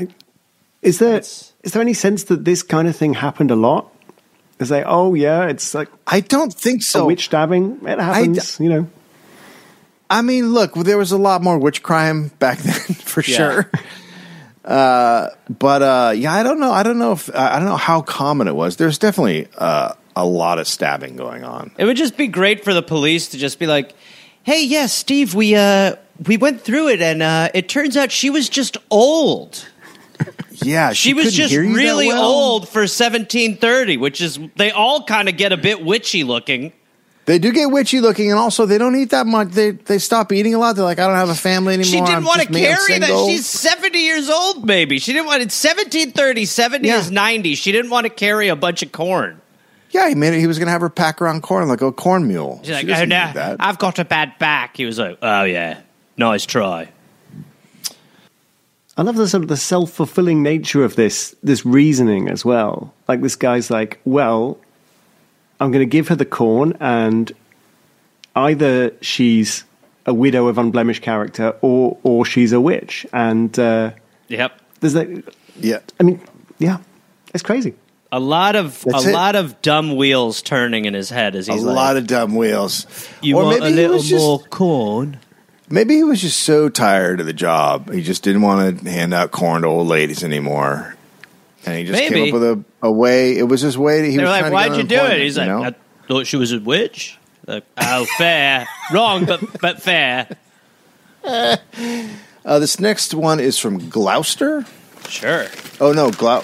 Is 0.82 1.00
there 1.00 1.12
That's- 1.14 1.54
is 1.64 1.74
there 1.74 1.82
any 1.82 1.94
sense 1.94 2.26
that 2.26 2.46
this 2.46 2.64
kind 2.64 2.88
of 2.88 2.96
thing 2.96 3.14
happened 3.16 3.52
a 3.52 3.56
lot? 3.56 3.92
Is 4.60 4.72
like, 4.72 4.86
oh 4.88 5.14
yeah, 5.16 5.48
it's 5.48 5.74
like 5.74 5.90
I 6.06 6.20
don't 6.22 6.54
think 6.54 6.82
a 6.82 6.86
so. 6.86 7.06
witch 7.08 7.26
stabbing. 7.26 7.80
It 7.84 8.00
happens, 8.00 8.60
you 8.60 8.70
know. 8.70 8.88
I 10.10 10.22
mean, 10.22 10.54
look, 10.54 10.74
there 10.76 10.98
was 10.98 11.12
a 11.12 11.18
lot 11.18 11.44
more 11.44 11.58
witch 11.58 11.84
crime 11.84 12.30
back 12.40 12.58
then, 12.64 12.74
for 12.96 13.22
Yeah. 13.22 13.38
sure. 13.38 13.72
Uh, 14.68 15.30
but 15.50 15.82
uh, 15.82 16.14
yeah, 16.16 16.34
I 16.34 16.44
don't 16.44 16.60
know. 16.60 16.72
I 16.74 16.84
don't 16.84 17.00
know 17.00 17.14
if 17.14 17.34
I 17.34 17.56
don't 17.58 17.68
know 17.70 17.78
how 17.78 18.02
common 18.02 18.48
it 18.50 18.56
was. 18.56 18.76
There's 18.76 18.98
definitely 18.98 19.48
uh, 19.58 19.94
a 20.16 20.26
lot 20.26 20.60
of 20.60 20.68
stabbing 20.68 21.16
going 21.16 21.46
on. 21.46 21.72
It 21.78 21.86
would 21.86 21.96
just 21.96 22.18
be 22.18 22.28
great 22.28 22.66
for 22.66 22.74
the 22.74 22.82
police 22.84 23.30
to 23.30 23.38
just 23.38 23.60
be 23.60 23.66
like, 23.66 23.94
"Hey, 24.44 24.66
yes, 24.66 24.92
Steve, 24.94 25.34
we 25.34 25.56
uh 25.56 25.96
we 26.26 26.36
went 26.36 26.62
through 26.62 26.90
it, 26.90 27.02
and 27.02 27.24
uh, 27.24 27.50
it 27.54 27.70
turns 27.70 27.96
out 27.96 28.12
she 28.12 28.30
was 28.30 28.50
just 28.50 28.78
old. 28.92 29.66
Yeah, 30.64 30.94
She, 30.94 31.14
was 31.14 31.36
just 31.36 31.56
really 31.56 32.08
well. 32.08 32.24
old 32.24 32.68
for 32.68 32.80
1730, 32.82 33.98
which 33.98 34.22
is 34.22 34.40
they 34.56 34.72
all 34.72 35.04
kind 35.04 35.30
of 35.30 35.38
get 35.38 35.54
a 35.54 35.58
bit 35.58 35.86
witchy 35.86 36.24
looking. 36.24 36.74
They 37.28 37.40
do 37.40 37.52
get 37.52 37.66
witchy 37.70 38.00
looking, 38.00 38.32
and 38.32 38.40
also 38.40 38.66
they 38.66 38.78
don't 38.78 38.96
eat 38.96 39.10
that 39.10 39.28
much. 39.28 39.50
They 39.50 39.72
they 39.72 39.98
stop 39.98 40.32
eating 40.32 40.56
a 40.56 40.60
lot. 40.60 40.78
They're 40.78 40.86
like, 40.86 40.98
I 40.98 41.08
don't 41.08 41.18
have 41.18 41.28
a 41.28 41.36
family 41.36 41.74
anymore. 41.74 41.84
She 41.92 42.00
didn't 42.00 42.10
I'm 42.10 42.24
want 42.24 42.40
to 42.40 42.48
just 42.48 42.54
me, 42.54 42.66
I'm 42.66 42.78
carry 42.78 43.00
that. 43.00 43.26
She's 43.28 43.46
70 43.46 44.00
years 44.00 44.30
old, 44.30 44.66
maybe. 44.66 44.98
She 44.98 45.12
didn't 45.12 45.26
want 45.26 45.42
it's 45.42 45.62
1730. 45.62 46.46
70 46.46 46.88
Yeah. 46.88 47.00
is 47.00 47.12
90. 47.12 47.56
She 47.56 47.74
didn't 47.74 47.92
want 47.92 48.06
to 48.06 48.10
carry 48.10 48.48
a 48.48 48.56
bunch 48.56 48.82
of 48.82 48.94
corn. 48.94 49.42
Yeah, 49.92 50.08
he 50.08 50.16
made 50.16 50.36
it. 50.36 50.40
He 50.40 50.48
was 50.48 50.58
going 50.58 50.68
to 50.68 50.72
have 50.72 50.80
her 50.80 50.90
pack 50.90 51.22
around 51.22 51.44
corn 51.44 51.68
like 51.68 51.82
a 51.82 51.92
corn 51.92 52.30
mule. 52.30 52.60
She's 52.64 52.68
She 52.68 52.74
like, 52.74 52.88
doesn't 52.88 53.12
oh, 53.12 53.16
need 53.18 53.28
now 53.28 53.34
that. 53.34 53.58
I've 53.60 53.78
got 53.78 54.00
a 54.00 54.06
bad 54.06 54.40
back. 54.40 54.78
He 54.78 54.86
was 54.86 54.98
like, 54.98 55.18
oh 55.22 55.44
yeah, 55.44 55.82
nice 56.16 56.46
try. 56.46 56.88
I 58.98 59.02
love 59.04 59.16
the 59.18 59.28
sort 59.28 59.44
of 59.44 59.50
the 59.50 59.58
self 59.58 59.92
fulfilling 59.92 60.42
nature 60.44 60.84
of 60.86 60.96
this 60.96 61.36
this 61.44 61.66
reasoning 61.66 62.30
as 62.30 62.46
well. 62.46 62.94
Like 63.10 63.22
this 63.22 63.36
guy's 63.36 63.70
like, 63.70 64.00
well, 64.06 64.58
I'm 65.60 65.72
going 65.72 65.82
to 65.82 65.90
give 65.90 66.08
her 66.10 66.16
the 66.16 66.26
corn, 66.26 66.78
and 66.80 67.32
either 68.36 68.92
she's 69.02 69.64
a 70.06 70.14
widow 70.14 70.48
of 70.48 70.58
unblemished 70.58 71.02
character, 71.02 71.56
or 71.62 71.98
or 72.04 72.26
she's 72.26 72.52
a 72.54 72.62
witch. 72.62 73.06
And 73.14 73.58
uh, 73.60 73.92
Yep. 74.30 74.60
there's 74.80 74.94
that. 74.94 75.34
yeah. 75.60 75.80
I 76.00 76.04
mean, 76.04 76.22
yeah, 76.60 76.78
it's 77.34 77.44
crazy. 77.44 77.74
A 78.12 78.20
lot 78.22 78.56
of 78.56 78.84
That's 78.86 79.06
a 79.06 79.10
it. 79.10 79.14
lot 79.14 79.36
of 79.36 79.62
dumb 79.62 79.98
wheels 79.98 80.42
turning 80.42 80.86
in 80.86 80.94
his 80.94 81.10
head 81.10 81.36
as 81.36 81.48
he 81.48 81.54
A 81.54 81.56
like, 81.58 81.76
lot 81.76 81.98
of 81.98 82.08
dumb 82.08 82.36
wheels. 82.36 82.88
"You 83.22 83.36
or 83.38 83.44
want 83.46 83.60
maybe 83.60 83.66
a 83.66 83.70
he 83.70 83.76
little 83.76 83.96
was 83.98 84.08
just- 84.10 84.24
more 84.24 84.40
corn?" 84.40 85.18
Maybe 85.70 85.96
he 85.96 86.04
was 86.06 86.22
just 86.22 86.40
so 86.40 86.70
tired 86.70 87.20
of 87.20 87.26
the 87.26 87.34
job. 87.34 87.92
He 87.92 88.02
just 88.02 88.24
didn't 88.24 88.42
want 88.42 88.80
to 88.86 88.90
hand 88.90 89.14
out 89.14 89.32
corn 89.32 89.64
to 89.64 89.68
old 89.68 89.88
ladies 89.90 90.24
anymore. 90.24 90.96
And 91.68 91.78
he 91.78 91.84
just 91.86 92.00
Maybe. 92.00 92.16
came 92.16 92.28
up 92.36 92.40
with 92.40 92.44
a, 92.44 92.64
a 92.88 92.92
way. 92.92 93.38
It 93.38 93.44
was 93.44 93.62
his 93.62 93.78
way. 93.78 94.02
To, 94.02 94.10
he 94.10 94.18
They 94.18 94.24
were 94.24 94.30
was 94.30 94.42
like, 94.42 94.54
"Why'd 94.54 94.76
you 94.78 94.84
do 94.84 94.96
it?" 95.06 95.20
He's 95.22 95.36
you 95.36 95.42
like, 95.44 95.50
know? 95.50 95.64
"I 95.64 95.76
thought 96.08 96.28
she 96.28 96.38
was 96.38 96.52
a 96.54 96.60
witch." 96.60 97.18
Like, 97.46 97.64
oh, 97.78 98.06
fair, 98.18 98.68
wrong, 98.92 99.26
but 99.26 99.42
but 99.62 99.82
fair. 99.82 100.28
uh, 101.24 102.60
this 102.60 102.80
next 102.80 103.14
one 103.14 103.40
is 103.40 103.58
from 103.58 103.90
Gloucester. 103.90 104.66
Sure. 105.10 105.48
Oh 105.80 105.92
no, 105.94 106.10
Glou. 106.12 106.42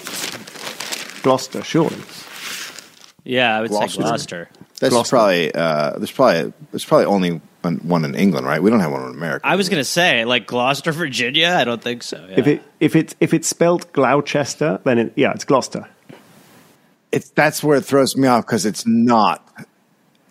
Gloucester, 1.24 1.63
surely. 1.63 1.98
Yeah, 3.24 3.58
I 3.58 3.62
would 3.62 3.70
Gloucester. 3.70 4.01
say 4.01 4.08
Gloucester. 4.08 4.50
That's 4.80 4.94
Gloucester. 4.94 5.10
probably. 5.15 5.56
Uh, 5.56 5.98
there's 5.98 6.12
probably. 6.12 6.53
There's 6.72 6.86
probably 6.86 7.06
only 7.06 7.42
one, 7.63 7.77
one 7.77 8.05
in 8.05 8.13
England, 8.15 8.46
right? 8.46 8.62
We 8.62 8.70
don't 8.70 8.79
have 8.82 8.91
one 8.91 9.03
in 9.03 9.12
America. 9.15 9.48
I 9.48 9.55
was 9.55 9.70
gonna 9.70 9.84
say 9.84 10.25
like 10.25 10.46
Gloucester, 10.48 10.91
Virginia. 10.91 11.50
I 11.58 11.63
don't 11.63 11.82
think 11.82 12.03
so. 12.03 12.17
yeah. 12.29 12.36
If 12.39 12.48
it 12.48 12.62
if 12.79 12.96
it's 12.96 13.15
if 13.20 13.34
it's 13.34 13.48
spelled 13.48 13.91
Gloucester, 13.93 14.79
then 14.84 15.00
it, 15.00 15.13
yeah, 15.15 15.32
it's 15.34 15.46
Gloucester. 15.46 15.88
It's 17.12 17.29
that's 17.29 17.63
where 17.63 17.77
it 17.77 17.86
throws 17.86 18.15
me 18.17 18.27
off 18.27 18.46
because 18.46 18.65
it's 18.65 18.86
not. 18.86 19.48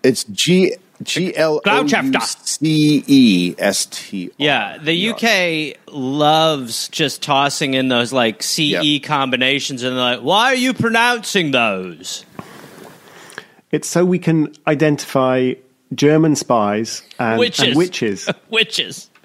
It's 0.03 0.25
G 0.25 0.75
G 1.03 1.35
L 1.37 1.61
O 1.67 1.83
U 1.83 1.89
Gloucester. 1.89 2.47
C 2.47 3.05
E 3.07 3.55
S 3.59 3.87
T. 3.87 4.27
R. 4.29 4.35
Yeah, 4.37 4.79
the 4.79 5.11
UK 5.11 5.79
loves 5.93 6.89
just 6.89 7.23
tossing 7.23 7.75
in 7.75 7.89
those 7.89 8.12
like 8.12 8.43
CE 8.43 8.59
Yep. 8.59 9.03
combinations, 9.05 9.83
and 9.85 9.97
they're 9.97 10.17
like, 10.17 10.21
"Why 10.21 10.47
are 10.53 10.57
you 10.57 10.75
pronouncing 10.75 11.51
those?" 11.53 12.25
It's 13.71 13.89
so 13.89 14.05
we 14.05 14.19
can 14.19 14.53
identify 14.67 15.55
German 15.95 16.37
spies 16.37 17.03
and 17.19 17.39
Witches. 17.39 17.65
and 17.69 17.77
witches. 17.77 18.29
Witches. 18.51 19.11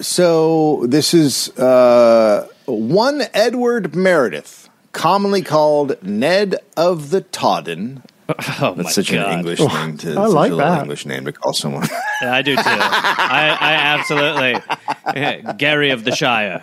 So 0.00 0.86
this 0.86 1.12
is 1.12 1.48
uh, 1.58 2.46
one 2.66 3.22
Edward 3.34 3.96
Meredith, 3.96 4.68
commonly 4.92 5.42
called 5.42 6.00
Ned 6.02 6.56
of 6.76 7.10
the 7.10 7.20
Todden. 7.22 8.02
Oh 8.60 8.74
That's 8.74 8.76
my 8.76 8.90
such 8.90 9.10
god, 9.10 9.26
an 9.32 9.38
English 9.38 9.58
name 9.58 9.96
to 9.98 10.10
I 10.10 10.14
such 10.26 10.34
like 10.34 10.52
a 10.52 10.54
little 10.56 10.70
that. 10.70 10.82
English 10.82 11.06
name 11.06 11.24
to 11.24 11.32
call 11.32 11.54
someone. 11.54 11.88
Yeah, 12.20 12.34
I 12.34 12.42
do 12.42 12.56
too. 12.56 12.62
I, 12.62 13.56
I 13.58 13.72
absolutely 15.14 15.52
Gary 15.56 15.90
of 15.92 16.04
the 16.04 16.14
Shire. 16.14 16.62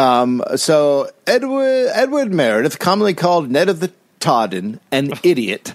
Um, 0.00 0.42
so 0.56 1.10
Edward 1.26 1.90
Edward 1.92 2.32
Meredith, 2.32 2.78
commonly 2.78 3.14
called 3.14 3.50
Ned 3.50 3.68
of 3.68 3.80
the 3.80 3.92
Todden, 4.20 4.80
an 4.92 5.12
idiot, 5.22 5.74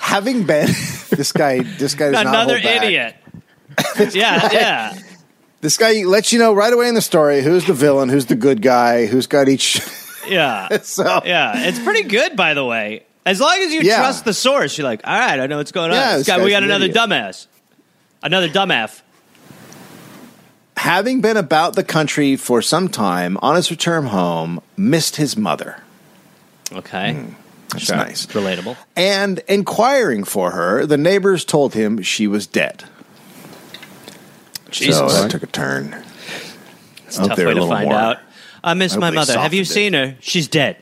having 0.00 0.44
been 0.44 0.66
this 1.10 1.32
guy. 1.32 1.60
This 1.60 1.94
guy 1.94 2.06
Another 2.20 2.56
idiot. 2.56 3.16
yeah, 4.12 4.52
yeah. 4.52 4.98
This 5.60 5.76
guy 5.76 6.04
lets 6.04 6.32
you 6.32 6.38
know 6.38 6.52
right 6.54 6.72
away 6.72 6.88
in 6.88 6.94
the 6.94 7.00
story 7.02 7.42
who's 7.42 7.66
the 7.66 7.72
villain, 7.72 8.08
who's 8.08 8.26
the 8.26 8.34
good 8.36 8.60
guy, 8.62 9.06
who's 9.06 9.26
got 9.26 9.48
each. 9.48 9.80
Yeah. 10.28 10.78
so 10.82 11.22
Yeah. 11.24 11.52
It's 11.68 11.78
pretty 11.78 12.02
good, 12.08 12.36
by 12.36 12.54
the 12.54 12.64
way. 12.64 13.04
As 13.26 13.40
long 13.40 13.56
as 13.58 13.72
you 13.72 13.80
Yeah. 13.82 13.96
trust 13.96 14.24
the 14.26 14.34
source, 14.34 14.76
you're 14.78 14.86
like, 14.86 15.00
all 15.04 15.18
right, 15.18 15.40
I 15.40 15.46
know 15.46 15.56
what's 15.56 15.72
going 15.72 15.90
on. 15.90 15.96
Yeah, 15.96 16.16
This 16.18 16.26
this 16.26 16.36
guy- 16.36 16.44
we 16.44 16.50
got 16.50 16.62
another 16.62 16.84
idiot. 16.86 16.96
dumbass. 17.08 17.46
Another 18.22 18.48
dumbass. 18.48 19.00
Having 20.76 21.20
been 21.20 21.36
about 21.36 21.74
the 21.76 21.84
country 21.84 22.36
for 22.36 22.60
some 22.62 22.88
time, 22.88 23.38
on 23.42 23.56
his 23.56 23.70
return 23.70 24.06
home, 24.06 24.60
missed 24.76 25.16
his 25.16 25.36
mother. 25.36 25.80
Okay. 26.72 27.12
Hmm. 27.14 27.32
That's 27.70 27.84
Sure. 27.86 27.96
nice. 27.96 28.26
Relatable. 28.26 28.76
And 28.94 29.40
inquiring 29.48 30.22
for 30.24 30.52
her, 30.52 30.86
the 30.86 30.96
neighbors 30.96 31.44
told 31.44 31.74
him 31.74 32.02
she 32.02 32.26
was 32.28 32.46
dead. 32.46 32.84
Jesus. 34.70 34.96
So 34.98 35.08
that 35.08 35.30
took 35.30 35.42
a 35.42 35.46
turn. 35.46 35.94
It's 37.06 37.18
a 37.18 37.26
tough 37.28 37.38
way 37.38 37.54
to 37.54 37.66
find 37.66 37.88
more. 37.88 37.98
out. 37.98 38.18
I 38.62 38.74
miss 38.74 38.94
I 38.94 38.98
my 38.98 39.10
mother. 39.10 39.38
Have 39.38 39.54
you 39.54 39.62
it. 39.62 39.66
seen 39.68 39.92
her? 39.92 40.16
She's 40.20 40.46
dead. 40.48 40.76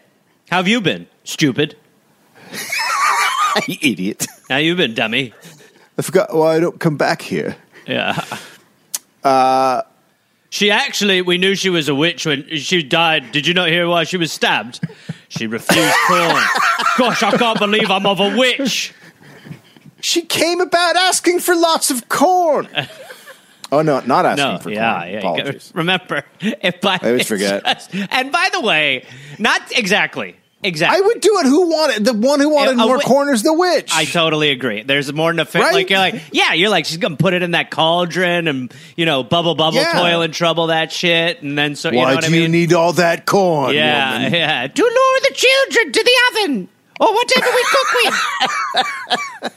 How 0.51 0.59
have 0.59 0.69
you 0.69 0.81
been? 0.81 1.07
Stupid. 1.25 1.77
Idiot. 3.69 4.27
How 4.49 4.57
you 4.59 4.75
been, 4.77 4.95
dummy? 4.95 5.33
I 5.99 6.03
forgot 6.03 6.35
why 6.35 6.57
I 6.57 6.61
don't 6.61 6.79
come 6.81 6.97
back 6.97 7.23
here. 7.23 7.57
Yeah. 7.87 8.23
Uh, 9.25 9.83
she 10.51 10.71
actually, 10.71 11.23
we 11.23 11.39
knew 11.39 11.55
she 11.55 11.71
was 11.71 11.89
a 11.89 11.95
witch 11.95 12.27
when 12.27 12.47
she 12.57 12.83
died. 12.83 13.33
Did 13.33 13.47
you 13.47 13.55
not 13.55 13.69
hear 13.69 13.89
why 13.89 14.05
she 14.05 14.17
was 14.17 14.31
stabbed? 14.33 14.81
She 15.29 15.47
refused 15.47 15.95
corn. 16.07 16.43
Gosh, 16.99 17.23
I 17.23 17.37
can't 17.39 17.59
believe 17.59 17.91
I'm 17.91 18.05
of 18.07 18.21
a 18.21 18.37
witch. 18.37 18.93
She 20.01 20.23
came 20.23 20.61
about 20.61 20.97
asking 20.97 21.41
for 21.41 21.55
lots 21.55 21.91
of 21.91 22.09
corn. 22.09 22.69
oh 23.71 23.81
no, 23.83 24.01
not 24.01 24.27
asking 24.27 24.45
No, 24.53 24.59
for 24.59 24.71
yeah, 24.71 24.99
corn. 25.01 25.11
yeah. 25.13 25.19
Apologies. 25.21 25.73
remember, 25.75 26.25
if 26.41 26.81
by, 26.81 26.99
I 27.01 27.07
always 27.09 27.29
forget. 27.29 27.65
just- 27.65 27.95
and 28.11 28.31
by 28.33 28.49
the 28.53 28.61
way, 28.61 29.07
not 29.39 29.61
exactly, 29.79 30.37
exactly. 30.63 30.99
I 30.99 31.01
would 31.07 31.21
do 31.21 31.39
it. 31.41 31.47
Who 31.47 31.69
wanted 31.71 32.05
the 32.05 32.13
one 32.15 32.41
who 32.41 32.49
wanted 32.51 32.75
A 32.75 32.77
more 32.77 32.87
wi- 32.99 33.05
corn 33.05 33.29
is 33.29 33.43
the 33.43 33.53
witch. 33.53 33.91
I 33.95 34.05
totally 34.05 34.51
agree. 34.51 34.83
There's 34.83 35.13
more 35.13 35.33
nefarious. 35.33 35.67
Right? 35.69 35.75
Like 35.75 35.91
you're 35.91 35.99
like, 35.99 36.23
yeah, 36.33 36.53
you're 36.53 36.69
like 36.71 36.87
she's 36.87 36.97
gonna 36.99 37.17
put 37.17 37.35
it 37.35 37.43
in 37.43 37.51
that 37.53 37.71
cauldron 37.71 38.49
and 38.49 38.73
you 38.97 39.07
know 39.07 39.23
bubble 39.23 39.55
bubble 39.55 39.79
Yeah. 39.79 39.93
toil 39.93 40.23
and 40.23 40.33
trouble 40.33 40.69
that 40.69 40.93
shit, 40.93 41.43
and 41.43 41.57
then 41.59 41.75
so 41.77 41.91
you 41.91 41.99
Why 41.99 42.11
know 42.11 42.15
what 42.17 42.21
do 42.25 42.27
I 42.29 42.31
mean? 42.31 42.43
you 42.43 42.49
need 42.49 42.73
all 42.73 42.93
that 42.95 43.27
corn? 43.27 43.75
yeah, 43.75 44.15
woman? 44.25 44.33
yeah. 44.33 44.67
To 44.67 44.83
lure 44.83 45.21
the 45.29 45.35
children 45.35 45.93
to 45.93 46.05
the 46.05 46.41
oven 46.41 46.69
or 47.01 47.15
whatever 47.15 47.47
we 47.55 47.65
cook 47.71 47.95
with. 49.43 49.53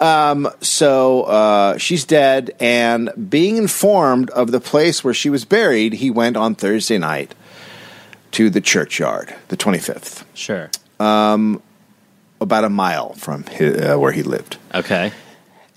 um. 0.00 0.48
So 0.60 1.22
uh, 1.22 1.78
she's 1.78 2.04
dead, 2.04 2.54
and 2.60 3.10
being 3.30 3.56
informed 3.56 4.30
of 4.30 4.50
the 4.50 4.60
place 4.60 5.02
where 5.04 5.14
she 5.14 5.30
was 5.30 5.44
buried, 5.44 5.94
he 5.94 6.10
went 6.10 6.36
on 6.36 6.54
Thursday 6.54 6.98
night 6.98 7.34
to 8.32 8.50
the 8.50 8.60
churchyard, 8.60 9.34
the 9.48 9.56
25th, 9.56 10.24
Sure. 10.34 10.70
Um, 11.00 11.62
about 12.40 12.64
a 12.64 12.68
mile 12.68 13.12
from 13.14 13.44
his, 13.44 13.76
uh, 13.80 13.96
where 13.98 14.12
he 14.12 14.22
lived. 14.22 14.56
Okay. 14.74 15.12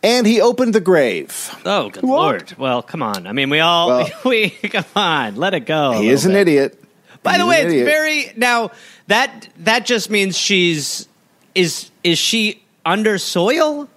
And 0.03 0.27
he 0.27 0.39
opened 0.41 0.73
the 0.75 0.79
grave. 0.81 1.49
Oh, 1.65 1.89
good 1.89 2.03
What? 2.03 2.19
lord. 2.21 2.53
Well, 2.57 2.81
come 2.83 3.01
on. 3.01 3.25
I 3.27 3.31
mean, 3.33 3.49
we 3.49 3.59
all 3.59 3.87
Well- 3.87 4.09
we 4.25 4.49
come 4.51 4.85
on. 4.95 5.35
Let 5.35 5.53
it 5.53 5.61
go. 5.65 5.93
he 5.93 6.09
is 6.09 6.25
an 6.25 6.33
bit. 6.33 6.41
idiot. 6.47 6.83
By 7.23 7.31
He's 7.33 7.39
the 7.41 7.45
way, 7.47 7.61
it's 7.61 7.71
idiot. 7.73 7.85
very 7.87 8.31
now 8.35 8.71
that 9.07 9.47
that 9.59 9.85
just 9.87 10.09
means 10.11 10.37
she's 10.37 11.07
is 11.55 11.89
is 12.03 12.19
she 12.19 12.61
under 12.85 13.17
soil? 13.17 13.89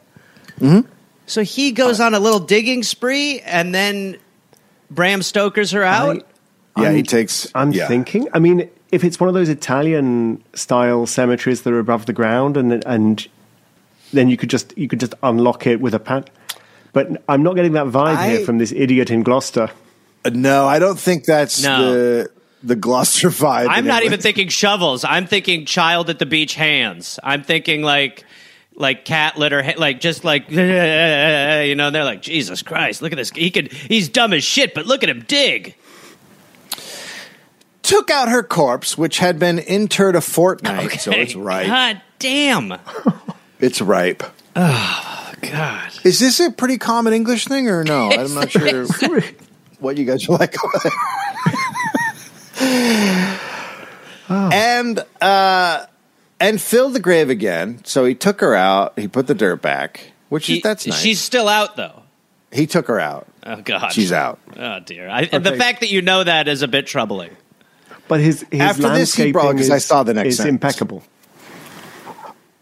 Mm-hmm. 0.58 0.88
So 1.26 1.42
he 1.42 1.72
goes 1.72 2.00
on 2.00 2.14
a 2.14 2.20
little 2.20 2.40
digging 2.40 2.82
spree, 2.82 3.40
and 3.40 3.74
then 3.74 4.16
Bram 4.90 5.20
Stoker's 5.22 5.72
her 5.72 5.84
out. 5.84 6.26
Yeah, 6.82 6.90
he 6.90 6.96
I'm- 6.98 7.04
takes. 7.04 7.50
I'm 7.54 7.72
yeah. 7.72 7.86
thinking. 7.88 8.28
I 8.32 8.38
mean, 8.38 8.68
if 8.92 9.04
it's 9.04 9.18
one 9.20 9.28
of 9.28 9.34
those 9.34 9.48
Italian 9.48 10.42
style 10.54 11.06
cemeteries 11.06 11.62
that 11.62 11.72
are 11.72 11.78
above 11.78 12.06
the 12.06 12.12
ground, 12.12 12.56
and 12.56 12.82
and 12.86 13.26
then 14.12 14.28
you 14.28 14.36
could 14.36 14.50
just 14.50 14.76
you 14.78 14.88
could 14.88 15.00
just 15.00 15.14
unlock 15.22 15.66
it 15.66 15.80
with 15.80 15.94
a 15.94 15.98
pat. 16.00 16.30
But 16.92 17.22
I'm 17.28 17.42
not 17.42 17.54
getting 17.54 17.72
that 17.72 17.86
vibe 17.86 18.16
I- 18.16 18.28
here 18.30 18.44
from 18.46 18.58
this 18.58 18.72
idiot 18.72 19.10
in 19.10 19.22
Gloucester. 19.22 19.70
Uh, 20.24 20.30
No, 20.30 20.66
I 20.66 20.78
don't 20.78 20.98
think 20.98 21.24
that's 21.24 21.62
No. 21.62 21.92
the 21.92 22.30
the 22.62 22.74
Gloucester 22.76 23.28
vibe. 23.28 23.66
I'm 23.68 23.86
not 23.86 24.02
even 24.04 24.20
thinking 24.20 24.48
shovels. 24.48 25.04
I'm 25.04 25.26
thinking 25.26 25.64
child 25.66 26.10
at 26.10 26.18
the 26.18 26.26
beach 26.26 26.54
hands. 26.54 27.18
I'm 27.22 27.42
thinking 27.44 27.82
like 27.82 28.24
like 28.74 29.04
cat 29.04 29.36
litter, 29.38 29.74
like 29.76 30.00
just 30.00 30.24
like 30.24 30.50
you 30.50 30.56
know. 31.76 31.90
They're 31.90 32.04
like 32.04 32.22
Jesus 32.22 32.62
Christ. 32.62 33.02
Look 33.02 33.12
at 33.12 33.16
this. 33.16 33.30
He 33.30 33.50
could. 33.50 33.70
He's 33.72 34.08
dumb 34.08 34.32
as 34.32 34.42
shit, 34.44 34.74
but 34.74 34.86
look 34.86 35.02
at 35.02 35.08
him 35.08 35.24
dig. 35.28 35.74
Took 37.88 38.10
out 38.10 38.28
her 38.28 38.42
corpse, 38.42 38.98
which 38.98 39.18
had 39.18 39.38
been 39.38 39.58
interred 39.58 40.14
a 40.14 40.20
fortnight, 40.20 41.00
so 41.00 41.10
it's 41.10 41.34
ripe. 41.34 41.66
God 41.66 42.02
damn. 42.18 42.74
It's 43.60 43.80
ripe. 43.80 44.22
Oh, 44.54 45.32
God. 45.40 45.90
Is 46.04 46.20
this 46.20 46.38
a 46.38 46.52
pretty 46.52 46.78
common 46.78 47.12
English 47.12 47.46
thing 47.46 47.68
or 47.68 47.82
no? 47.82 48.08
I'm 48.12 48.32
not 48.34 48.50
sure 48.52 48.86
what 49.80 49.96
you 49.96 50.04
guys 50.04 50.28
are 50.28 50.36
like. 50.38 50.54
there. 52.60 53.38
And 54.30 55.04
uh, 55.22 55.86
and 56.38 56.60
filled 56.60 56.92
the 56.92 57.00
grave 57.00 57.30
again. 57.30 57.80
So 57.84 58.04
he 58.04 58.14
took 58.14 58.40
her 58.42 58.54
out. 58.54 58.98
He 58.98 59.08
put 59.08 59.26
the 59.26 59.34
dirt 59.34 59.62
back, 59.62 60.12
which 60.28 60.46
He- 60.46 60.56
is 60.58 60.62
that's 60.62 60.86
nice. 60.86 61.00
She's 61.00 61.20
still 61.20 61.48
out 61.48 61.76
though. 61.76 62.02
he 62.52 62.66
took 62.66 62.88
her 62.88 63.00
out. 63.00 63.26
Oh 63.44 63.56
God, 63.62 63.88
She's 63.92 64.12
out. 64.12 64.38
Oh 64.56 64.80
dear. 64.80 65.08
I, 65.08 65.24
The 65.24 65.56
fact 65.56 65.80
that 65.80 65.88
you 65.90 66.02
know 66.02 66.22
that 66.24 66.46
is 66.46 66.60
a 66.62 66.68
bit 66.68 66.86
troubling. 66.86 67.30
But 68.08 68.20
his 68.20 68.44
his 68.50 68.60
After 68.60 68.82
this, 68.82 69.14
he 69.14 69.24
landscaping 69.24 69.32
brought- 69.32 69.52
'cause 69.56 69.66
is, 69.66 69.70
I 69.70 69.78
saw 69.78 70.02
the 70.02 70.14
next 70.14 70.28
is 70.30 70.36
sentence. 70.38 70.54
impeccable. 70.54 71.02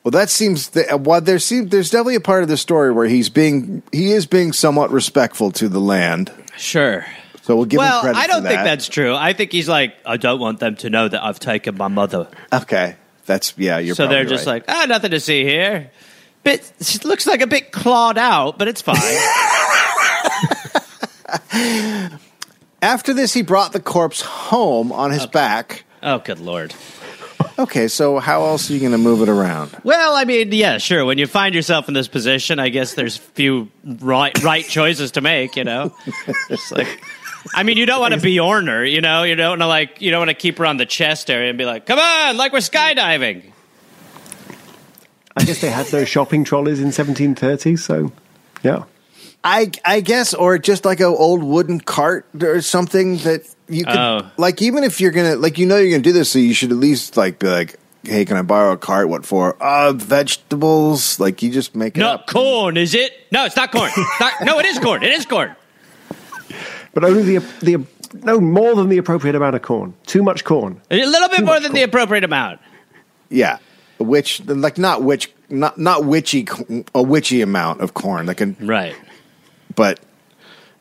Well, 0.02 0.10
that 0.12 0.30
seems 0.30 0.68
that, 0.70 1.00
well. 1.00 1.20
There 1.20 1.38
seems 1.38 1.70
there's 1.70 1.90
definitely 1.90 2.14
a 2.16 2.20
part 2.20 2.42
of 2.42 2.48
the 2.48 2.56
story 2.56 2.92
where 2.92 3.06
he's 3.08 3.28
being 3.28 3.82
he 3.92 4.12
is 4.12 4.26
being 4.26 4.52
somewhat 4.52 4.90
respectful 4.92 5.50
to 5.52 5.68
the 5.68 5.80
land. 5.80 6.30
Sure. 6.56 7.04
So 7.42 7.56
we'll 7.56 7.64
give 7.64 7.78
him 7.80 7.86
well, 7.86 8.00
credit. 8.02 8.18
I 8.18 8.26
don't 8.26 8.42
for 8.42 8.48
think 8.48 8.58
that. 8.58 8.64
that's 8.64 8.88
true. 8.88 9.14
I 9.14 9.32
think 9.32 9.52
he's 9.52 9.68
like, 9.68 9.94
I 10.04 10.16
don't 10.16 10.40
want 10.40 10.58
them 10.60 10.76
to 10.76 10.90
know 10.90 11.08
that 11.08 11.22
I've 11.24 11.38
taken 11.40 11.76
my 11.76 11.88
mother. 11.88 12.28
okay. 12.52 12.96
That's 13.26 13.54
yeah. 13.56 13.78
You're 13.78 13.96
so 13.96 14.06
they're 14.06 14.24
just 14.24 14.46
right. 14.46 14.64
like, 14.66 14.76
ah, 14.76 14.86
nothing 14.88 15.10
to 15.10 15.18
see 15.20 15.42
here. 15.44 15.90
Bit 16.44 16.72
it 16.78 17.04
looks 17.04 17.26
like 17.26 17.40
a 17.40 17.46
bit 17.48 17.72
clawed 17.72 18.18
out, 18.18 18.58
but 18.58 18.68
it's 18.68 18.82
fine. 18.82 18.96
After 22.86 23.12
this, 23.12 23.34
he 23.34 23.42
brought 23.42 23.72
the 23.72 23.80
corpse 23.80 24.20
home 24.20 24.92
on 24.92 25.10
his 25.10 25.26
back. 25.26 25.84
oh, 26.04 26.20
good 26.20 26.38
lord. 26.38 26.72
Okay, 27.58 27.88
so 27.88 28.20
how 28.20 28.44
else 28.44 28.70
are 28.70 28.74
you 28.74 28.78
going 28.78 28.92
to 28.92 28.98
move 28.98 29.22
it 29.22 29.28
around? 29.28 29.76
Well, 29.82 30.14
I 30.14 30.24
mean, 30.24 30.52
yeah, 30.52 30.78
sure. 30.78 31.04
When 31.04 31.18
you 31.18 31.26
find 31.26 31.52
yourself 31.52 31.88
in 31.88 31.94
this 31.94 32.06
position, 32.06 32.60
I 32.60 32.68
guess 32.68 32.94
there's 32.94 33.16
few 33.16 33.68
right 33.84 34.40
right 34.44 34.64
choices 34.64 35.10
to 35.12 35.20
make. 35.20 35.56
You 35.56 35.64
know, 35.64 35.96
just 36.48 36.70
like. 36.70 37.02
I 37.54 37.64
mean, 37.64 37.76
you 37.76 37.86
don't 37.86 38.00
want 38.00 38.14
to 38.14 38.20
be 38.20 38.36
Orner. 38.36 38.88
you 38.88 39.00
know. 39.00 39.24
You 39.24 39.34
don't 39.34 39.50
want 39.50 39.62
to 39.62 39.66
like, 39.66 40.00
you 40.00 40.12
don't 40.12 40.20
want 40.20 40.30
to 40.30 40.34
keep 40.34 40.58
her 40.58 40.66
on 40.66 40.76
the 40.76 40.86
chest 40.86 41.28
area 41.28 41.48
and 41.48 41.58
be 41.58 41.64
like, 41.64 41.86
"Come 41.86 41.98
on, 41.98 42.36
like 42.36 42.52
we're 42.52 42.60
skydiving." 42.60 43.50
I 45.36 45.42
guess 45.42 45.60
they 45.60 45.70
had 45.70 45.86
those 45.86 46.08
shopping 46.08 46.44
trolleys 46.44 46.78
in 46.78 46.86
1730, 46.86 47.76
so 47.78 48.12
yeah. 48.62 48.84
I 49.46 49.70
I 49.84 50.00
guess, 50.00 50.34
or 50.34 50.58
just 50.58 50.84
like 50.84 51.00
a 51.00 51.04
old 51.06 51.42
wooden 51.42 51.80
cart 51.80 52.26
or 52.42 52.60
something 52.60 53.18
that 53.18 53.42
you 53.68 53.84
could 53.84 53.96
Oh. 53.96 54.30
like. 54.36 54.60
Even 54.60 54.82
if 54.84 55.00
you're 55.00 55.12
gonna 55.12 55.36
like, 55.36 55.56
you 55.58 55.66
know, 55.66 55.76
you're 55.76 55.90
gonna 55.92 56.02
do 56.02 56.12
this, 56.12 56.30
so 56.30 56.38
you 56.38 56.52
should 56.52 56.72
at 56.72 56.76
least 56.78 57.16
like 57.16 57.38
be 57.38 57.46
like, 57.48 57.76
"Hey, 58.02 58.24
can 58.24 58.36
I 58.36 58.42
borrow 58.42 58.72
a 58.72 58.76
cart? 58.76 59.08
What 59.08 59.24
for? 59.24 59.56
Uh, 59.62 59.92
vegetables." 59.92 61.20
Like 61.20 61.42
you 61.42 61.50
just 61.50 61.74
make 61.76 61.96
it 61.96 62.00
Not 62.00 62.20
up. 62.20 62.26
corn, 62.26 62.76
is 62.76 62.94
it? 62.94 63.12
No, 63.30 63.44
it's 63.44 63.56
not 63.56 63.70
corn. 63.72 63.90
It's 63.96 64.20
not- 64.20 64.32
no, 64.44 64.58
it 64.58 64.66
is 64.66 64.78
corn. 64.80 65.02
It 65.04 65.12
is 65.12 65.24
corn. 65.26 65.54
But 66.92 67.04
only 67.04 67.22
the 67.22 67.44
the 67.60 67.84
no 68.24 68.40
more 68.40 68.74
than 68.74 68.88
the 68.88 68.98
appropriate 68.98 69.36
amount 69.36 69.54
of 69.56 69.62
corn. 69.62 69.94
Too 70.06 70.22
much 70.22 70.44
corn. 70.44 70.80
A 70.90 71.04
little 71.06 71.28
bit 71.28 71.38
Too 71.38 71.44
more 71.44 71.54
much 71.54 71.62
than 71.64 71.72
the 71.72 71.82
appropriate 71.82 72.24
amount. 72.24 72.58
Yeah, 73.28 73.58
which 73.98 74.40
like 74.46 74.78
not 74.78 75.02
which 75.02 75.32
not 75.50 75.78
not 75.78 76.04
witchy 76.04 76.46
a 76.94 77.02
witchy 77.02 77.42
amount 77.42 77.80
of 77.80 77.94
corn. 77.94 78.26
Like 78.26 78.40
a 78.40 78.54
Right. 78.60 78.94
But 79.76 80.00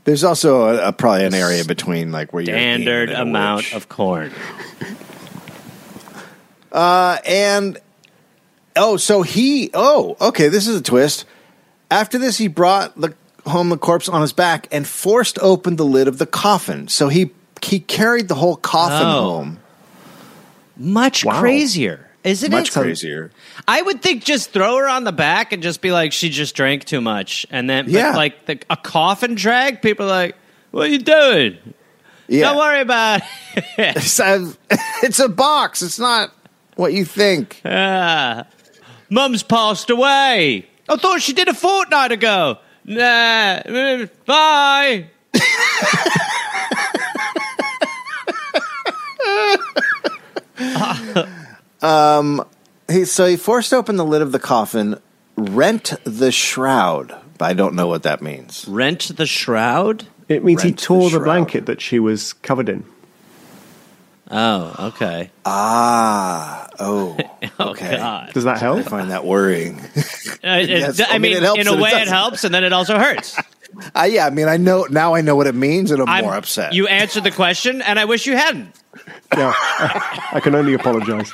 there's 0.06 0.24
also 0.24 0.64
a, 0.70 0.88
a, 0.90 0.94
probably 0.94 1.26
an 1.26 1.34
area 1.36 1.64
between 1.66 2.12
like 2.12 2.34
where 2.34 2.42
you're 2.44 2.56
Standard 2.56 3.08
demon 3.08 3.22
and 3.22 3.28
a 3.36 3.38
amount 3.40 3.58
witch. 3.66 3.74
of 3.76 3.90
corn. 3.90 4.32
Uh, 6.72 7.20
and 7.26 7.78
oh, 8.76 8.98
so 8.98 9.22
he 9.22 9.70
oh 9.74 10.18
okay, 10.20 10.50
this 10.50 10.68
is 10.68 10.76
a 10.78 10.82
twist. 10.82 11.26
After 11.90 12.18
this, 12.18 12.38
he 12.38 12.48
brought 12.50 13.00
the 13.00 13.14
home 13.46 13.70
the 13.70 13.78
corpse 13.78 14.10
on 14.10 14.22
his 14.22 14.34
back 14.34 14.68
and 14.72 14.86
forced 14.86 15.40
open 15.40 15.78
the 15.78 15.86
lid 15.86 16.08
of 16.10 16.18
the 16.18 16.26
coffin. 16.26 16.88
So 16.90 17.08
he 17.08 17.32
he 17.62 17.80
carried 17.80 18.28
the 18.28 18.36
whole 18.36 18.58
coffin 18.58 19.08
Oh. 19.08 19.22
home. 19.22 19.60
Much 20.76 21.24
Wow. 21.24 21.40
crazier, 21.40 22.05
isn't 22.26 22.52
it? 22.52 22.56
Much 22.56 22.70
it? 22.70 22.74
crazier. 22.74 23.32
I 23.68 23.82
would 23.82 24.02
think 24.02 24.24
just 24.24 24.52
throw 24.52 24.78
her 24.78 24.88
on 24.90 25.04
the 25.04 25.12
back 25.12 25.54
and 25.54 25.62
just 25.64 25.82
be 25.82 25.92
like, 25.92 26.12
she 26.12 26.30
just 26.30 26.56
drank 26.56 26.84
too 26.86 27.00
much, 27.02 27.46
and 27.52 27.70
then 27.70 27.86
Yeah. 27.90 28.16
like 28.16 28.46
the, 28.46 28.60
a 28.70 28.76
coffin 28.78 29.36
drag. 29.36 29.82
People 29.82 30.06
are 30.08 30.10
like, 30.10 30.36
what 30.72 30.88
are 30.88 30.92
you 30.92 31.00
doing? 31.00 31.58
Yeah, 32.28 32.50
Don't 32.50 32.58
worry 32.58 32.82
about 32.82 33.22
it. 33.56 33.64
It's 33.98 34.20
a, 34.20 34.52
it's 35.04 35.20
a 35.20 35.30
box. 35.30 35.82
It's 35.82 36.00
not 36.00 36.32
what 36.76 36.92
you 36.94 37.06
think. 37.06 37.62
Ah, 37.64 38.46
Mum's 39.10 39.44
passed 39.44 39.90
away. 39.90 40.68
I 40.90 40.96
thought 40.98 41.22
she 41.22 41.34
did 41.34 41.48
a 41.48 41.54
fortnight 41.54 42.12
ago. 42.12 42.58
Nah, 42.84 43.62
mm, 43.64 44.10
bye. 51.80 52.44
He, 52.90 53.06
so 53.06 53.26
he 53.26 53.36
forced 53.36 53.74
open 53.74 53.96
the 53.96 54.06
lid 54.06 54.22
of 54.22 54.32
the 54.32 54.40
coffin, 54.40 55.00
rent 55.36 55.94
the 56.04 56.32
shroud. 56.32 57.16
But 57.38 57.46
I 57.46 57.54
don't 57.54 57.74
know 57.76 57.88
what 57.88 58.04
that 58.04 58.22
means. 58.22 58.66
Rent 58.68 59.12
the 59.18 59.26
shroud. 59.26 60.06
It 60.30 60.44
means 60.44 60.62
he 60.62 60.70
Rent 60.70 60.78
the 60.80 60.86
tore 60.86 61.04
the, 61.10 61.10
shroud. 61.18 61.24
blanket 61.24 61.66
that 61.66 61.82
she 61.82 62.00
was 62.00 62.34
covered 62.34 62.70
in. 62.70 62.86
Oh, 64.32 64.88
okay. 64.90 65.30
Ah, 65.46 66.68
oh, 66.80 67.18
Oh 67.60 67.70
okay. 67.72 67.98
God. 67.98 68.34
Does 68.34 68.44
that 68.46 68.58
help? 68.60 68.78
I 68.78 68.82
help? 68.82 68.90
find 68.90 69.12
that 69.12 69.26
worrying. 69.26 69.82
Uh, 70.44 70.58
Yes, 70.58 71.00
I, 71.00 71.06
I 71.06 71.12
mean, 71.14 71.22
mean, 71.34 71.38
it 71.38 71.44
helps 71.44 71.62
in 71.62 71.68
a 71.68 71.72
and 71.72 71.80
it 71.80 71.84
way, 71.84 71.90
it 71.90 72.08
helps, 72.08 72.44
and 72.44 72.54
then 72.54 72.64
it 72.64 72.72
also 72.72 73.00
hurts. 73.00 73.36
Uh, 73.96 74.08
yeah, 74.10 74.28
I 74.28 74.30
mean, 74.30 74.48
I 74.48 74.58
know 74.58 74.86
now. 74.92 75.16
I 75.16 75.22
know 75.22 75.36
what 75.36 75.48
it 75.48 75.56
means, 75.56 75.90
and 75.90 76.02
I'm, 76.04 76.08
I'm 76.08 76.24
more 76.24 76.36
upset. 76.36 76.74
You 76.74 76.86
answered 76.88 77.24
the 77.24 77.32
question, 77.32 77.82
and 77.82 77.98
I 77.98 78.06
wish 78.06 78.28
you 78.28 78.38
hadn't. 78.38 78.72
Yeah, 79.38 79.54
I 80.32 80.40
can 80.42 80.56
only 80.56 80.74
apologize. 80.76 81.32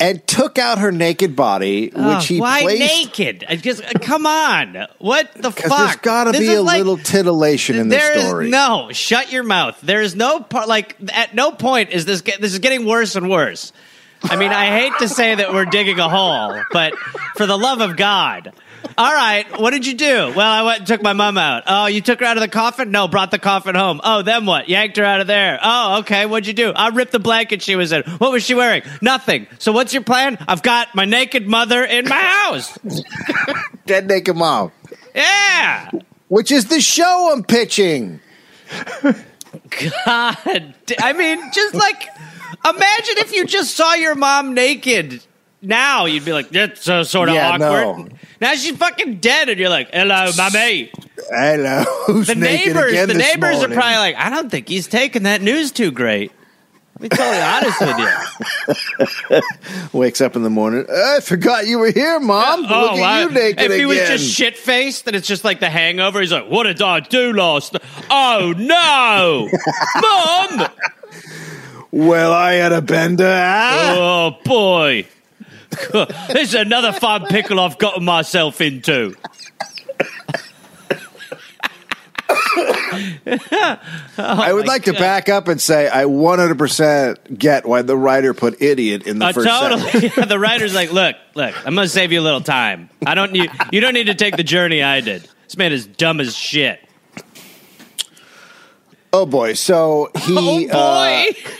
and 0.00 0.24
took 0.26 0.58
out 0.58 0.78
her 0.78 0.92
naked 0.92 1.34
body, 1.34 1.86
which 1.86 1.94
Ugh, 1.96 2.22
he 2.22 2.40
why 2.40 2.62
placed. 2.62 2.80
naked? 2.80 3.44
I 3.48 3.56
just 3.56 3.82
uh, 3.84 3.98
come 4.00 4.26
on. 4.26 4.86
What 4.98 5.32
the 5.34 5.50
fuck? 5.50 5.68
there's 5.70 5.96
got 5.96 6.24
to 6.24 6.32
This 6.32 6.40
be 6.42 6.46
is 6.46 6.58
a 6.58 6.62
like- 6.62 6.78
little 6.78 6.96
titillation 6.96 7.76
in 7.76 7.88
the 7.88 7.96
there 7.96 8.16
is- 8.16 8.24
story. 8.26 8.48
no, 8.50 8.90
shut 8.92 9.32
your 9.32 9.42
mouth. 9.42 9.78
There 9.82 10.00
is 10.00 10.14
no 10.14 10.40
part. 10.40 10.68
Like 10.68 10.96
at 11.12 11.34
no 11.34 11.50
point 11.50 11.90
is 11.90 12.04
this. 12.04 12.20
Get, 12.22 12.40
this 12.40 12.52
is 12.52 12.60
getting 12.60 12.86
worse 12.86 13.16
and 13.16 13.28
worse. 13.28 13.72
I 14.22 14.36
mean, 14.36 14.50
I 14.52 14.66
hate 14.76 14.92
to 15.00 15.08
say 15.08 15.34
that 15.34 15.52
we're 15.52 15.64
digging 15.66 15.98
a 16.00 16.08
hole, 16.08 16.60
but 16.72 16.96
for 17.36 17.46
the 17.46 17.56
love 17.58 17.80
of 17.80 17.96
God. 17.96 18.52
All 18.96 19.12
right, 19.14 19.46
what 19.60 19.70
did 19.70 19.86
you 19.86 19.94
do? 19.94 20.32
Well, 20.34 20.40
I 20.40 20.62
went 20.62 20.78
and 20.80 20.86
took 20.86 21.02
my 21.02 21.12
mom 21.12 21.38
out. 21.38 21.62
Oh, 21.66 21.86
you 21.86 22.00
took 22.00 22.18
her 22.20 22.26
out 22.26 22.36
of 22.36 22.40
the 22.40 22.48
coffin? 22.48 22.90
No, 22.90 23.06
brought 23.06 23.30
the 23.30 23.38
coffin 23.38 23.74
home. 23.76 24.00
Oh, 24.02 24.22
then 24.22 24.44
what? 24.44 24.68
Yanked 24.68 24.96
her 24.96 25.04
out 25.04 25.20
of 25.20 25.26
there. 25.28 25.58
Oh, 25.62 25.98
okay, 26.00 26.26
what'd 26.26 26.46
you 26.48 26.52
do? 26.52 26.70
I 26.72 26.88
ripped 26.88 27.12
the 27.12 27.18
blanket 27.20 27.62
she 27.62 27.76
was 27.76 27.92
in. 27.92 28.02
What 28.18 28.32
was 28.32 28.42
she 28.44 28.54
wearing? 28.54 28.82
Nothing. 29.00 29.46
So 29.58 29.70
what's 29.72 29.92
your 29.92 30.02
plan? 30.02 30.36
I've 30.48 30.62
got 30.62 30.94
my 30.94 31.04
naked 31.04 31.46
mother 31.46 31.84
in 31.84 32.08
my 32.08 32.18
house. 32.20 32.76
Dead 33.86 34.08
naked 34.08 34.36
mom, 34.36 34.72
Yeah. 35.14 35.90
which 36.28 36.50
is 36.50 36.66
the 36.66 36.80
show 36.80 37.30
I'm 37.32 37.44
pitching. 37.44 38.20
God, 39.02 40.74
I 41.00 41.12
mean, 41.16 41.40
just 41.52 41.74
like 41.74 42.08
imagine 42.64 43.14
if 43.18 43.32
you 43.34 43.46
just 43.46 43.76
saw 43.76 43.94
your 43.94 44.14
mom 44.14 44.54
naked. 44.54 45.22
Now 45.60 46.04
you'd 46.06 46.24
be 46.24 46.32
like, 46.32 46.50
that's 46.50 46.82
so 46.82 47.02
sort 47.02 47.28
of 47.28 47.34
Yeah, 47.34 47.48
awkward. 47.50 48.10
no. 48.12 48.18
Now 48.40 48.54
she's 48.54 48.76
fucking 48.76 49.16
dead, 49.18 49.48
and 49.48 49.58
you're 49.58 49.68
like, 49.68 49.90
hello, 49.92 50.30
mommy. 50.36 50.90
Hello, 51.30 51.82
who's 52.06 52.28
The 52.28 52.34
neighbors, 52.36 52.92
the 53.08 53.14
neighbors 53.14 53.56
are 53.62 53.68
probably 53.68 53.96
like, 53.96 54.14
I 54.16 54.30
don't 54.30 54.50
think 54.50 54.68
he's 54.68 54.86
taking 54.86 55.24
that 55.24 55.42
news 55.42 55.72
too 55.72 55.90
great. 55.90 56.30
I'll 56.96 57.02
be 57.02 57.08
totally 57.08 57.38
honest 57.40 57.80
with 57.80 57.98
you. 59.32 59.40
Wakes 59.98 60.20
up 60.20 60.34
in 60.36 60.42
the 60.42 60.50
morning. 60.50 60.84
I 60.92 61.20
forgot 61.20 61.66
you 61.66 61.78
were 61.78 61.90
here, 61.92 62.18
mom. 62.20 62.62
Look 62.62 62.70
at 62.70 62.98
wow. 62.98 63.20
you 63.20 63.30
naked 63.30 63.60
Oh, 63.60 63.64
If 63.64 63.70
he 63.70 63.76
again. 63.78 63.88
was 63.88 63.98
just 63.98 64.32
shit 64.34 64.56
faced, 64.56 65.04
then 65.04 65.14
it's 65.14 65.26
just 65.28 65.44
like 65.44 65.60
the 65.60 65.70
hangover. 65.70 66.20
He's 66.20 66.32
like, 66.32 66.48
what 66.48 66.64
did 66.64 66.80
I 66.82 67.00
do 67.00 67.32
last? 67.32 67.76
Oh 68.10 68.52
no, 68.56 69.48
mom! 70.58 70.68
well, 71.92 72.32
I 72.32 72.54
had 72.54 72.72
a 72.72 72.82
bender. 72.82 73.26
ah. 73.28 73.94
Oh 73.96 74.38
boy. 74.44 75.06
this 76.28 76.48
is 76.48 76.54
another 76.54 76.92
fun 76.92 77.26
pickle 77.26 77.60
I've 77.60 77.78
gotten 77.78 78.04
myself 78.04 78.60
into. 78.60 79.14
I 83.26 84.52
would 84.52 84.66
my 84.66 84.72
like 84.72 84.84
to 84.84 84.92
back 84.92 85.28
up 85.28 85.48
and 85.48 85.60
say 85.60 85.88
I 85.88 86.04
100% 86.04 87.38
get 87.38 87.66
why 87.66 87.82
the 87.82 87.96
writer 87.96 88.34
put 88.34 88.60
idiot 88.62 89.06
in 89.06 89.18
the 89.18 89.26
Uh, 89.26 89.32
first 89.32 89.48
totally. 89.48 89.90
sentence. 90.00 90.28
the 90.28 90.38
writer's 90.38 90.74
like, 90.74 90.92
look, 90.92 91.16
look, 91.34 91.54
I'm 91.66 91.74
gonna 91.74 91.88
save 91.88 92.12
you 92.12 92.20
a 92.20 92.22
little 92.22 92.40
time. 92.40 92.90
I 93.06 93.14
don't 93.14 93.34
you, 93.34 93.48
you 93.70 93.80
don't 93.80 93.94
need 93.94 94.06
to 94.06 94.14
take 94.14 94.36
the 94.36 94.42
journey 94.44 94.82
I 94.82 95.00
did. 95.00 95.22
This 95.44 95.56
man 95.56 95.72
is 95.72 95.86
dumb 95.86 96.20
as 96.20 96.36
shit. 96.36 96.80
Oh 99.12 99.24
boy! 99.24 99.54
So 99.54 100.10
he 100.18 100.68
oh 100.68 100.68
boy. 100.68 100.70
uh, 100.74 101.50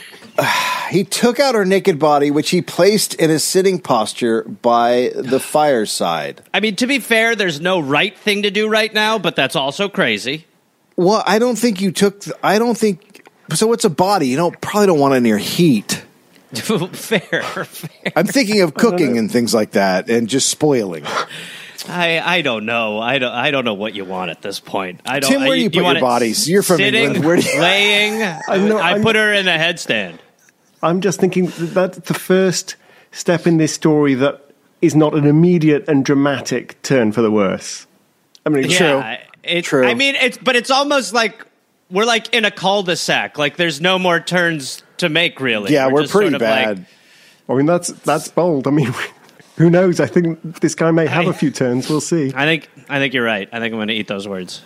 he 0.89 1.03
took 1.03 1.39
out 1.39 1.55
her 1.55 1.65
naked 1.65 1.99
body, 1.99 2.31
which 2.31 2.49
he 2.49 2.61
placed 2.61 3.13
in 3.15 3.29
a 3.29 3.39
sitting 3.39 3.79
posture 3.79 4.43
by 4.43 5.11
the 5.15 5.39
fireside. 5.43 6.41
I 6.53 6.59
mean, 6.59 6.75
to 6.77 6.87
be 6.87 6.99
fair, 6.99 7.35
there's 7.35 7.59
no 7.61 7.79
right 7.79 8.17
thing 8.17 8.43
to 8.43 8.51
do 8.51 8.69
right 8.69 8.93
now, 8.93 9.19
but 9.19 9.35
that's 9.35 9.55
also 9.55 9.89
crazy. 9.89 10.45
Well, 10.95 11.23
I 11.25 11.39
don't 11.39 11.57
think 11.57 11.81
you 11.81 11.91
took. 11.91 12.21
The, 12.21 12.37
I 12.43 12.59
don't 12.59 12.77
think 12.77 13.25
so 13.53 13.71
it's 13.73 13.85
a 13.85 13.89
body. 13.89 14.27
You 14.27 14.37
don't 14.37 14.59
probably 14.59 14.87
don't 14.87 14.99
want 14.99 15.13
it 15.15 15.21
near 15.21 15.37
heat. 15.37 16.03
fair, 16.53 17.21
fair. 17.21 18.13
I'm 18.15 18.25
thinking 18.25 18.61
of 18.61 18.73
cooking 18.75 19.17
and 19.17 19.31
things 19.31 19.53
like 19.53 19.71
that, 19.71 20.09
and 20.09 20.27
just 20.27 20.49
spoiling. 20.49 21.05
I, 21.87 22.19
I 22.19 22.41
don't 22.41 22.65
know. 22.65 22.99
I 22.99 23.19
don't 23.19 23.31
I 23.31 23.51
don't 23.51 23.63
know 23.63 23.73
what 23.73 23.95
you 23.95 24.03
want 24.03 24.31
at 24.31 24.41
this 24.41 24.59
point. 24.59 25.01
I 25.05 25.19
don't. 25.19 25.31
Tim, 25.31 25.41
where 25.43 25.55
do 25.55 25.61
you 25.61 25.69
put 25.69 25.83
want 25.83 25.97
your 25.99 26.07
bodies? 26.07 26.49
You're 26.49 26.63
from 26.63 26.77
sitting, 26.77 27.01
England. 27.01 27.25
Where 27.25 27.37
do 27.37 27.43
you- 27.43 27.61
laying? 27.61 28.21
I, 28.47 28.57
know, 28.57 28.77
I 28.77 29.01
put 29.01 29.15
her 29.15 29.33
in 29.33 29.47
a 29.47 29.57
headstand. 29.57 30.19
I'm 30.81 31.01
just 31.01 31.19
thinking 31.19 31.47
that 31.47 31.73
that's 31.73 31.97
the 31.99 32.13
first 32.13 32.75
step 33.11 33.47
in 33.47 33.57
this 33.57 33.73
story 33.73 34.13
that 34.15 34.41
is 34.81 34.95
not 34.95 35.13
an 35.13 35.25
immediate 35.25 35.87
and 35.87 36.05
dramatic 36.05 36.81
turn 36.81 37.11
for 37.11 37.21
the 37.21 37.31
worse. 37.31 37.85
I 38.45 38.49
mean, 38.49 38.63
True. 38.63 38.87
Yeah, 38.87 39.23
it, 39.43 39.63
True. 39.63 39.85
I 39.85 39.93
mean, 39.93 40.15
it's 40.15 40.37
but 40.37 40.55
it's 40.55 40.71
almost 40.71 41.13
like 41.13 41.45
we're 41.91 42.05
like 42.05 42.33
in 42.33 42.45
a 42.45 42.51
cul-de-sac. 42.51 43.37
Like 43.37 43.57
there's 43.57 43.81
no 43.81 43.99
more 43.99 44.19
turns 44.19 44.83
to 44.97 45.09
make. 45.09 45.39
Really. 45.39 45.73
Yeah, 45.73 45.87
we're, 45.87 46.01
just 46.01 46.13
pretty 46.13 46.31
sort 46.31 46.41
of 46.41 46.47
like- 46.47 46.65
bad. 46.77 46.85
I 47.47 47.55
mean 47.55 47.65
that's 47.65 47.87
that's 47.87 48.27
bold. 48.27 48.67
I 48.67 48.71
mean, 48.71 48.93
who 49.57 49.69
knows? 49.69 49.99
I 49.99 50.05
think 50.05 50.59
this 50.61 50.75
guy 50.75 50.91
may 50.91 51.07
have 51.07 51.27
I- 51.27 51.31
a 51.31 51.33
few 51.33 51.51
turns. 51.51 51.89
We'll 51.89 52.01
see. 52.01 52.31
I 52.35 52.45
think 52.45 52.69
I 52.87 52.99
think 52.99 53.13
you're 53.13 53.25
right. 53.25 53.49
I 53.51 53.59
think 53.59 53.73
I'm 53.73 53.77
going 53.77 53.87
to 53.89 53.93
eat 53.95 54.07
those 54.07 54.27
words. 54.27 54.61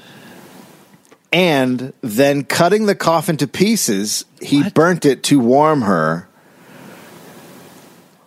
And 1.34 1.91
then 2.02 2.43
cutting 2.46 2.86
the 2.86 2.96
coffin 2.96 3.36
to 3.38 3.48
pieces, 3.48 4.24
he 4.41 4.62
What? 4.62 4.74
burnt 4.74 5.06
it 5.06 5.24
to 5.24 5.39
warm 5.39 5.82
her, 5.82 6.28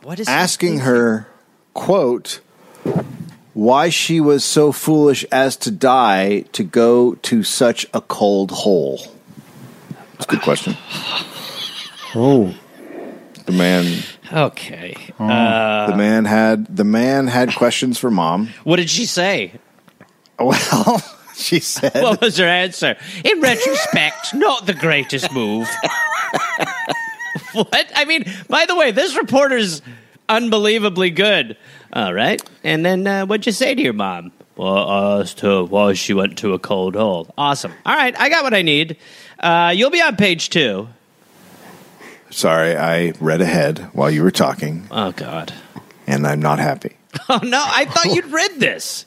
What 0.02 0.18
is 0.20 0.28
asking 0.28 0.80
her, 0.80 1.28
quote, 1.72 2.40
why 3.54 3.88
she 3.88 4.20
was 4.20 4.44
so 4.44 4.70
foolish 4.72 5.24
as 5.32 5.56
to 5.56 5.70
die 5.70 6.40
to 6.52 6.62
go 6.62 7.14
to 7.14 7.42
such 7.42 7.86
a 7.94 8.00
cold 8.02 8.50
hole. 8.50 8.98
That's 10.12 10.26
a 10.26 10.28
good 10.28 10.42
question. 10.42 10.76
Oh, 12.14 12.54
The 13.46 13.52
man 13.52 14.02
Okay. 14.32 14.96
Oh. 15.20 15.24
Uh, 15.28 15.90
the 15.90 15.96
man 15.96 16.24
had 16.24 16.76
the 16.76 16.84
man 16.84 17.28
had 17.28 17.54
questions 17.54 17.96
for 17.98 18.10
mom. 18.10 18.48
what 18.64 18.76
did 18.76 18.90
she 18.90 19.06
say? 19.06 19.52
Well, 20.38 21.02
she 21.42 21.60
said 21.60 21.94
What 21.94 22.20
was 22.20 22.38
her 22.38 22.46
answer? 22.46 22.96
In 23.24 23.40
retrospect, 23.40 24.34
not 24.34 24.66
the 24.66 24.74
greatest 24.74 25.32
move. 25.32 25.68
what? 27.52 27.90
I 27.94 28.04
mean, 28.04 28.24
by 28.48 28.66
the 28.66 28.74
way, 28.76 28.90
this 28.90 29.16
reporter's 29.16 29.82
unbelievably 30.28 31.10
good. 31.10 31.56
All 31.92 32.12
right. 32.12 32.42
And 32.64 32.84
then 32.84 33.06
uh, 33.06 33.26
what'd 33.26 33.46
you 33.46 33.52
say 33.52 33.74
to 33.74 33.82
your 33.82 33.92
mom? 33.92 34.32
Well, 34.56 34.88
I 34.88 35.20
asked 35.20 35.40
her 35.40 35.62
why 35.64 35.92
she 35.92 36.14
went 36.14 36.38
to 36.38 36.54
a 36.54 36.58
cold 36.58 36.94
hole. 36.96 37.32
Awesome. 37.36 37.72
All 37.84 37.94
right. 37.94 38.18
I 38.18 38.28
got 38.30 38.42
what 38.42 38.54
I 38.54 38.62
need. 38.62 38.96
Uh, 39.38 39.72
you'll 39.76 39.90
be 39.90 40.00
on 40.00 40.16
page 40.16 40.48
two. 40.50 40.88
Sorry, 42.30 42.76
I 42.76 43.12
read 43.20 43.40
ahead 43.40 43.78
while 43.92 44.10
you 44.10 44.22
were 44.22 44.30
talking, 44.32 44.88
Oh, 44.90 45.12
God. 45.12 45.52
and 46.06 46.26
I'm 46.26 46.40
not 46.40 46.58
happy. 46.58 46.96
Oh, 47.28 47.40
no. 47.42 47.62
I 47.66 47.86
thought 47.86 48.14
you'd 48.14 48.26
read 48.26 48.60
this. 48.60 49.06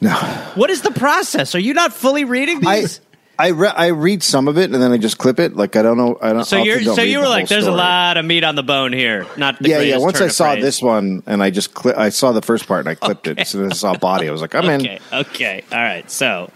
No, 0.00 0.14
What 0.54 0.70
is 0.70 0.82
the 0.82 0.90
process? 0.90 1.54
Are 1.54 1.58
you 1.60 1.74
not 1.74 1.92
fully 1.92 2.24
reading 2.24 2.60
these? 2.60 3.00
I, 3.38 3.48
re- 3.48 3.68
I 3.74 3.86
read 3.88 4.22
some 4.22 4.48
of 4.48 4.58
it 4.58 4.70
and 4.70 4.82
then 4.82 4.92
I 4.92 4.98
just 4.98 5.16
clip 5.16 5.40
it. 5.40 5.56
Like 5.56 5.74
I 5.74 5.80
don't 5.82 5.96
know. 5.96 6.18
I 6.20 6.32
don't. 6.34 6.44
so 6.44 6.62
you're 6.62 6.82
so 6.82 7.00
you 7.00 7.20
were 7.20 7.28
like, 7.28 7.48
"There's 7.48 7.66
a 7.66 7.72
lot 7.72 8.18
of 8.18 8.24
meat 8.26 8.44
on 8.44 8.54
the 8.54 8.62
bone 8.62 8.92
here." 8.92 9.26
Not 9.38 9.58
the 9.58 9.70
Yeah, 9.70 9.80
yeah. 9.80 9.96
Once 9.96 10.20
I 10.20 10.28
saw 10.28 10.52
phrase. 10.52 10.62
this 10.62 10.82
one 10.82 11.22
and 11.26 11.42
I 11.42 11.48
just 11.48 11.72
cli- 11.72 11.94
I 11.94 12.10
saw 12.10 12.32
the 12.32 12.42
first 12.42 12.66
part 12.68 12.80
and 12.80 12.88
I 12.90 12.94
clipped 12.96 13.26
it. 13.28 13.38
As 13.38 13.48
soon 13.48 13.64
as 13.64 13.72
I 13.72 13.76
saw 13.76 13.94
body, 13.96 14.28
I 14.28 14.32
was 14.32 14.42
like, 14.42 14.54
I'm 14.54 14.66
in. 14.66 14.80
Okay, 14.82 14.98
okay, 15.12 15.64
all 15.72 15.78
right. 15.78 16.10
So 16.10 16.50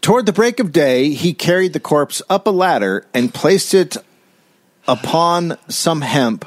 Toward 0.00 0.24
the 0.24 0.32
break 0.32 0.58
of 0.60 0.72
day, 0.72 1.10
he 1.10 1.34
carried 1.34 1.72
the 1.74 1.80
corpse 1.80 2.22
up 2.30 2.46
a 2.46 2.50
ladder 2.50 3.06
and 3.12 3.34
placed 3.34 3.74
it 3.74 3.96
upon 4.88 5.58
some 5.68 6.00
hemp, 6.00 6.44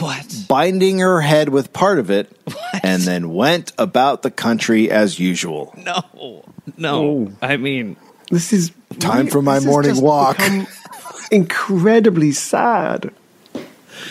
what? 0.00 0.44
binding 0.48 0.98
her 0.98 1.20
head 1.20 1.48
with 1.48 1.72
part 1.72 1.98
of 1.98 2.10
it, 2.10 2.30
and 2.82 3.02
then 3.02 3.32
went 3.34 3.72
about 3.78 4.22
the 4.22 4.30
country 4.30 4.90
as 4.90 5.18
usual. 5.18 5.74
No, 5.76 6.44
no. 6.76 7.04
Oh. 7.04 7.32
I 7.42 7.56
mean, 7.56 7.96
this 8.30 8.52
is 8.52 8.72
Time 8.98 9.26
for 9.26 9.42
my 9.42 9.60
morning 9.60 10.00
walk. 10.00 10.38
Incredibly 11.30 12.32
sad. 12.32 13.12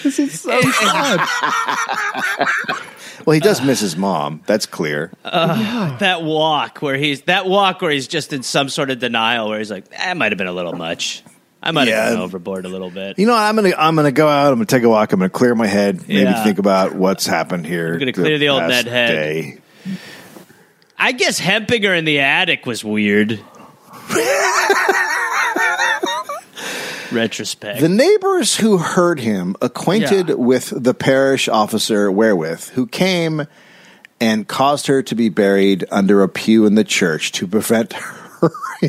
This 0.03 0.19
is 0.19 0.41
so 0.41 0.59
sad. 0.61 1.27
Well, 3.25 3.33
he 3.33 3.39
does 3.39 3.61
miss 3.61 3.79
his 3.79 3.95
mom. 3.95 4.41
That's 4.47 4.65
clear. 4.65 5.11
Uh, 5.23 5.97
that 5.99 6.23
walk 6.23 6.81
where 6.81 6.97
he's 6.97 7.21
that 7.23 7.45
walk 7.45 7.81
where 7.81 7.91
he's 7.91 8.07
just 8.07 8.33
in 8.33 8.43
some 8.43 8.67
sort 8.67 8.89
of 8.89 8.99
denial, 8.99 9.47
where 9.47 9.59
he's 9.59 9.71
like, 9.71 9.87
"That 9.89 10.17
might 10.17 10.31
have 10.31 10.37
been 10.37 10.47
a 10.47 10.53
little 10.53 10.73
much. 10.73 11.23
I 11.63 11.71
might 11.71 11.87
have 11.87 11.97
Yeah. 11.97 12.09
gone 12.13 12.21
overboard 12.23 12.65
a 12.65 12.69
little 12.69 12.89
bit." 12.91 13.17
You 13.17 13.25
know, 13.25 13.35
I'm 13.35 13.55
gonna 13.55 13.71
I'm 13.77 13.95
gonna 13.95 14.11
go 14.11 14.27
out. 14.27 14.49
I'm 14.49 14.55
gonna 14.55 14.65
take 14.65 14.83
a 14.83 14.89
walk. 14.89 15.13
I'm 15.13 15.19
gonna 15.19 15.29
clear 15.29 15.55
my 15.55 15.65
head. 15.67 16.01
Maybe 16.07 16.21
Yeah. 16.23 16.43
think 16.43 16.59
about 16.59 16.93
what's 16.93 17.25
happened 17.25 17.65
here. 17.65 17.93
I'm 17.93 17.99
gonna 17.99 18.13
clear 18.13 18.37
the 18.37 18.49
old 18.49 18.61
past 18.61 18.85
Ned 18.85 18.87
head. 18.87 19.07
day. 19.09 19.57
I 20.99 21.11
guess 21.13 21.39
hemping 21.39 21.83
her 21.83 21.93
in 21.93 22.05
the 22.05 22.19
attic 22.19 22.65
was 22.65 22.83
weird. 22.83 23.39
Retrospect. 27.11 27.79
The 27.79 27.89
neighbors 27.89 28.55
who 28.57 28.77
heard 28.77 29.19
him 29.19 29.55
acquainted 29.61 30.29
Yeah. 30.29 30.35
with 30.35 30.73
the 30.75 30.93
parish 30.95 31.47
officer 31.47 32.11
wherewith, 32.11 32.69
who 32.69 32.87
came 32.87 33.45
and 34.19 34.47
caused 34.47 34.87
her 34.87 35.03
to 35.03 35.13
be 35.15 35.29
buried 35.29 35.85
under 35.91 36.23
a 36.23 36.29
pew 36.29 36.65
in 36.65 36.73
the 36.75 36.83
church 36.83 37.31
to 37.33 37.45
prevent 37.45 37.93
her, 37.93 38.15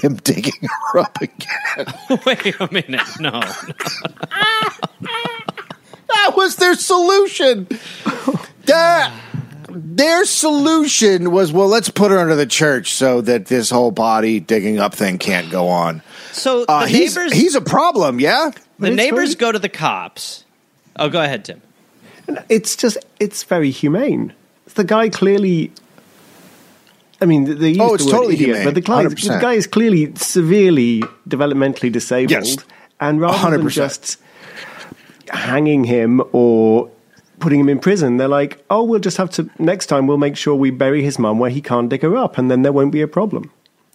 him 0.02 0.16
digging 0.16 0.68
her 0.92 0.98
up 1.00 1.16
again. 1.20 1.86
Wait 2.26 2.60
a 2.60 2.68
minute. 2.72 3.02
No. 3.20 3.40
That 6.08 6.36
was 6.36 6.56
their 6.56 6.74
solution. 6.74 7.66
That- 8.66 9.12
their 9.76 10.24
solution 10.24 11.32
was, 11.32 11.52
well, 11.52 11.66
let's 11.66 11.90
put 11.90 12.12
her 12.12 12.18
under 12.18 12.36
the 12.36 12.46
church 12.46 12.92
so 12.94 13.20
that 13.22 13.46
this 13.46 13.70
whole 13.70 13.90
body 13.90 14.38
digging 14.38 14.78
up 14.78 14.94
thing 14.94 15.18
can't 15.18 15.50
go 15.50 15.66
on. 15.68 16.00
So 16.30 16.64
Uh, 16.68 16.82
the 16.82 16.88
he's, 16.90 17.16
neighbors, 17.16 17.32
he's 17.32 17.54
a 17.56 17.60
problem, 17.60 18.20
yeah? 18.20 18.52
the 18.78 18.88
it's 18.88 18.96
neighbors 18.96 19.34
go 19.34 19.50
to 19.50 19.58
the 19.58 19.68
cops. 19.68 20.44
Oh, 20.96 21.08
go 21.08 21.20
ahead, 21.20 21.44
Tim. 21.44 21.60
It's 22.48 22.76
just, 22.76 22.98
it's 23.18 23.42
very 23.42 23.70
humane. 23.70 24.32
The 24.76 24.84
guy 24.84 25.08
clearly. 25.08 25.72
I 27.24 27.26
mean, 27.26 27.44
they 27.58 27.70
use 27.70 27.78
Oh, 27.80 27.88
the 27.88 27.94
it's 27.94 28.04
word 28.04 28.12
totally 28.12 28.34
idiot, 28.34 28.48
humane, 28.56 28.64
but 28.66 28.74
the 28.74 28.80
guy, 28.82 29.02
the 29.04 29.38
guy 29.40 29.54
is 29.54 29.66
clearly 29.66 30.12
severely 30.14 31.02
developmentally 31.28 31.90
disabled. 31.90 32.30
Yes. 32.30 32.56
And 33.00 33.20
rather 33.20 33.50
than 33.56 33.66
100%. 33.66 33.70
just 33.72 34.18
hanging 35.30 35.84
him 35.84 36.22
or 36.32 36.90
putting 37.40 37.60
him 37.60 37.68
in 37.68 37.78
prison, 37.78 38.16
they're 38.18 38.28
like, 38.28 38.64
oh, 38.70 38.84
we'll 38.84 39.00
just 39.00 39.16
have 39.16 39.30
to, 39.30 39.48
next 39.58 39.86
time 39.86 40.06
we'll 40.06 40.18
make 40.18 40.36
sure 40.36 40.54
we 40.54 40.70
bury 40.70 41.02
his 41.02 41.18
mum 41.18 41.38
where 41.38 41.50
he 41.50 41.60
can't 41.60 41.88
dig 41.88 42.02
her 42.02 42.16
up, 42.16 42.38
and 42.38 42.50
then 42.50 42.62
there 42.62 42.72
won't 42.72 42.92
be 42.92 43.00
a 43.00 43.08
problem. 43.08 43.50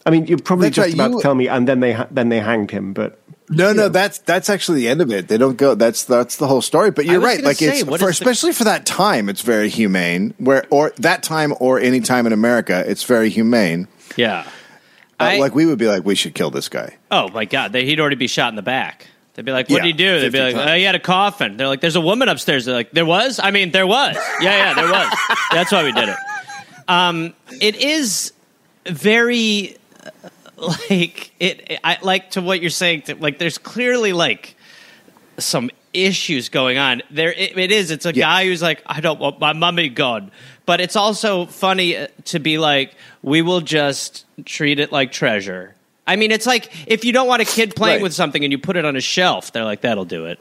I 0.06 0.10
mean, 0.12 0.26
you're 0.28 0.38
probably 0.40 0.68
That's 0.68 0.76
just 0.78 0.88
right, 0.90 0.94
about 0.96 1.12
you- 1.12 1.18
to 1.18 1.22
tell 1.24 1.36
me, 1.36 1.48
and 1.48 1.68
then 1.68 1.80
they 1.82 1.94
ha- 1.94 2.08
then 2.12 2.30
they 2.30 2.40
hanged 2.40 2.72
him, 2.72 2.94
but 2.94 3.20
No, 3.50 3.74
no, 3.74 3.90
that's 3.90 4.20
that's 4.20 4.50
actually 4.50 4.82
the 4.82 4.90
end 4.90 5.02
of 5.02 5.12
it. 5.12 5.28
They 5.28 5.38
don't 5.38 5.58
go. 5.58 5.74
That's 5.76 6.04
that's 6.04 6.38
the 6.38 6.48
whole 6.48 6.62
story. 6.62 6.92
But 6.92 7.06
you're 7.06 7.20
right. 7.20 7.44
Like 7.44 7.58
say, 7.58 7.80
it's 7.80 7.84
for, 7.84 7.98
the- 7.98 8.06
especially 8.08 8.54
for 8.54 8.66
that 8.66 8.86
time, 8.86 9.28
it's 9.28 9.42
very 9.42 9.70
humane. 9.70 10.36
Where 10.38 10.66
or 10.70 10.94
that 10.98 11.24
time 11.24 11.54
or 11.60 11.80
any 11.80 12.00
time 12.00 12.28
in 12.28 12.34
America, 12.34 12.84
it's 12.86 13.04
very 13.04 13.30
humane. 13.30 13.88
Yeah. 14.16 14.46
Uh, 15.20 15.24
I- 15.24 15.38
like 15.40 15.56
we 15.56 15.66
would 15.66 15.80
be 15.80 15.88
like, 15.88 16.06
we 16.06 16.14
should 16.16 16.36
kill 16.36 16.52
this 16.52 16.70
guy. 16.70 16.98
Oh 17.12 17.30
my 17.30 17.46
God! 17.46 17.72
They, 17.74 17.86
he'd 17.86 18.00
already 18.00 18.16
be 18.18 18.28
shot 18.28 18.50
in 18.50 18.56
the 18.56 18.62
back. 18.62 19.08
They'd 19.34 19.46
be 19.46 19.52
like, 19.52 19.70
"What 19.70 19.78
Yeah, 19.78 19.84
did 19.84 19.88
he 19.88 19.94
do?" 19.94 20.20
They'd 20.20 20.32
be 20.32 20.40
like, 20.42 20.56
times. 20.56 20.70
"Oh, 20.70 20.76
he 20.76 20.84
had 20.84 20.96
a 20.96 21.00
coffin." 21.00 21.58
They're 21.58 21.68
like, 21.68 21.82
"There's 21.82 21.96
a 21.96 22.02
woman 22.02 22.30
upstairs." 22.30 22.66
They're 22.66 22.76
like, 22.76 22.92
"There 22.92 23.06
was." 23.06 23.40
I 23.40 23.52
mean, 23.52 23.72
there 23.72 23.88
was. 23.88 24.16
Yeah, 24.42 24.58
yeah, 24.58 24.74
there 24.76 24.92
was. 24.92 25.14
That's 25.52 25.72
why 25.72 25.84
we 25.84 25.92
did 25.94 26.10
it. 26.10 26.18
Um, 26.88 27.34
it 27.62 27.76
is 27.78 28.34
very 28.86 29.78
like 30.62 31.32
it. 31.40 31.80
I 31.84 31.98
like 32.02 32.32
to 32.32 32.42
what 32.42 32.62
you're 32.62 32.70
saying. 32.70 33.04
To, 33.04 33.16
like, 33.16 33.40
there's 33.40 33.58
clearly 33.58 34.14
like 34.14 34.56
some 35.38 35.70
issues 35.94 36.50
going 36.50 36.78
on. 36.78 37.02
There, 37.10 37.32
it, 37.34 37.58
it 37.58 37.72
is. 37.72 37.92
It's 37.92 38.06
a 38.06 38.14
Yeah. 38.14 38.26
guy 38.26 38.46
who's 38.46 38.62
like, 38.62 38.82
I 38.86 39.02
don't 39.02 39.20
want 39.20 39.40
my 39.40 39.54
mummy 39.54 39.90
gone. 39.90 40.32
But 40.66 40.82
it's 40.82 40.96
also 40.96 41.46
funny 41.46 41.98
uh, 41.98 42.08
to 42.26 42.40
be 42.40 42.58
like, 42.58 42.94
we 43.24 43.42
will 43.42 43.62
just 43.62 44.26
treat 44.46 44.80
it 44.80 44.92
like 44.92 45.12
treasure. 45.12 45.76
I 46.06 46.16
mean, 46.16 46.32
it's 46.32 46.46
like 46.46 46.72
if 46.88 47.06
you 47.06 47.12
don't 47.12 47.28
want 47.28 47.42
a 47.42 47.46
kid 47.46 47.76
playing 47.76 47.98
Right. 47.98 48.04
with 48.04 48.14
something 48.14 48.44
and 48.44 48.52
you 48.52 48.58
put 48.60 48.76
it 48.78 48.86
on 48.86 48.96
a 48.96 49.02
shelf, 49.02 49.52
they're 49.52 49.64
like, 49.66 49.82
that'll 49.82 50.06
do 50.06 50.26
it. 50.26 50.40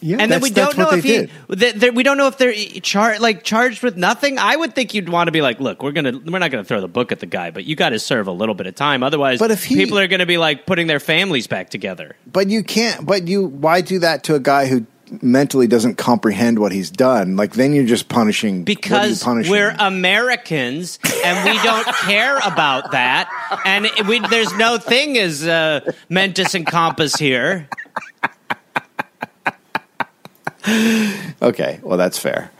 Yeah, 0.00 0.16
And 0.20 0.30
then 0.30 0.40
we 0.40 0.50
don't 0.50 0.76
know 0.78 0.90
if 0.90 1.02
they 1.02 1.26
he, 1.26 1.30
that- 1.48 1.80
that 1.80 1.94
we 1.94 2.02
don't 2.02 2.16
know 2.16 2.26
if 2.28 2.38
they're 2.38 2.52
char- 2.82 3.18
like 3.18 3.42
charged 3.42 3.82
with 3.82 3.96
nothing. 3.96 4.38
I 4.38 4.54
would 4.56 4.74
think 4.74 4.94
you'd 4.94 5.08
want 5.08 5.28
to 5.28 5.32
be 5.32 5.42
like, 5.42 5.60
look, 5.60 5.82
we're 5.82 5.92
gonna 5.92 6.18
we're 6.24 6.38
not 6.38 6.50
gonna 6.50 6.64
throw 6.64 6.80
the 6.80 6.88
book 6.88 7.12
at 7.12 7.20
the 7.20 7.26
guy, 7.26 7.50
but 7.50 7.64
you 7.64 7.76
got 7.76 7.90
to 7.90 7.98
serve 7.98 8.26
a 8.28 8.32
little 8.32 8.54
bit 8.54 8.66
of 8.66 8.74
time, 8.74 9.02
otherwise, 9.02 9.38
But 9.38 9.50
if 9.50 9.64
he- 9.64 9.76
people 9.76 9.98
are 9.98 10.06
gonna 10.06 10.26
be 10.26 10.38
like 10.38 10.66
putting 10.66 10.86
their 10.86 11.00
families 11.00 11.46
back 11.46 11.70
together. 11.70 12.16
But 12.30 12.48
you 12.48 12.62
can't. 12.62 13.06
But 13.06 13.26
you. 13.28 13.44
Why 13.46 13.80
do 13.80 13.98
that 14.00 14.22
to 14.24 14.34
a 14.34 14.40
guy 14.40 14.66
who 14.66 14.86
mentally 15.22 15.66
doesn't 15.66 15.94
comprehend 15.96 16.58
what 16.58 16.70
he's 16.70 16.90
done, 16.90 17.34
like 17.34 17.52
then 17.54 17.72
you're 17.72 17.86
just 17.86 18.10
punishing 18.10 18.60
what 18.60 18.68
are 18.68 18.72
you 18.72 18.76
because 18.76 19.22
punishing? 19.24 19.50
we're 19.50 19.74
Americans 19.78 20.98
and 21.24 21.48
we 21.48 21.56
don't 21.62 21.86
care 22.02 22.36
about 22.44 22.90
that, 22.92 23.28
and 23.64 23.88
we, 24.06 24.20
there's 24.28 24.52
no 24.56 24.76
thing 24.78 25.16
as 25.18 25.46
uh, 25.46 25.80
mentis 26.10 26.54
and 26.54 26.66
compass 26.66 27.16
here. 27.16 27.68
Okay. 31.42 31.80
Well, 31.82 31.98
that's 31.98 32.18
fair. 32.18 32.50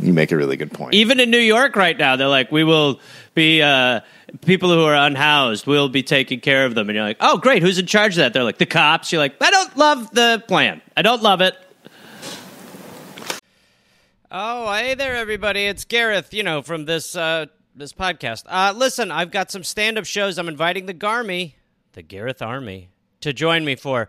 You 0.00 0.12
make 0.12 0.32
a 0.32 0.36
really 0.36 0.56
good 0.56 0.72
point. 0.72 0.94
Even 0.94 1.20
in 1.20 1.30
New 1.30 1.38
York 1.38 1.76
right 1.76 1.96
now, 1.96 2.16
they're 2.16 2.28
like, 2.28 2.50
we 2.50 2.64
will 2.64 3.00
be 3.34 3.62
uh, 3.62 4.00
people 4.40 4.72
who 4.72 4.82
are 4.84 4.94
unhoused. 4.94 5.66
We'll 5.66 5.88
be 5.88 6.02
taking 6.02 6.40
care 6.40 6.66
of 6.66 6.74
them, 6.74 6.88
and 6.88 6.96
you're 6.96 7.04
like, 7.04 7.18
oh, 7.20 7.38
great. 7.38 7.62
Who's 7.62 7.78
in 7.78 7.86
charge 7.86 8.14
of 8.14 8.16
that? 8.18 8.32
They're 8.32 8.44
like 8.44 8.58
the 8.58 8.66
cops. 8.66 9.12
You're 9.12 9.20
like, 9.20 9.36
I 9.40 9.50
don't 9.50 9.76
love 9.76 10.10
the 10.12 10.42
plan. 10.48 10.82
I 10.96 11.02
don't 11.02 11.22
love 11.22 11.40
it. 11.40 11.54
Oh, 14.36 14.72
hey 14.72 14.94
there, 14.94 15.14
everybody. 15.14 15.66
It's 15.66 15.84
Gareth, 15.84 16.34
you 16.34 16.42
know, 16.42 16.60
from 16.60 16.86
this 16.86 17.14
uh, 17.14 17.46
this 17.76 17.92
podcast. 17.92 18.42
Uh, 18.46 18.72
listen, 18.76 19.12
I've 19.12 19.30
got 19.30 19.52
some 19.52 19.62
stand 19.62 19.96
up 19.96 20.06
shows 20.06 20.38
I'm 20.38 20.48
inviting 20.48 20.86
the 20.86 20.94
Garmy, 20.94 21.54
the 21.92 22.02
Gareth 22.02 22.42
Army, 22.42 22.88
to 23.20 23.32
join 23.32 23.64
me 23.64 23.76
for. 23.76 24.08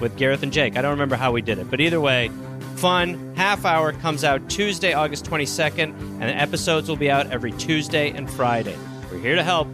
with 0.00 0.16
Gareth 0.16 0.42
and 0.42 0.52
Jake. 0.52 0.76
I 0.76 0.82
don't 0.82 0.92
remember 0.92 1.16
how 1.16 1.32
we 1.32 1.42
did 1.42 1.58
it, 1.58 1.70
but 1.70 1.80
either 1.80 2.00
way, 2.00 2.30
fun. 2.76 3.34
Half 3.36 3.64
hour 3.64 3.92
comes 3.92 4.24
out 4.24 4.48
Tuesday, 4.48 4.92
August 4.92 5.24
22nd, 5.26 5.78
and 5.80 6.22
the 6.22 6.36
episodes 6.36 6.88
will 6.88 6.96
be 6.96 7.10
out 7.10 7.30
every 7.30 7.52
Tuesday 7.52 8.10
and 8.10 8.30
Friday. 8.30 8.76
We're 9.10 9.18
here 9.18 9.36
to 9.36 9.42
help. 9.42 9.68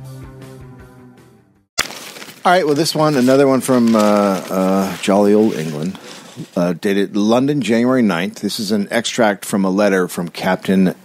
All 2.45 2.51
right. 2.51 2.67
Well, 2.67 2.75
this 2.75 2.93
one, 2.93 3.15
another 3.17 3.47
one 3.47 3.61
from 3.61 3.95
uh, 3.95 3.99
uh, 3.99 4.97
jolly 4.97 5.33
old 5.33 5.55
England, 5.55 5.97
uh, 6.57 6.73
dated 6.73 7.17
London, 7.17 7.61
January 7.61 8.03
9th. 8.03 8.41
This 8.41 8.59
is 8.59 8.73
an 8.73 8.89
extract 8.91 9.45
from 9.45 9.65
a 9.65 9.71
letter 9.71 10.09
from 10.09 10.29
Captain 10.29 10.97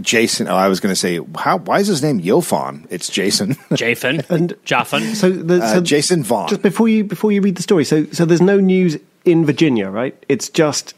Jason. 0.00 0.48
Oh, 0.48 0.56
I 0.56 0.68
was 0.68 0.80
going 0.80 0.92
to 0.92 0.96
say, 0.96 1.20
how? 1.36 1.58
Why 1.58 1.80
is 1.80 1.86
his 1.86 2.02
name 2.02 2.20
Yofon? 2.20 2.86
It's 2.90 3.08
Jason. 3.08 3.54
Jafin 3.72 4.24
And- 4.28 4.54
Joffin. 4.64 5.14
So, 5.14 5.30
the, 5.30 5.62
Uh, 5.62 5.80
Jason 5.80 6.22
Vaughn. 6.22 6.48
Just 6.48 6.62
before 6.62 6.88
you 6.88 7.04
before 7.04 7.32
you 7.32 7.40
read 7.40 7.56
the 7.56 7.62
story, 7.62 7.84
so 7.84 8.06
so 8.12 8.24
there's 8.24 8.40
no 8.40 8.58
news 8.60 8.96
in 9.24 9.44
Virginia, 9.44 9.90
right? 9.90 10.14
It's 10.28 10.48
just 10.48 10.94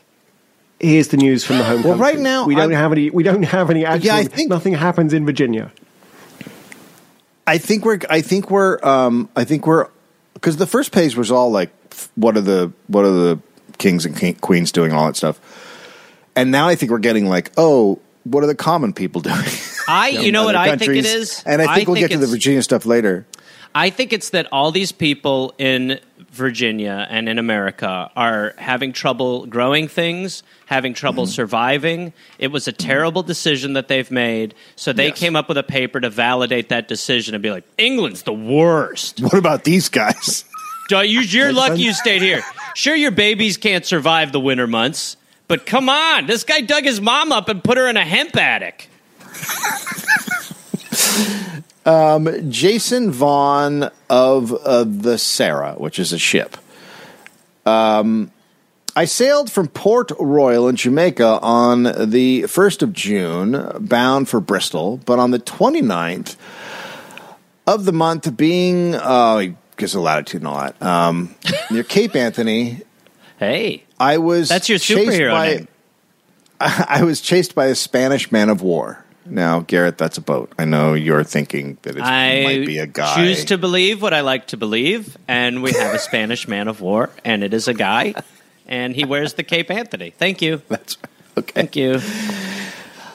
here's 0.80 1.08
the 1.08 1.16
news 1.16 1.44
from 1.44 1.58
the 1.58 1.64
home. 1.64 1.82
Well, 1.82 1.96
country. 1.96 2.14
right 2.14 2.18
now, 2.18 2.46
we 2.46 2.54
don't 2.54 2.72
I'm- 2.72 2.80
have 2.80 2.92
any. 2.92 3.10
We 3.10 3.22
don't 3.22 3.42
have 3.44 3.70
any 3.70 3.84
actual. 3.84 4.10
I 4.12 4.24
think- 4.24 4.48
nothing 4.50 4.74
happens 4.74 5.12
in 5.12 5.24
Virginia. 5.26 5.72
I 7.46 7.58
think 7.58 7.84
we're. 7.84 7.98
I 8.08 8.20
think 8.20 8.50
we're. 8.50 8.78
Um, 8.84 9.28
I 9.34 9.44
think 9.44 9.66
we're 9.66 9.88
because 10.34 10.56
the 10.58 10.66
first 10.66 10.92
page 10.92 11.16
was 11.16 11.30
all 11.30 11.50
like, 11.50 11.70
what 12.14 12.36
are 12.36 12.40
the 12.40 12.72
what 12.86 13.04
are 13.04 13.10
the 13.12 13.38
kings 13.78 14.06
and 14.06 14.40
queens 14.40 14.70
doing, 14.70 14.92
all 14.92 15.06
that 15.06 15.16
stuff, 15.16 15.40
and 16.36 16.52
now 16.52 16.68
I 16.68 16.76
think 16.76 16.92
we're 16.92 16.98
getting 16.98 17.26
like, 17.26 17.50
oh, 17.56 17.98
what 18.24 18.42
are 18.44 18.46
the 18.46 18.54
common 18.54 18.92
people 18.92 19.20
doing? 19.20 19.37
I, 19.88 20.08
you 20.22 20.32
know 20.32 20.44
what 20.44 20.54
other 20.54 20.70
I 20.72 20.76
think 20.76 20.96
it 20.96 21.04
is, 21.04 21.42
and 21.46 21.61
I 21.62 21.74
think 21.74 21.88
we'll 21.88 21.96
get 22.00 22.11
to 22.12 22.18
the 22.18 22.26
Virginia 22.26 22.62
stuff 22.62 22.87
later. 22.87 23.26
I 23.74 23.88
think 23.90 24.12
it's 24.12 24.30
that 24.30 24.48
all 24.52 24.70
these 24.70 24.92
people 24.92 25.54
in 25.56 25.98
Virginia 26.30 27.06
and 27.08 27.26
in 27.28 27.38
America 27.38 28.11
are 28.14 28.54
having 28.58 28.92
trouble 28.92 29.46
growing 29.46 29.88
things, 29.88 30.42
having 30.66 30.92
trouble 30.94 31.24
Mm-hmm. 31.24 31.30
surviving. 31.32 32.12
It 32.38 32.48
was 32.48 32.68
a 32.68 32.72
terrible 32.72 33.22
decision 33.22 33.72
that 33.74 33.88
they've 33.88 34.11
made. 34.11 34.54
So 34.76 34.92
they 34.92 35.08
Yes. 35.08 35.18
came 35.18 35.37
up 35.37 35.48
with 35.48 35.56
a 35.58 35.62
paper 35.62 36.00
to 36.00 36.11
validate 36.11 36.68
that 36.68 36.87
decision 36.88 37.35
and 37.35 37.42
be 37.42 37.50
like, 37.50 37.64
England's 37.78 38.22
the 38.24 38.32
worst. 38.32 39.20
What 39.22 39.35
about 39.35 39.64
these 39.64 39.88
guys? 39.88 40.44
You're 40.90 41.52
lucky 41.54 41.80
you 41.82 41.92
stayed 41.94 42.20
here. 42.20 42.42
Sure, 42.74 42.94
your 42.94 43.11
babies 43.11 43.56
can't 43.56 43.87
survive 43.87 44.32
the 44.32 44.40
winter 44.40 44.66
months, 44.66 45.16
but 45.48 45.66
come 45.66 45.88
on. 45.88 46.26
This 46.26 46.44
guy 46.44 46.61
dug 46.61 46.85
his 46.85 47.00
mom 47.00 47.33
up 47.33 47.48
and 47.48 47.62
put 47.62 47.78
her 47.78 47.88
in 47.88 47.96
a 47.96 48.05
hemp 48.05 48.37
attic. 48.37 48.88
Jason 52.48 53.11
Vaughn 53.11 53.90
of 54.09 54.52
uh, 54.52 54.85
the 54.85 55.18
Sarah, 55.18 55.74
which 55.74 55.98
is 55.98 56.12
a 56.12 56.18
ship. 56.18 56.57
Um, 57.66 58.31
I 58.94 59.07
sailed 59.07 59.50
from 59.50 59.68
Port 59.68 60.12
Royal 60.18 60.68
in 60.68 60.76
Jamaica 60.76 61.40
on 61.40 61.85
the 61.85 62.42
1st 62.42 62.83
of 62.83 62.92
June, 62.92 63.66
bound 63.81 64.28
for 64.28 64.38
Bristol, 64.38 64.98
but 64.98 65.18
on 65.18 65.31
the 65.31 65.38
29th 65.38 66.37
of 67.66 67.85
the 67.85 67.92
month, 67.92 68.37
being, 68.37 68.94
uh, 68.94 69.46
guess 69.76 69.92
the 69.92 70.00
latitude 70.00 70.42
and 70.42 70.48
all 70.48 70.61
that, 70.61 70.83
um, 70.83 71.35
near 71.70 71.85
Cape 71.85 72.14
Anthony, 72.14 72.83
Hey, 73.42 73.83
I 73.98 74.18
was 74.18 74.48
That's 74.48 74.68
your 74.68 74.78
superhero 74.78 75.33
by, 75.33 75.48
name. 75.48 75.68
I 76.61 77.02
was 77.02 77.20
chased 77.20 77.57
by 77.57 77.66
a 77.66 77.74
Spanish 77.74 78.31
man 78.31 78.48
of 78.48 78.62
war. 78.62 79.05
Now, 79.26 79.61
Garrett, 79.61 79.98
that's 79.98 80.16
a 80.16 80.20
boat. 80.20 80.52
I 80.61 80.64
know 80.64 80.94
you're 80.94 81.24
thinking 81.24 81.76
that 81.83 81.96
it 81.96 82.02
might 82.02 82.64
be 82.64 82.78
a 82.78 82.87
guy. 82.87 83.16
choose 83.16 83.46
to 83.46 83.59
believe 83.59 84.00
what 84.00 84.14
I 84.14 84.20
like 84.20 84.46
to 84.48 84.57
believe, 84.57 85.18
and 85.26 85.61
we 85.61 85.72
have 85.72 85.92
a 85.92 85.98
Spanish 86.11 86.46
man 86.46 86.68
of 86.68 86.81
war, 86.81 87.11
and 87.24 87.42
it 87.42 87.52
is 87.52 87.66
a 87.66 87.74
guy, 87.74 88.14
and 88.68 88.94
he 88.94 89.05
wears 89.05 89.35
the 89.35 89.42
Cape 89.42 89.72
Anthony. 89.72 90.11
Thank 90.11 90.40
you. 90.40 90.62
That's 90.68 90.96
okay. 91.37 91.52
Thank 91.52 91.74
you. 91.74 91.98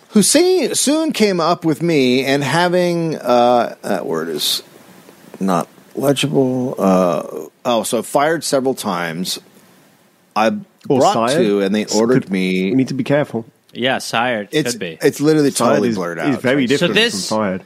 Hussein 0.09 0.75
soon 0.75 1.13
came 1.13 1.39
up 1.39 1.63
with 1.63 1.81
me, 1.81 2.25
and 2.25 2.43
having 2.43 3.15
uh, 3.15 3.77
that 3.81 4.05
word 4.05 4.27
is 4.27 4.61
not 5.39 5.69
legible. 5.95 6.75
Uh, 6.77 7.47
oh, 7.63 7.83
so 7.83 8.03
fired 8.03 8.43
several 8.43 8.75
times. 8.75 9.39
I 10.37 10.47
Or 10.89 10.99
brought 10.99 11.29
sired. 11.29 11.37
two, 11.45 11.61
and 11.61 11.73
they 11.75 11.85
ordered 11.87 12.23
Could- 12.23 12.31
me. 12.31 12.69
We 12.69 12.75
need 12.75 12.87
to 12.89 12.93
be 12.93 13.03
careful. 13.03 13.45
Yeah, 13.73 13.97
sired. 13.99 14.47
it's 14.51 14.71
Could 14.71 14.79
be. 14.79 14.97
it's 15.01 15.19
literally 15.21 15.51
Fired 15.51 15.69
totally 15.71 15.89
is, 15.89 15.95
blurred 15.95 16.19
out. 16.19 16.33
It's 16.33 16.41
very 16.41 16.61
Like, 16.63 16.69
different 16.69 16.93
this- 16.95 17.27
from 17.27 17.37
fired. 17.37 17.63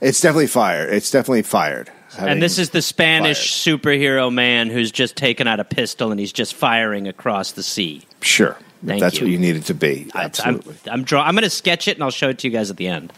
It's 0.00 0.20
definitely 0.20 0.46
fired. 0.48 0.92
It's 0.92 1.10
definitely 1.10 1.42
fired. 1.42 1.90
and 2.18 2.40
this 2.42 2.58
is 2.58 2.70
the 2.70 2.82
Spanish 2.82 3.64
fired. 3.64 3.80
superhero 3.80 4.32
man 4.32 4.68
who's 4.70 4.90
just 4.90 5.16
taken 5.16 5.46
out 5.46 5.60
a 5.60 5.64
pistol 5.64 6.10
and 6.10 6.18
he's 6.20 6.32
just 6.32 6.54
firing 6.54 7.08
across 7.08 7.52
the 7.52 7.62
sea. 7.62 8.02
sure. 8.20 8.56
Thank 8.84 9.00
that's 9.00 9.16
you. 9.18 9.22
what 9.26 9.30
you 9.32 9.38
needed 9.38 9.64
to 9.66 9.74
be. 9.74 10.06
I- 10.14 10.20
I'm, 10.20 10.24
Absolutely. 10.26 10.74
I'm, 10.90 11.02
draw- 11.02 11.22
I'm 11.22 11.34
going 11.34 11.42
to 11.44 11.50
sketch 11.50 11.88
it 11.88 11.96
and 11.96 12.04
I'll 12.04 12.10
show 12.10 12.28
it 12.28 12.38
to 12.40 12.46
you 12.48 12.52
guys 12.52 12.70
at 12.70 12.76
the 12.76 12.86
end. 12.88 13.12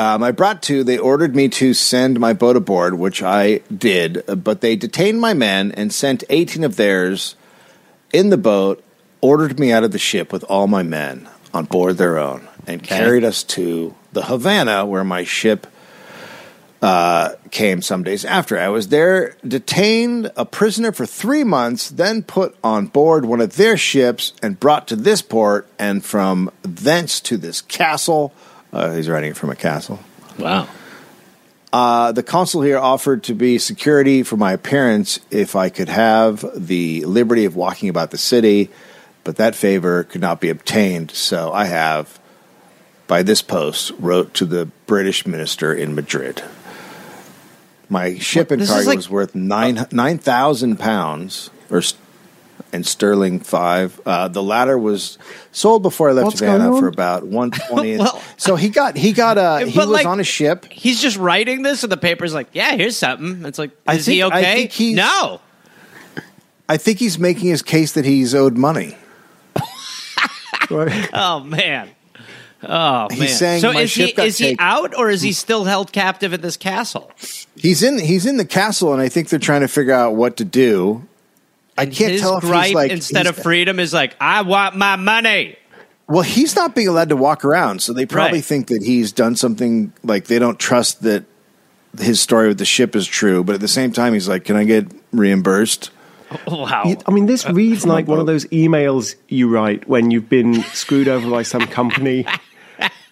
Um, 0.00 0.22
I 0.22 0.30
brought 0.30 0.62
two. 0.62 0.82
They 0.82 0.96
ordered 0.96 1.36
me 1.36 1.50
to 1.50 1.74
send 1.74 2.18
my 2.18 2.32
boat 2.32 2.56
aboard, 2.56 2.94
which 2.94 3.22
I 3.22 3.58
did, 3.68 4.24
but 4.42 4.62
they 4.62 4.74
detained 4.74 5.20
my 5.20 5.34
men 5.34 5.72
and 5.72 5.92
sent 5.92 6.24
18 6.30 6.64
of 6.64 6.76
theirs 6.76 7.34
in 8.10 8.30
the 8.30 8.38
boat, 8.38 8.82
ordered 9.20 9.60
me 9.60 9.70
out 9.72 9.84
of 9.84 9.92
the 9.92 9.98
ship 9.98 10.32
with 10.32 10.42
all 10.44 10.66
my 10.66 10.82
men 10.82 11.28
on 11.52 11.66
board 11.66 11.98
their 11.98 12.18
own. 12.18 12.48
and 12.66 12.82
carried 12.82 13.24
us 13.24 13.42
to 13.42 13.94
the 14.14 14.22
Havana, 14.22 14.86
where 14.86 15.04
my 15.04 15.22
ship 15.22 15.66
uh, 16.80 17.34
came 17.50 17.82
some 17.82 18.02
days 18.02 18.24
after. 18.24 18.58
I 18.58 18.68
was 18.70 18.88
there, 18.88 19.36
detained 19.46 20.32
a 20.34 20.46
prisoner 20.46 20.92
for 20.92 21.04
three 21.04 21.44
months, 21.44 21.90
then 21.90 22.22
put 22.22 22.56
on 22.64 22.86
board 22.86 23.26
one 23.26 23.42
of 23.42 23.56
their 23.56 23.76
ships 23.76 24.32
and 24.42 24.58
brought 24.58 24.88
to 24.88 24.96
this 24.96 25.20
port, 25.20 25.68
and 25.78 26.02
from 26.02 26.50
thence 26.62 27.20
to 27.20 27.36
this 27.36 27.60
castle. 27.60 28.32
Uh, 28.72 28.92
he's 28.92 29.08
writing 29.08 29.30
it 29.30 29.36
from 29.36 29.50
a 29.50 29.56
castle. 29.56 30.00
Wow. 30.38 30.68
Uh, 31.72 32.10
the 32.12 32.22
consul 32.22 32.62
here 32.62 32.78
offered 32.78 33.22
to 33.24 33.34
be 33.34 33.58
security 33.58 34.22
for 34.22 34.36
my 34.36 34.52
appearance 34.52 35.20
if 35.30 35.54
I 35.54 35.68
could 35.68 35.88
have 35.88 36.44
the 36.56 37.04
liberty 37.04 37.44
of 37.44 37.54
walking 37.54 37.88
about 37.88 38.10
the 38.10 38.18
city, 38.18 38.70
but 39.22 39.36
that 39.36 39.54
favor 39.54 40.02
could 40.04 40.20
not 40.20 40.40
be 40.40 40.48
obtained. 40.48 41.12
So 41.12 41.52
I 41.52 41.66
have, 41.66 42.18
by 43.06 43.22
this 43.22 43.40
post, 43.42 43.92
wrote 43.98 44.34
to 44.34 44.46
the 44.46 44.66
British 44.86 45.26
minister 45.26 45.72
in 45.72 45.94
Madrid. 45.94 46.42
My 47.88 48.18
ship 48.18 48.50
and 48.50 48.66
cargo 48.66 48.86
like- 48.86 48.96
was 48.96 49.10
worth 49.10 49.34
nine 49.34 49.86
nine 49.92 50.18
thousand 50.18 50.78
pounds, 50.78 51.50
or 51.70 51.82
and 52.72 52.86
sterling 52.86 53.40
five. 53.40 54.00
Uh, 54.06 54.28
the 54.28 54.42
latter 54.42 54.78
was 54.78 55.18
sold 55.52 55.82
before 55.82 56.08
I 56.10 56.12
left 56.12 56.26
What's 56.26 56.40
Havana 56.40 56.78
for 56.78 56.86
about 56.88 57.24
one 57.26 57.50
twentieth. 57.50 58.00
Well- 58.00 58.22
so 58.36 58.56
he 58.56 58.68
got 58.68 58.96
he 58.96 59.12
got 59.12 59.38
uh, 59.38 59.58
he 59.66 59.78
was 59.78 59.88
like- 59.88 60.06
on 60.06 60.20
a 60.20 60.24
ship. 60.24 60.64
He's 60.70 61.00
just 61.00 61.16
writing 61.16 61.62
this, 61.62 61.82
and 61.82 61.90
the 61.92 61.96
paper's 61.96 62.32
like, 62.34 62.48
"Yeah, 62.52 62.76
here's 62.76 62.96
something." 62.96 63.44
It's 63.44 63.58
like, 63.58 63.70
I 63.86 63.94
is 63.96 64.06
he 64.06 64.20
think- 64.20 64.32
I 64.34 64.38
okay? 64.40 64.66
he's- 64.66 64.96
no. 64.96 65.40
I 66.68 66.76
think 66.76 66.98
he's 67.00 67.18
making 67.18 67.48
his 67.48 67.62
case 67.62 67.92
that 67.92 68.04
he's 68.04 68.34
owed 68.34 68.56
money. 68.56 68.96
Oh 70.70 71.40
man. 71.44 71.90
Oh 72.62 73.08
He's 73.10 73.18
man. 73.20 73.28
saying 73.28 73.60
so 73.62 73.70
is 73.70 73.92
he 73.94 74.10
is 74.10 74.38
he 74.38 74.54
out 74.58 74.96
or 74.96 75.10
is 75.10 75.22
he 75.22 75.32
still 75.32 75.64
held 75.64 75.92
captive 75.92 76.32
at 76.34 76.42
this 76.42 76.56
castle? 76.56 77.10
He's 77.56 77.82
in 77.82 77.98
he's 77.98 78.26
in 78.26 78.36
the 78.36 78.44
castle, 78.44 78.92
and 78.92 79.00
I 79.02 79.08
think 79.08 79.30
they're 79.30 79.38
trying 79.40 79.62
to 79.62 79.68
figure 79.68 79.94
out 79.94 80.14
what 80.14 80.36
to 80.36 80.44
do. 80.44 81.08
I 81.80 81.84
And 81.84 81.92
can't 81.92 82.12
his 82.12 82.20
tell 82.20 82.36
if 82.38 82.42
gripe 82.44 82.66
he's 82.66 82.74
like 82.74 82.90
instead 82.90 83.26
he's- 83.26 83.36
of 83.36 83.42
freedom 83.42 83.78
is 83.80 83.92
like, 83.92 84.14
I 84.20 84.42
want 84.42 84.76
my 84.76 84.96
money. 84.96 85.56
Well, 86.08 86.22
he's 86.22 86.56
not 86.56 86.74
being 86.74 86.88
allowed 86.88 87.08
to 87.10 87.16
walk 87.16 87.44
around, 87.44 87.82
so 87.82 87.92
they 87.92 88.04
probably 88.04 88.38
Right. 88.38 88.44
think 88.44 88.66
that 88.68 88.82
he's 88.82 89.12
done 89.12 89.36
something 89.36 89.92
like 90.02 90.24
they 90.26 90.38
don't 90.40 90.58
trust 90.58 91.02
that 91.02 91.24
his 92.00 92.20
story 92.20 92.48
with 92.48 92.58
the 92.58 92.64
ship 92.64 92.96
is 92.96 93.06
true. 93.06 93.44
But 93.44 93.54
at 93.54 93.60
the 93.60 93.68
same 93.68 93.92
time, 93.92 94.12
he's 94.14 94.28
like, 94.28 94.44
"Can 94.44 94.56
I 94.56 94.64
get 94.64 94.86
reimbursed?" 95.12 95.90
Wow. 96.46 96.94
I 97.06 97.10
mean, 97.10 97.26
this 97.26 97.48
reads 97.48 97.84
like 97.86 98.06
one 98.06 98.18
of 98.20 98.26
those 98.26 98.44
emails 98.46 99.14
you 99.28 99.48
write 99.48 99.88
when 99.88 100.10
you've 100.12 100.28
been 100.28 100.62
screwed 100.72 101.08
over 101.08 101.28
by 101.30 101.42
some 101.42 101.66
company. 101.66 102.24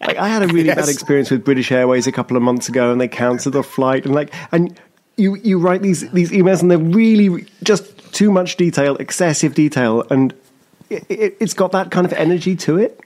Like 0.01 0.17
I 0.17 0.29
had 0.29 0.43
a 0.43 0.47
really 0.47 0.69
bad 0.73 0.89
experience 0.89 1.29
with 1.31 1.45
British 1.45 1.73
Airways 1.73 2.07
a 2.07 2.13
couple 2.13 2.37
of 2.37 2.43
months 2.43 2.69
ago, 2.69 2.93
and 2.93 3.01
they 3.01 3.09
cancelled 3.09 3.57
a 3.57 3.65
flight, 3.65 4.07
and 4.07 4.15
like, 4.15 4.33
and 4.53 4.79
you 5.17 5.35
you 5.43 5.59
write 5.59 5.83
these 5.83 6.09
these 6.13 6.31
emails, 6.31 6.63
and 6.63 6.71
they're 6.71 6.79
really 6.79 7.45
just 7.65 7.98
too 8.13 8.31
much 8.31 8.57
detail, 8.57 8.97
excessive 8.97 9.55
detail, 9.55 10.05
and 10.11 10.35
it, 10.91 11.05
it, 11.09 11.37
it's 11.41 11.55
got 11.55 11.73
that 11.73 11.91
kind 11.91 12.07
of 12.07 12.13
energy 12.13 12.57
to 12.57 12.79
it. 12.79 13.01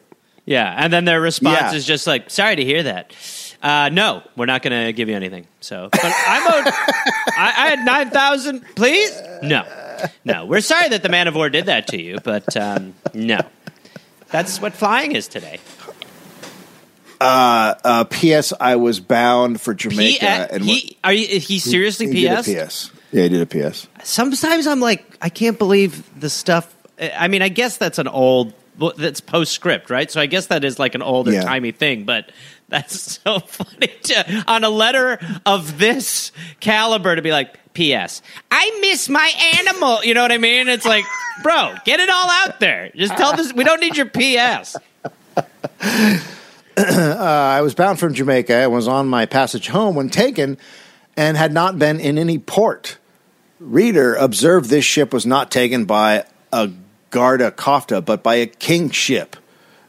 Yeah, 0.44 0.74
and 0.76 0.92
then 0.92 1.04
their 1.04 1.20
response 1.20 1.60
Yeah. 1.60 1.74
is 1.74 1.86
just 1.86 2.06
like, 2.06 2.28
"Sorry 2.30 2.56
to 2.56 2.64
hear 2.64 2.82
that. 2.82 3.14
Uh, 3.62 3.90
no, 3.92 4.22
we're 4.36 4.46
not 4.46 4.62
going 4.62 4.86
to 4.86 4.92
give 4.92 5.08
you 5.08 5.14
anything." 5.14 5.46
So, 5.60 5.88
but 5.92 6.04
I'm 6.04 6.46
owed. 6.46 6.72
I, 6.72 7.52
I 7.56 7.68
had 7.70 7.84
nine 7.84 8.10
thousand. 8.10 8.64
Please, 8.74 9.16
no, 9.42 9.64
no. 10.24 10.46
We're 10.46 10.60
sorry 10.60 10.88
that 10.88 11.02
the 11.04 11.08
man 11.08 11.28
of 11.28 11.34
war 11.36 11.48
did 11.48 11.66
that 11.66 11.86
to 11.88 12.00
you, 12.02 12.18
but 12.24 12.56
um, 12.56 12.94
no. 13.14 13.38
That's 14.30 14.60
what 14.60 14.72
flying 14.72 15.12
is 15.12 15.28
today. 15.28 15.60
Uh, 17.20 18.04
P.S. 18.04 18.52
I 18.58 18.76
was 18.76 18.98
bound 18.98 19.60
for 19.60 19.74
Jamaica, 19.74 20.18
P- 20.20 20.26
uh, 20.26 20.46
and 20.50 20.64
he 20.64 20.98
are 21.04 21.12
you, 21.12 21.38
he 21.38 21.60
seriously 21.60 22.06
he 22.12 22.22
did 22.22 22.32
a 22.32 22.66
PS? 22.66 22.90
Yeah, 23.12 23.24
he 23.24 23.28
did 23.28 23.40
a 23.42 23.46
P.S. 23.46 23.86
Sometimes 24.02 24.66
I'm 24.66 24.80
like, 24.80 25.04
I 25.20 25.28
can't 25.28 25.58
believe 25.58 26.18
the 26.18 26.30
stuff. 26.30 26.74
I 26.98 27.28
mean, 27.28 27.42
I 27.42 27.48
guess 27.48 27.76
that's 27.76 27.98
an 27.98 28.08
old. 28.08 28.54
That's 28.96 29.20
postscript, 29.20 29.90
right? 29.90 30.10
So 30.10 30.18
I 30.20 30.26
guess 30.26 30.46
that 30.46 30.64
is 30.64 30.78
like 30.78 30.94
an 30.94 31.02
older 31.02 31.30
Yeah. 31.30 31.42
timey 31.42 31.72
thing, 31.72 32.04
but 32.04 32.32
that's 32.68 33.20
so 33.22 33.38
funny 33.40 33.88
to, 34.04 34.44
on 34.48 34.64
a 34.64 34.70
letter 34.70 35.18
of 35.44 35.78
this 35.78 36.32
caliber 36.60 37.14
to 37.14 37.20
be 37.22 37.30
like, 37.32 37.58
P.S. 37.74 38.22
I 38.50 38.78
miss 38.80 39.08
my 39.10 39.30
animal. 39.58 40.02
You 40.04 40.14
know 40.14 40.22
what 40.22 40.32
I 40.32 40.38
mean? 40.38 40.68
It's 40.68 40.86
like, 40.86 41.04
bro, 41.42 41.74
get 41.84 42.00
it 42.00 42.08
all 42.10 42.30
out 42.30 42.60
there. 42.60 42.90
Just 42.96 43.14
tell 43.16 43.36
this. 43.36 43.52
We 43.52 43.64
don't 43.64 43.80
need 43.80 43.96
your 43.96 44.06
P.S. 44.06 44.76
Uh, 46.74 47.16
I 47.18 47.60
was 47.60 47.74
bound 47.74 47.98
from 47.98 48.14
Jamaica 48.14 48.54
and 48.54 48.72
was 48.72 48.88
on 48.88 49.06
my 49.06 49.26
passage 49.26 49.68
home 49.68 49.94
when 49.94 50.08
taken 50.08 50.56
and 51.18 51.36
had 51.36 51.52
not 51.52 51.78
been 51.78 52.00
in 52.00 52.16
any 52.16 52.38
port. 52.38 52.96
Reader, 53.62 54.14
observe 54.16 54.68
this 54.68 54.84
ship 54.84 55.12
was 55.12 55.24
not 55.24 55.50
taken 55.50 55.84
by 55.84 56.24
a 56.52 56.70
Garda 57.10 57.50
Kofta, 57.50 58.04
but 58.04 58.22
by 58.22 58.36
a 58.36 58.46
king 58.46 58.90
ship. 58.90 59.36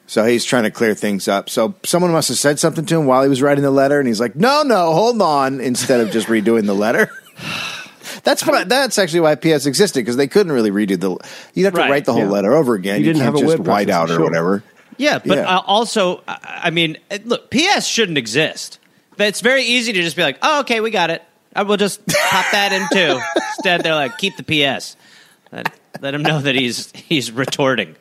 So 0.05 0.25
he's 0.25 0.45
trying 0.45 0.63
to 0.63 0.71
clear 0.71 0.93
things 0.93 1.27
up. 1.27 1.49
So 1.49 1.73
someone 1.83 2.11
must 2.11 2.27
have 2.27 2.37
said 2.37 2.59
something 2.59 2.85
to 2.85 2.99
him 2.99 3.05
while 3.05 3.23
he 3.23 3.29
was 3.29 3.41
writing 3.41 3.63
the 3.63 3.71
letter, 3.71 3.99
and 3.99 4.07
he's 4.07 4.19
like, 4.19 4.35
"No, 4.35 4.61
no, 4.63 4.91
hold 4.93 5.21
on," 5.21 5.59
instead 5.61 6.01
of 6.01 6.11
just 6.11 6.27
redoing 6.27 6.65
the 6.65 6.75
letter. 6.75 7.09
That's 8.23 8.45
what. 8.45 8.55
I, 8.55 8.63
that's 8.63 8.97
actually 8.97 9.19
why 9.21 9.35
PS 9.35 9.65
existed 9.65 9.99
because 9.99 10.15
they 10.15 10.27
couldn't 10.27 10.51
really 10.53 10.71
redo 10.71 10.97
the. 10.99 11.17
You'd 11.53 11.65
have 11.65 11.73
to 11.73 11.81
Right, 11.81 11.89
write 11.89 12.05
the 12.05 12.13
whole 12.13 12.21
yeah. 12.23 12.29
letter 12.29 12.53
over 12.53 12.73
again. 12.73 12.99
You 13.01 13.07
You, 13.07 13.13
didn't 13.13 13.23
can't 13.23 13.35
have 13.37 13.43
a 13.43 13.57
just 13.57 13.63
white 13.67 13.89
out 13.89 14.09
or 14.09 14.15
sure. 14.15 14.23
whatever. 14.23 14.63
Yeah, 14.97 15.19
but 15.19 15.39
Yeah. 15.39 15.57
Uh, 15.57 15.61
also, 15.65 16.23
I 16.27 16.69
mean, 16.69 16.97
look, 17.25 17.49
PS 17.51 17.85
shouldn't 17.85 18.17
exist. 18.17 18.79
But 19.17 19.27
it's 19.27 19.41
very 19.41 19.63
easy 19.63 19.91
to 19.93 20.01
just 20.01 20.15
be 20.15 20.21
like, 20.21 20.37
oh, 20.41 20.61
okay, 20.61 20.79
we 20.79 20.89
got 20.91 21.09
it. 21.09 21.21
I 21.55 21.63
will 21.63 21.77
just 21.77 22.05
pop 22.07 22.45
that 22.51 22.71
in 22.71 22.87
too. 22.91 23.19
Instead, 23.57 23.81
they're 23.83 23.95
like, 23.95 24.17
keep 24.17 24.37
the 24.37 24.43
PS. 24.43 24.95
Let, 25.51 25.71
let 26.01 26.13
him 26.15 26.23
know 26.23 26.39
that 26.41 26.55
he's 26.55 26.91
he's 26.91 27.31
retorting. 27.31 27.95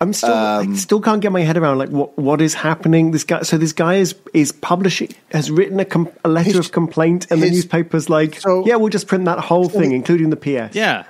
I'm 0.00 0.12
still 0.12 0.32
Um, 0.32 0.72
I 0.72 0.76
still 0.76 1.00
can't 1.00 1.20
get 1.20 1.30
my 1.32 1.42
head 1.42 1.56
around 1.56 1.78
like 1.78 1.88
what 1.90 2.18
what 2.18 2.40
is 2.40 2.54
happening. 2.54 3.12
This 3.12 3.24
guy, 3.24 3.42
so 3.42 3.56
this 3.56 3.72
guy 3.72 3.94
is 3.96 4.14
is 4.32 4.52
publishing 4.52 5.14
has 5.30 5.50
written 5.50 5.78
a, 5.80 5.84
com, 5.84 6.08
a 6.24 6.28
letter 6.28 6.48
His- 6.50 6.58
of 6.58 6.72
complaint, 6.72 7.26
and 7.30 7.42
the 7.42 7.50
newspaper's 7.50 8.10
like, 8.10 8.40
so- 8.40 8.66
yeah, 8.66 8.76
we'll 8.76 8.90
just 8.90 9.06
print 9.06 9.24
that 9.26 9.38
whole 9.38 9.68
thing, 9.68 9.92
including 9.92 10.30
the 10.30 10.36
PS. 10.36 10.74
Yeah. 10.74 11.04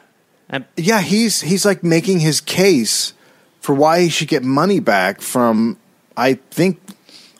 And 0.50 0.64
Yeah, 0.76 1.00
he's 1.00 1.40
he's 1.40 1.64
like 1.64 1.82
making 1.82 2.20
his 2.20 2.40
case 2.40 3.14
for 3.60 3.74
why 3.74 4.02
he 4.02 4.08
should 4.10 4.28
get 4.28 4.42
money 4.44 4.78
back 4.80 5.22
from 5.22 5.78
I 6.16 6.34
think 6.50 6.78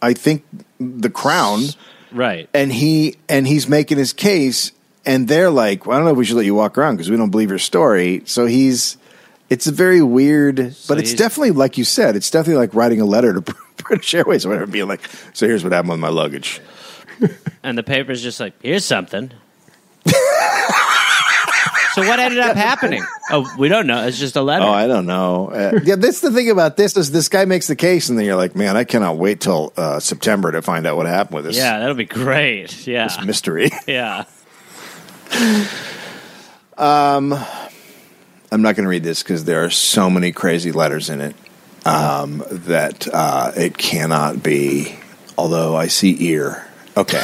I 0.01 0.15
think 0.15 0.43
the 0.81 1.11
crown 1.11 1.65
right. 2.15 2.49
and 2.55 2.73
he 2.73 3.17
and 3.29 3.47
he's 3.47 3.69
making 3.69 3.99
his 3.99 4.13
case 4.13 4.73
and 5.07 5.29
they're 5.29 5.51
like, 5.51 5.87
well, 5.87 5.97
I 5.97 5.99
don't 5.99 6.07
know 6.07 6.13
if 6.13 6.17
we 6.17 6.25
should 6.25 6.37
let 6.37 6.47
you 6.47 6.55
walk 6.55 6.79
around 6.79 6.97
because 6.97 7.11
we 7.11 7.17
don't 7.17 7.31
believe 7.31 7.51
your 7.51 7.59
story. 7.59 8.23
So 8.25 8.47
he's 8.47 8.97
it's 9.51 9.67
a 9.67 9.73
very 9.73 10.03
weird, 10.03 10.75
but 10.89 10.99
it's 10.99 11.15
definitely 11.15 11.51
like 11.51 11.77
you 11.77 11.85
said, 11.85 12.17
it's 12.17 12.31
definitely 12.31 12.61
like 12.61 12.75
writing 12.75 13.01
a 13.01 13.05
letter 13.05 13.35
to 13.35 13.55
British 13.77 14.15
Airways 14.15 14.47
or 14.47 14.51
whatever, 14.51 14.67
being 14.67 14.89
like, 14.89 15.03
so 15.35 15.47
here's 15.47 15.63
what 15.63 15.73
happened 15.73 15.91
with 15.91 16.01
my 16.01 16.09
luggage. 16.09 16.61
And 17.63 17.79
the 17.79 17.83
paper's 17.83 18.23
just 18.23 18.41
like, 18.41 18.55
here's 18.63 18.85
something. 18.85 19.31
so 21.95 22.07
what 22.07 22.19
ended 22.19 22.41
up 22.41 22.57
happening? 22.57 23.05
Oh, 23.31 23.53
we 23.59 23.69
don't 23.69 23.87
know. 23.87 24.07
It's 24.07 24.19
just 24.19 24.37
a 24.37 24.43
letter. 24.43 24.65
Oh, 24.65 24.71
I 24.73 24.87
don't 24.87 25.07
know. 25.07 25.49
Uh, 25.51 25.81
yeah, 25.83 25.97
that's 25.97 26.21
the 26.21 26.31
thing 26.31 26.51
about 26.51 26.77
this 26.77 26.97
is 26.97 27.11
this 27.11 27.29
guy 27.29 27.45
makes 27.45 27.67
the 27.67 27.77
case, 27.77 28.09
and 28.09 28.19
then 28.19 28.27
you're 28.27 28.37
like, 28.37 28.55
man, 28.55 28.77
I 28.77 28.85
cannot 28.85 29.17
wait 29.17 29.41
till 29.41 29.73
uh, 29.77 30.01
September 30.01 30.53
to 30.53 30.63
find 30.63 30.87
out 30.87 30.97
what 30.97 31.07
happened 31.07 31.37
with 31.37 31.45
this, 31.47 31.57
yeah, 31.57 31.79
that'll 31.79 31.95
be 31.95 32.05
great. 32.05 32.87
Yeah. 32.87 33.09
this 33.09 33.25
mystery. 33.25 33.71
Yeah. 33.87 34.25
Um, 36.77 37.33
I'm 38.51 38.63
not 38.63 38.77
going 38.77 38.85
to 38.85 38.89
read 38.89 39.05
this 39.05 39.23
because 39.23 39.45
there 39.45 39.65
are 39.65 39.71
so 39.71 40.11
many 40.11 40.33
crazy 40.33 40.73
letters 40.73 41.11
in 41.11 41.21
it 41.21 41.37
um, 41.85 42.43
that 42.49 43.07
uh, 43.13 43.53
it 43.57 43.77
cannot 43.77 44.43
be. 44.43 44.97
Although 45.37 45.77
I 45.77 45.89
see 45.89 46.17
ear. 46.31 46.67
Okay. 46.97 47.23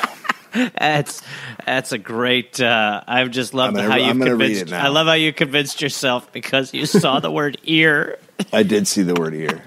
That's 0.79 1.23
that's 1.67 1.93
a 1.93 1.99
great. 1.99 2.61
Uh, 2.61 3.03
I've 3.07 3.31
just 3.31 3.53
loved 3.53 3.77
gonna- 3.77 3.91
how 3.91 3.97
you 3.97 4.05
I'm 4.05 4.19
gonna 4.19 4.37
read 4.37 4.57
convinced. 4.57 4.73
I 4.73 4.89
love 4.89 5.07
how 5.07 5.13
you 5.15 5.33
convinced 5.33 5.83
yourself 5.83 6.33
because 6.33 6.73
you 6.73 6.87
saw 6.87 7.21
the 7.21 7.31
word 7.31 7.59
ear. 7.65 8.19
I 8.53 8.63
did 8.63 8.87
see 8.89 9.03
the 9.03 9.15
word 9.15 9.35
ear. 9.35 9.63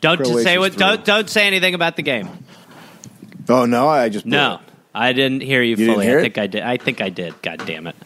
Don't 0.00 0.18
just 0.18 0.42
say 0.42 0.58
what. 0.58 0.76
Don't 0.76 1.04
don't 1.04 1.30
say 1.30 1.46
anything 1.46 1.74
about 1.74 1.96
the 1.96 2.02
game. 2.02 2.28
Oh 3.48 3.66
no, 3.66 3.88
I 3.88 4.08
just 4.08 4.26
No, 4.26 4.54
it. 4.54 4.60
I 4.94 5.12
didn't 5.12 5.42
hear 5.42 5.62
you, 5.62 5.76
You 5.76 5.92
fully. 5.92 6.06
hear 6.06 6.18
I 6.18 6.22
think 6.22 6.38
I 6.38 6.46
did. 6.46 6.62
I 6.62 6.76
think 6.76 7.00
I 7.00 7.08
did. 7.10 7.40
God 7.42 7.62
damn 7.66 7.86
it. 7.86 7.96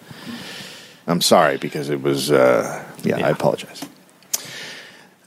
I'm 1.07 1.21
sorry 1.21 1.57
because 1.57 1.89
it 1.89 2.03
was. 2.03 2.31
Uh, 2.31 2.85
yeah, 3.05 3.25
I 3.27 3.31
apologize. 3.31 3.85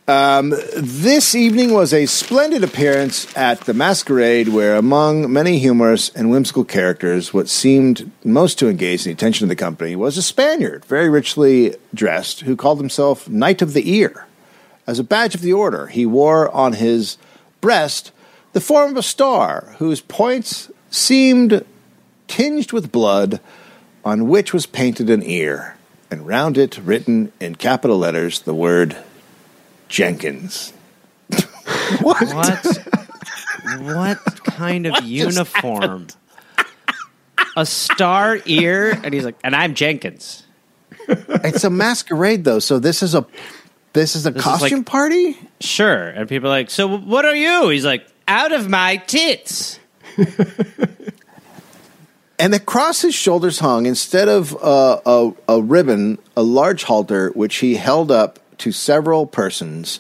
Um, 0.10 0.56
this 0.76 1.36
evening 1.36 1.72
was 1.72 1.94
a 1.94 2.08
splendid 2.08 2.64
appearance 2.64 3.28
at 3.38 3.60
the 3.62 3.76
masquerade, 3.76 4.48
where 4.48 4.76
among 4.76 5.32
many 5.32 5.60
humorous 5.60 6.10
and 6.10 6.32
whimsical 6.32 6.66
characters, 6.66 7.32
what 7.32 7.48
seemed 7.48 8.12
most 8.24 8.58
to 8.58 8.70
engage 8.70 9.04
the 9.04 9.12
attention 9.12 9.46
of 9.46 9.50
the 9.50 9.56
company 9.56 9.96
was 9.96 10.18
a 10.18 10.24
Spaniard, 10.24 10.84
very 10.86 11.10
richly 11.10 11.76
dressed, 11.94 12.40
who 12.40 12.56
called 12.56 12.80
himself 12.80 13.30
Knight 13.30 13.62
of 13.62 13.74
the 13.74 13.88
Ear. 13.98 14.26
As 14.88 14.98
a 14.98 15.04
badge 15.04 15.36
of 15.36 15.42
the 15.42 15.54
order, 15.54 15.86
he 15.86 16.08
wore 16.08 16.50
on 16.56 16.74
his 16.74 17.20
breast 17.62 18.12
the 18.54 18.62
form 18.62 18.90
of 18.90 18.98
a 18.98 19.04
star 19.04 19.76
whose 19.78 20.02
points 20.02 20.72
seemed 20.90 21.64
tinged 22.28 22.74
with 22.74 22.92
blood, 22.92 23.40
on 24.04 24.28
which 24.28 24.56
was 24.56 24.66
painted 24.66 25.08
an 25.08 25.22
ear, 25.22 25.78
and 26.10 26.26
round 26.26 26.58
it 26.58 26.80
written 26.80 27.32
in 27.40 27.54
capital 27.54 28.00
letters 28.00 28.40
the 28.40 28.56
word 28.56 28.98
Jenkins. 29.90 30.72
What? 32.02 32.22
what 33.82 34.44
kind 34.46 34.86
of 34.88 35.04
uniform? 35.04 36.08
A 37.58 37.66
star 37.66 38.38
ear, 38.46 38.92
and 39.04 39.14
he's 39.14 39.26
like, 39.26 39.36
and 39.44 39.56
I'm 39.56 39.74
Jenkins. 39.74 40.44
it's 41.08 41.64
a 41.64 41.70
masquerade 41.70 42.44
though, 42.44 42.60
so 42.60 42.80
this 42.80 43.02
is 43.04 43.16
a 43.16 43.26
this 43.94 44.16
is 44.16 44.26
a 44.28 44.34
is 44.34 44.42
costume 44.42 44.80
like- 44.80 44.86
party? 44.86 45.38
Sure. 45.60 46.10
And 46.10 46.30
people 46.30 46.48
are 46.48 46.52
like, 46.52 46.70
so 46.70 46.88
what 46.98 47.26
are 47.26 47.36
you? 47.36 47.70
He's 47.70 47.86
like, 47.86 48.08
out 48.28 48.52
of 48.52 48.70
my 48.70 48.98
tits. 48.98 49.80
And 52.42 52.54
across 52.56 53.02
his 53.02 53.14
shoulders 53.14 53.60
hung, 53.60 53.86
instead 53.86 54.30
of 54.30 54.56
uh, 54.64 55.02
a, 55.06 55.32
a 55.50 55.62
ribbon, 55.62 56.20
a 56.38 56.42
large 56.42 56.84
halter 56.86 57.32
which 57.32 57.58
he 57.58 57.76
held 57.76 58.12
up 58.12 58.40
to 58.60 58.72
several 58.72 59.26
persons 59.26 60.00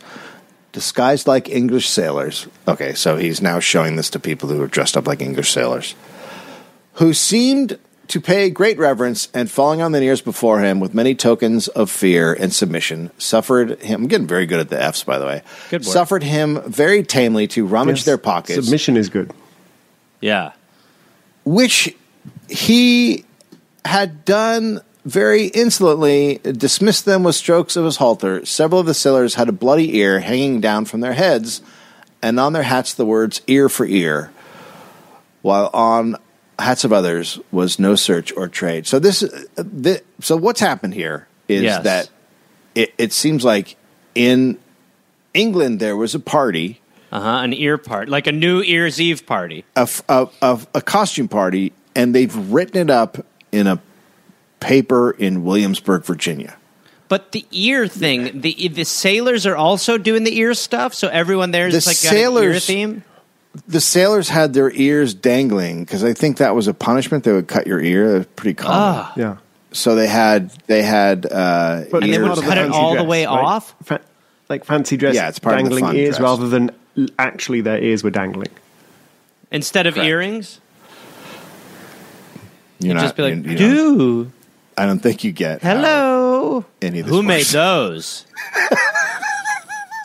disguised 0.72 1.28
like 1.28 1.49
English 1.49 1.89
sailors. 1.89 2.47
Okay, 2.68 2.93
so 2.93 3.18
he's 3.18 3.41
now 3.41 3.60
showing 3.60 3.95
this 3.95 4.10
to 4.12 4.20
people 4.20 4.49
who 4.49 4.62
are 4.62 4.68
dressed 4.68 4.95
up 4.95 5.07
like 5.07 5.22
English 5.22 5.51
sailors, 5.51 5.95
who 6.93 7.14
seemed 7.14 7.80
to 8.07 8.20
pay 8.22 8.49
great 8.49 8.78
reverence 8.80 9.28
and 9.34 9.49
falling 9.51 9.82
on 9.82 9.91
their 9.91 10.01
knees 10.01 10.22
before 10.22 10.62
him 10.62 10.80
with 10.80 10.93
many 10.95 11.14
tokens 11.14 11.68
of 11.70 11.91
fear 11.91 12.34
and 12.34 12.51
submission, 12.53 13.12
suffered 13.20 13.80
him. 13.82 14.03
I'm 14.03 14.07
getting 14.07 14.28
very 14.28 14.45
good 14.47 14.60
at 14.60 14.70
the 14.70 14.82
F's, 14.82 15.03
by 15.03 15.18
the 15.20 15.26
way. 15.26 15.43
Good 15.70 15.86
work. 15.86 15.93
Suffered 15.93 16.24
him 16.24 16.60
very 16.66 17.03
tamely 17.03 17.47
to 17.49 17.66
rummage 17.68 17.97
Yes. 17.99 18.05
their 18.05 18.18
pockets 18.18 18.64
Submission 18.66 18.97
is 18.97 19.10
good. 19.10 19.32
Yeah. 20.22 20.53
which 21.45 21.95
he 22.49 23.26
had 23.86 24.26
done 24.26 24.82
very 25.10 25.45
insolently, 25.47 26.39
dismissed 26.43 27.05
them 27.05 27.24
with 27.24 27.36
strokes 27.36 27.76
of 27.76 27.86
his 27.86 27.97
halter. 27.97 28.45
Several 28.45 28.80
of 28.82 28.86
the 28.88 28.93
sailors 28.93 29.36
had 29.36 29.49
a 29.49 29.51
bloody 29.53 29.97
ear 29.97 30.20
hanging 30.20 30.62
down 30.62 30.86
from 30.86 31.01
their 31.01 31.14
heads, 31.14 31.62
and 32.22 32.39
on 32.39 32.53
their 32.53 32.64
hats 32.64 32.93
the 32.93 33.05
words 33.05 33.41
ear 33.47 33.70
for 33.70 33.86
ear, 33.86 34.32
while 35.41 35.70
on 35.74 36.16
hats 36.57 36.84
of 36.84 36.91
others 36.93 37.39
was 37.51 37.80
no 37.80 37.95
search 37.95 38.34
or 38.36 38.47
trade. 38.47 38.86
So 38.86 38.99
this, 38.99 39.24
thi- 39.57 39.99
so 40.22 40.36
what's 40.36 40.60
happened 40.60 40.93
here 40.93 41.28
is 41.47 41.64
Yes. 41.64 41.84
that 41.84 42.10
it, 42.76 42.93
it 42.97 43.14
seems 43.14 43.43
like 43.45 43.76
in 44.16 44.57
England 45.34 45.80
there 45.80 45.95
was 45.95 46.14
a 46.16 46.20
party 46.20 46.82
Uh 47.12 47.22
huh. 47.22 47.39
An 47.43 47.53
ear 47.53 47.78
part, 47.80 48.07
like 48.10 48.28
a 48.28 48.32
New 48.32 48.62
Year's 48.62 48.99
Eve 49.01 49.26
party. 49.26 49.64
a, 49.76 49.80
f- 49.82 50.03
a- 50.10 50.28
a- 50.43 50.60
a 50.76 50.82
costume 50.82 51.28
party, 51.28 51.72
and 51.95 52.14
they've 52.14 52.36
written 52.51 52.78
it 52.78 52.89
up 52.91 53.26
in 53.51 53.66
a 53.66 53.80
paper 54.60 55.12
in 55.12 55.43
Williamsburg, 55.43 56.03
Virginia. 56.03 56.55
But 57.07 57.32
the 57.32 57.45
ear 57.51 57.88
thing, 57.88 58.41
the 58.41 58.68
the 58.68 58.86
sailors 58.86 59.45
are 59.47 59.55
also 59.55 59.97
doing 59.97 60.24
the 60.24 60.38
ear 60.38 60.53
stuff. 60.53 60.93
So 60.93 61.07
everyone 61.07 61.51
there 61.51 61.68
is 61.68 61.84
The 61.84 61.89
like 61.89 62.01
got 62.03 62.12
an 62.12 62.18
ear 62.18 62.24
sailors- 62.24 62.66
theme. 62.66 63.03
The 63.68 63.82
sailors 63.82 64.30
had 64.30 64.53
their 64.53 64.72
ears 64.72 65.16
dangling 65.16 65.84
because 65.84 66.03
I 66.03 66.14
think 66.14 66.38
that 66.38 66.53
was 66.53 66.68
a 66.68 66.74
punishment. 66.74 67.24
They 67.24 67.32
would 67.34 67.47
cut 67.47 67.66
your 67.66 67.80
ear. 67.82 68.12
That 68.12 68.18
was 68.20 68.28
pretty 68.36 68.53
common. 68.53 68.78
Ah. 68.78 69.14
Yeah. 69.18 69.38
So 69.72 69.95
they 69.95 70.05
had 70.07 70.51
they 70.68 70.84
had 70.84 71.26
uh, 71.26 71.86
But 71.91 72.03
And 72.03 72.14
they 72.14 72.20
would 72.20 72.28
part 72.28 72.36
the 72.38 72.41
cut 72.43 72.57
it 72.60 72.62
fancy 72.62 72.78
all 72.78 72.95
the 72.95 73.03
way 73.03 73.26
right? 73.26 73.32
off? 73.32 73.74
Fa- 73.84 74.01
like 74.49 74.66
fancy 74.66 74.97
dress, 74.97 75.16
Yeah, 75.16 75.30
it's 75.30 75.39
part 75.39 75.55
of 75.57 75.64
the 75.64 75.70
dangling 75.70 75.84
fun 75.84 75.95
ears 75.95 76.18
dress. 76.18 76.22
rather 76.22 76.47
than 76.47 76.70
actually 77.18 77.62
their 77.62 77.82
ears 77.82 78.03
were 78.03 78.10
dangling. 78.12 78.49
Instead 79.51 79.88
of 79.88 79.95
Correct. 79.95 80.07
earrings, 80.07 80.60
you're 82.80 82.93
not, 82.95 83.01
just 83.01 83.16
be 83.16 83.24
like, 83.24 83.34
you- 83.36 83.51
you 83.51 83.57
don't- 83.57 83.97
dude, 83.97 84.32
I 84.80 84.86
don't 84.86 85.00
think 85.00 85.24
you 85.24 85.32
get 85.32 85.62
hello. 85.62 86.64
any 86.82 87.00
of 87.00 87.06
this 87.08 87.14
Who 87.16 87.22
made 87.24 87.46
those? 87.48 88.26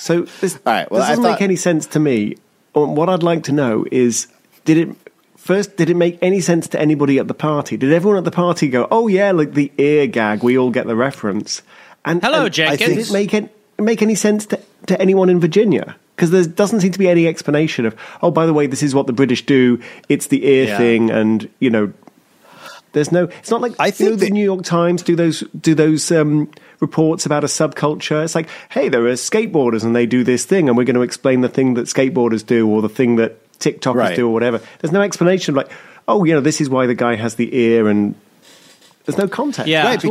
So 0.00 0.22
this, 0.40 0.56
All 0.66 0.72
right, 0.72 0.90
well, 0.90 1.00
this 1.00 1.08
doesn't 1.10 1.24
thought- 1.24 1.32
make 1.32 1.40
any 1.42 1.56
sense 1.56 1.86
to 1.88 1.98
me. 2.00 2.36
Um, 2.74 2.94
What 2.94 3.08
I'd 3.08 3.22
like 3.22 3.42
to 3.44 3.52
know 3.52 3.86
is, 3.90 4.26
did 4.66 4.76
it 4.76 4.88
first? 5.36 5.76
Did 5.76 5.88
it 5.88 5.94
make 5.96 6.18
any 6.20 6.40
sense 6.40 6.68
to 6.68 6.80
anybody 6.80 7.18
at 7.18 7.26
the 7.28 7.34
party? 7.34 7.76
Did 7.76 7.92
everyone 7.92 8.18
at 8.18 8.24
the 8.24 8.30
party 8.30 8.68
go, 8.68 8.86
"Oh 8.90 9.08
yeah, 9.08 9.30
like 9.32 9.54
the 9.54 9.72
ear 9.78 10.06
gag"? 10.06 10.42
We 10.42 10.58
all 10.58 10.70
get 10.70 10.86
the 10.86 10.96
reference. 10.96 11.62
And 12.04 12.22
Hello, 12.22 12.44
and 12.46 12.52
Jenkins. 12.54 12.80
Did 12.80 12.98
it 12.98 13.12
make 13.12 13.32
it 13.32 13.48
make 13.78 14.02
any 14.02 14.14
sense 14.14 14.44
to, 14.46 14.60
to 14.86 15.00
anyone 15.00 15.30
in 15.30 15.40
Virginia? 15.40 15.96
Because 16.16 16.30
there 16.32 16.44
doesn't 16.44 16.80
seem 16.80 16.92
to 16.92 16.98
be 16.98 17.08
any 17.08 17.26
explanation 17.26 17.86
of, 17.86 17.96
oh, 18.22 18.30
by 18.30 18.44
the 18.46 18.52
way, 18.52 18.66
this 18.68 18.82
is 18.82 18.94
what 18.94 19.06
the 19.08 19.12
British 19.12 19.44
do. 19.46 19.80
It's 20.08 20.26
the 20.28 20.46
ear 20.46 20.66
Yeah. 20.66 20.76
thing, 20.76 21.10
and 21.10 21.48
you 21.60 21.70
know, 21.70 21.92
there's 22.94 23.12
no. 23.12 23.24
It's 23.24 23.50
not 23.50 23.60
like 23.60 23.74
I 23.78 23.86
you 23.86 23.92
think 23.92 24.10
know, 24.10 24.16
the 24.16 24.30
New 24.30 24.42
York 24.44 24.64
Times 24.64 25.02
do 25.02 25.14
those 25.14 25.40
do 25.60 25.74
those 25.74 26.10
um, 26.10 26.50
reports 26.80 27.26
about 27.26 27.44
a 27.44 27.46
subculture. 27.48 28.24
It's 28.24 28.34
like, 28.34 28.48
hey, 28.70 28.88
there 28.88 29.04
are 29.06 29.12
skateboarders 29.12 29.84
and 29.84 29.94
they 29.94 30.06
do 30.06 30.24
this 30.24 30.46
thing, 30.46 30.68
and 30.68 30.76
we're 30.78 30.84
going 30.84 30.94
to 30.96 31.02
explain 31.02 31.42
the 31.42 31.48
thing 31.50 31.74
that 31.74 31.82
skateboarders 31.86 32.44
do 32.46 32.66
or 32.68 32.80
the 32.80 32.88
thing 32.88 33.16
that 33.16 33.38
TikTokers 33.58 33.94
Right. 33.94 34.16
do 34.16 34.26
or 34.28 34.32
whatever. 34.32 34.60
There's 34.80 34.92
no 34.92 35.02
explanation 35.02 35.52
of 35.52 35.56
like, 35.56 35.70
oh, 36.08 36.24
you 36.24 36.32
know, 36.34 36.40
this 36.40 36.60
is 36.60 36.68
why 36.70 36.86
the 36.86 36.94
guy 36.94 37.14
has 37.16 37.34
the 37.36 37.54
ear, 37.56 37.88
and 37.88 38.14
there's 39.04 39.18
no 39.18 39.28
context. 39.28 39.68
Yeah. 39.68 39.84
right 39.84 39.98
at 39.98 40.04
all. 40.04 40.10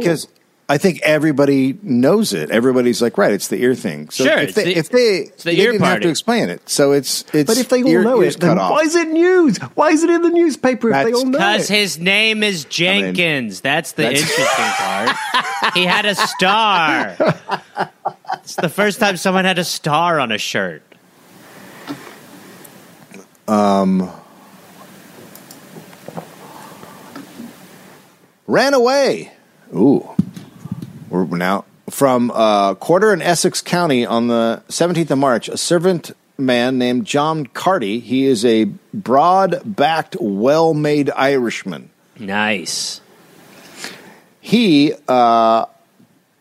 Because 0.74 0.86
I 0.86 0.89
think 0.89 1.01
everybody 1.03 1.78
knows 1.82 2.34
it. 2.34 2.49
Everybody's 2.51 3.01
like, 3.01 3.17
right, 3.17 3.32
it's 3.32 3.47
the 3.47 3.61
ear 3.61 3.76
thing. 3.76 4.09
So 4.09 4.24
Sure, 4.26 4.38
if 4.39 4.49
it's 4.49 4.55
they, 4.55 4.63
the- 4.65 4.78
if 4.78 4.89
they, 4.89 4.99
it's 5.17 5.43
the 5.43 5.51
they 5.55 5.61
ear 5.61 5.71
didn't 5.74 5.86
have 5.86 6.01
to 6.01 6.09
explain 6.09 6.49
it. 6.49 6.67
So 6.69 6.91
it's 6.91 7.24
it's. 7.34 7.47
But 7.47 7.57
if 7.57 7.69
they 7.69 7.84
all 7.84 7.89
ear- 7.89 8.03
know 8.03 8.21
ears 8.21 8.36
it, 8.36 8.41
then 8.41 8.57
cut 8.57 8.57
off. 8.63 8.71
why 8.71 8.82
is 8.82 8.95
it 8.95 9.07
news? 9.09 9.57
Why 9.76 9.89
is 9.91 10.03
it 10.03 10.09
in 10.09 10.21
the 10.21 10.30
newspaper 10.30 10.89
if 10.89 10.93
they 10.93 11.03
That's- 11.11 11.15
all 11.15 11.26
know 11.26 11.38
Because 11.38 11.67
his 11.67 11.99
name 11.99 12.43
is 12.43 12.65
Jenkins. 12.65 13.61
That's 13.61 13.93
the 13.93 14.03
That's- 14.03 14.21
interesting 14.21 14.65
part. 14.78 15.74
he 15.76 15.86
had 15.86 16.05
a 16.05 16.15
star. 16.15 17.15
It's 18.43 18.55
the 18.55 18.69
first 18.69 18.99
time 18.99 19.17
someone 19.17 19.45
had 19.45 19.59
a 19.59 19.63
star 19.63 20.19
on 20.19 20.32
a 20.32 20.38
shirt. 20.38 20.82
Um. 23.47 24.09
Ran 28.47 28.74
away. 28.74 29.32
Ooh, 29.76 30.07
we're 31.14 31.38
now 31.38 31.66
from 31.89 32.32
uh, 32.32 32.74
Quarter 32.76 33.14
in 33.14 33.22
Essex 33.22 33.61
County 33.61 34.05
on 34.05 34.28
the 34.28 34.64
17th 34.70 35.11
of 35.11 35.18
March. 35.20 35.47
A 35.49 35.57
servant 35.57 36.11
man 36.38 36.78
named 36.78 37.05
John 37.05 37.45
Carty. 37.45 37.99
He 37.99 38.26
is 38.26 38.43
a 38.43 38.66
broad-backed, 38.93 40.18
well-made 40.20 41.11
Irishman. 41.11 41.89
Nice. 42.18 43.01
He 44.41 44.93
uh, 45.07 45.66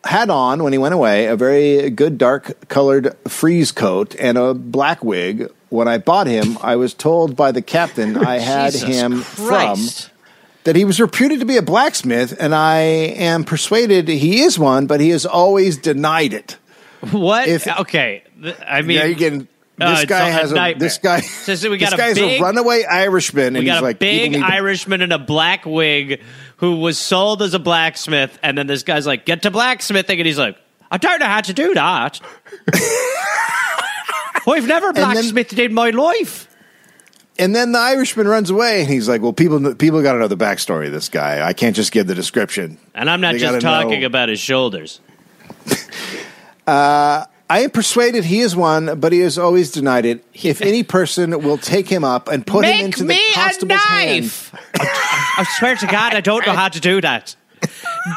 had 0.03 0.29
on 0.29 0.63
when 0.63 0.73
he 0.73 0.79
went 0.79 0.93
away 0.93 1.27
a 1.27 1.35
very 1.35 1.89
good 1.89 2.17
dark-colored 2.17 3.15
frieze 3.27 3.71
coat 3.71 4.15
and 4.19 4.37
a 4.37 4.53
black 4.53 5.03
wig. 5.03 5.51
When 5.69 5.87
I 5.87 5.97
bought 5.97 6.27
him, 6.27 6.57
I 6.61 6.75
was 6.75 6.93
told 6.93 7.35
by 7.35 7.51
the 7.51 7.61
captain 7.61 8.17
I 8.17 8.37
had 8.39 8.73
Jesus 8.73 8.87
him 8.87 9.21
Christ. 9.23 10.09
from 10.09 10.12
that 10.63 10.75
he 10.75 10.85
was 10.85 10.99
reputed 10.99 11.39
to 11.39 11.45
be 11.45 11.57
a 11.57 11.61
blacksmith, 11.61 12.35
and 12.39 12.53
I 12.55 12.77
am 12.79 13.43
persuaded 13.43 14.07
he 14.07 14.41
is 14.41 14.57
one, 14.57 14.87
but 14.87 14.99
he 15.01 15.09
has 15.09 15.25
always 15.25 15.77
denied 15.77 16.33
it. 16.33 16.57
What? 17.11 17.47
If- 17.49 17.67
okay. 17.67 18.23
I 18.65 18.81
mean, 18.81 18.97
yeah, 18.97 19.05
you're 19.05 19.15
getting. 19.15 19.47
Uh, 19.81 19.89
This 19.91 20.01
it's 20.03 20.09
guy 20.09 20.27
a 20.27 20.31
has 20.31 20.51
a, 20.53 20.73
this 20.77 20.97
guy. 20.99 21.19
So- 21.21 21.55
so 21.55 21.69
we 21.71 21.77
got 21.77 21.93
a 21.93 21.97
guy's 21.97 22.15
big- 22.15 22.39
a 22.39 22.43
runaway 22.43 22.83
Irishman, 22.83 23.55
and 23.55 23.65
he's 23.67 23.75
a 23.75 23.81
like 23.81 23.99
big 23.99 24.21
people 24.31 24.39
need 24.41 24.47
to- 24.47 24.53
Irishman 24.53 25.01
in 25.01 25.11
a 25.11 25.17
black 25.19 25.65
wig 25.65 26.21
who 26.57 26.75
was 26.77 26.97
sold 26.99 27.41
as 27.41 27.53
a 27.53 27.59
blacksmith, 27.59 28.37
and 28.43 28.57
then 28.57 28.67
this 28.67 28.83
guy's 28.83 29.07
like, 29.07 29.25
"Get 29.25 29.41
to 29.41 29.51
blacksmithing," 29.51 30.19
and 30.19 30.27
he's 30.27 30.37
like, 30.37 30.55
"I 30.91 30.97
don't 30.97 31.19
know 31.19 31.25
how 31.25 31.41
to 31.41 31.53
do 31.53 31.73
that. 31.73 32.19
I've 34.47 34.67
never 34.67 34.93
blacksmithed 34.93 35.57
in 35.59 35.73
my 35.73 35.89
life." 35.89 36.47
And 37.39 37.55
then 37.55 37.71
the 37.71 37.79
Irishman 37.79 38.27
runs 38.27 38.49
away, 38.51 38.81
and 38.81 38.89
he's 38.89 39.09
like, 39.09 39.21
"Well, 39.21 39.33
people 39.33 39.73
people 39.75 40.01
got 40.03 40.13
to 40.13 40.19
know 40.19 40.27
the 40.27 40.37
backstory 40.37 40.85
of 40.87 40.91
this 40.93 41.09
guy. 41.09 41.45
I 41.45 41.53
can't 41.53 41.75
just 41.75 41.91
give 41.91 42.05
the 42.07 42.13
description." 42.15 42.77
And 42.93 43.09
I'm 43.09 43.21
not 43.21 43.33
They 43.33 43.39
just 43.39 43.61
talking 43.61 44.01
know- 44.01 44.05
about 44.05 44.29
his 44.29 44.39
shoulders. 44.39 44.99
Uh, 46.65 47.25
I 47.49 47.59
am 47.59 47.71
persuaded 47.71 48.23
he 48.23 48.39
is 48.39 48.55
one, 48.55 48.97
but 48.99 49.11
he 49.11 49.19
has 49.19 49.37
always 49.37 49.69
denied 49.71 50.05
it. 50.05 50.23
If 50.33 50.61
any 50.61 50.81
person 50.83 51.43
will 51.43 51.57
take 51.57 51.89
him 51.89 52.05
up 52.05 52.29
and 52.29 52.47
put 52.47 52.63
him 52.63 52.85
into 52.85 53.03
me 53.03 53.15
the 53.15 53.21
a 53.31 53.33
constable's 53.33 53.81
hand, 53.83 54.21
knife. 54.21 54.53
I 54.79 55.45
swear 55.59 55.75
to 55.75 55.85
God, 55.87 56.13
I 56.13 56.21
don't 56.21 56.45
know 56.47 56.53
how 56.53 56.69
to 56.69 56.79
do 56.79 57.01
that. 57.01 57.35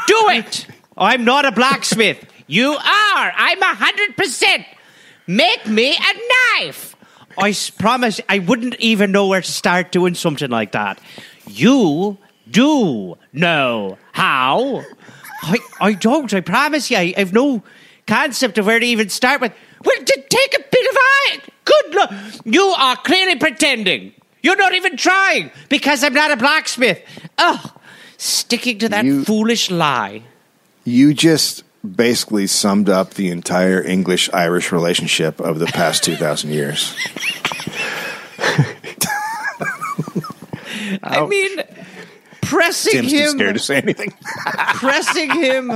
Do 0.06 0.28
it. 0.30 0.66
I'm 0.96 1.24
not 1.24 1.44
a 1.44 1.52
blacksmith. 1.52 2.24
You 2.48 2.74
are. 2.74 3.32
I'm 3.36 3.60
a 3.60 3.74
hundred 3.74 4.16
percent. 4.16 4.64
Make 5.26 5.66
me 5.66 5.96
a 5.96 6.60
knife. 6.60 6.94
I 7.38 7.54
promise 7.78 8.20
I 8.28 8.38
wouldn't 8.40 8.76
even 8.76 9.12
know 9.12 9.26
where 9.28 9.40
to 9.42 9.52
start 9.52 9.92
doing 9.92 10.14
something 10.14 10.50
like 10.50 10.72
that. 10.72 11.00
You 11.48 12.18
do 12.50 13.16
know 13.32 13.98
how. 14.12 14.84
I, 15.42 15.58
I 15.80 15.92
don't. 15.92 16.32
I 16.32 16.40
promise 16.40 16.90
you. 16.90 16.96
I 16.96 17.14
have 17.16 17.32
no 17.32 17.62
concept 18.06 18.58
of 18.58 18.66
where 18.66 18.78
to 18.80 18.86
even 18.86 19.08
start 19.08 19.40
with. 19.40 19.52
Well, 19.84 19.96
to 19.96 20.24
take 20.28 20.54
a 20.58 20.64
bit 20.70 20.90
of 20.90 20.96
iron. 21.28 21.40
Good 21.64 21.94
luck. 21.94 22.12
You 22.44 22.62
are 22.62 22.96
clearly 22.96 23.36
pretending. 23.36 24.12
You're 24.42 24.56
not 24.56 24.74
even 24.74 24.96
trying 24.96 25.50
because 25.68 26.02
I'm 26.04 26.14
not 26.14 26.30
a 26.30 26.36
blacksmith. 26.36 27.00
Oh, 27.38 27.74
sticking 28.16 28.78
to 28.78 28.88
that 28.88 29.04
You- 29.04 29.24
foolish 29.24 29.70
lie. 29.70 30.22
You 30.84 31.14
just 31.14 31.64
basically 31.94 32.46
summed 32.46 32.88
up 32.88 33.14
the 33.14 33.30
entire 33.30 33.82
English 33.82 34.30
Irish 34.32 34.72
relationship 34.72 35.40
of 35.40 35.58
the 35.58 35.66
past 35.66 36.04
2,000 36.04 36.50
years. 36.50 36.94
I 41.02 41.18
oh. 41.18 41.26
mean, 41.26 41.62
pressing 42.42 42.92
Tim's 42.92 43.12
him. 43.12 43.28
scared 43.30 43.54
to 43.54 43.60
say 43.60 43.76
anything. 43.76 44.12
pressing 44.74 45.30
him. 45.30 45.70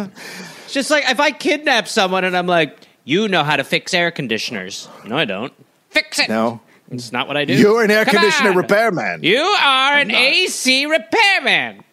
It's 0.64 0.72
just 0.72 0.90
like 0.90 1.08
if 1.08 1.20
I 1.20 1.30
kidnap 1.30 1.88
someone 1.88 2.24
and 2.24 2.36
I'm 2.36 2.46
like, 2.46 2.76
you 3.04 3.28
know 3.28 3.44
how 3.44 3.56
to 3.56 3.64
fix 3.64 3.94
air 3.94 4.10
conditioners. 4.10 4.88
No, 5.04 5.16
I 5.16 5.24
don't. 5.24 5.52
Fix 5.90 6.18
it. 6.18 6.28
No. 6.28 6.60
It's 6.90 7.12
not 7.12 7.28
what 7.28 7.36
I 7.36 7.44
do. 7.44 7.54
You're 7.54 7.84
an 7.84 7.90
air 7.90 8.04
Come 8.04 8.16
conditioner 8.16 8.50
on. 8.50 8.56
repairman. 8.56 9.22
You 9.22 9.40
are 9.40 9.98
an 9.98 10.10
AC 10.10 10.86
repairman. 10.86 11.84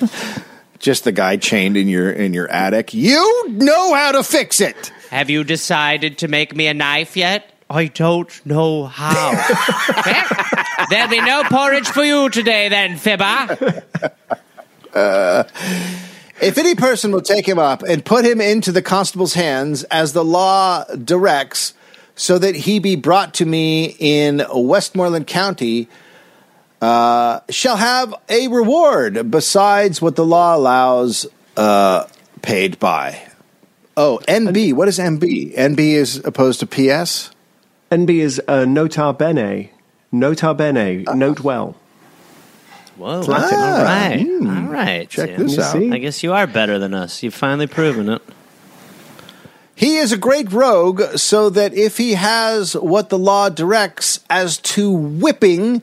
Just 0.78 1.04
the 1.04 1.12
guy 1.12 1.36
chained 1.36 1.76
in 1.76 1.88
your 1.88 2.10
in 2.10 2.32
your 2.32 2.48
attic. 2.48 2.94
You 2.94 3.48
know 3.48 3.94
how 3.94 4.12
to 4.12 4.22
fix 4.22 4.60
it. 4.60 4.92
Have 5.10 5.30
you 5.30 5.42
decided 5.44 6.18
to 6.18 6.28
make 6.28 6.54
me 6.54 6.66
a 6.66 6.74
knife 6.74 7.16
yet? 7.16 7.50
I 7.70 7.86
don't 7.86 8.46
know 8.46 8.86
how. 8.86 9.32
Well, 9.32 10.04
eh? 10.06 10.64
There'll 10.90 11.10
be 11.10 11.20
no 11.20 11.44
porridge 11.44 11.88
for 11.88 12.04
you 12.04 12.30
today, 12.30 12.68
then, 12.68 12.96
Fibber. 12.96 13.82
Uh, 14.94 15.44
if 16.40 16.56
any 16.56 16.74
person 16.74 17.12
will 17.12 17.20
take 17.20 17.46
him 17.46 17.58
up 17.58 17.82
and 17.82 18.04
put 18.04 18.24
him 18.24 18.40
into 18.40 18.72
the 18.72 18.80
constable's 18.80 19.34
hands 19.34 19.84
as 19.84 20.12
the 20.12 20.24
law 20.24 20.84
directs, 20.94 21.74
so 22.14 22.38
that 22.38 22.56
he 22.56 22.78
be 22.78 22.96
brought 22.96 23.34
to 23.34 23.44
me 23.44 23.96
in 23.98 24.44
Westmoreland 24.52 25.26
County, 25.26 25.88
uh, 26.80 27.40
shall 27.50 27.76
have 27.76 28.14
a 28.28 28.48
reward 28.48 29.30
besides 29.30 30.00
what 30.00 30.16
the 30.16 30.24
law 30.24 30.56
allows, 30.56 31.26
uh, 31.56 32.06
paid 32.42 32.78
by. 32.78 33.28
Oh, 33.96 34.20
NB. 34.28 34.74
What 34.74 34.86
is 34.88 34.98
NB? 34.98 35.56
NB 35.56 35.78
is 35.78 36.24
opposed 36.24 36.60
to 36.60 36.66
PS. 36.66 37.30
NB 37.90 38.10
is 38.10 38.40
uh, 38.46 38.64
nota 38.64 39.12
bene. 39.12 39.70
Nota 40.12 40.54
bene. 40.54 41.02
Note 41.14 41.40
well. 41.40 41.74
Whoa. 42.96 43.20
Latin. 43.20 43.58
All 43.58 43.82
right. 43.82 44.20
Hmm. 44.20 44.48
All 44.48 44.72
right. 44.72 45.08
Check 45.08 45.30
Tim. 45.30 45.46
this 45.46 45.58
out. 45.58 45.72
see? 45.72 45.90
I 45.90 45.98
guess 45.98 46.22
you 46.22 46.32
are 46.32 46.46
better 46.46 46.78
than 46.78 46.94
us. 46.94 47.22
You've 47.22 47.34
finally 47.34 47.66
proven 47.66 48.08
it. 48.08 48.22
He 49.74 49.98
is 49.98 50.10
a 50.10 50.16
great 50.16 50.52
rogue, 50.52 51.02
so 51.16 51.50
that 51.50 51.72
if 51.72 51.98
he 51.98 52.14
has 52.14 52.74
what 52.74 53.10
the 53.10 53.18
law 53.18 53.48
directs 53.48 54.18
as 54.28 54.58
to 54.58 54.90
whipping, 54.90 55.82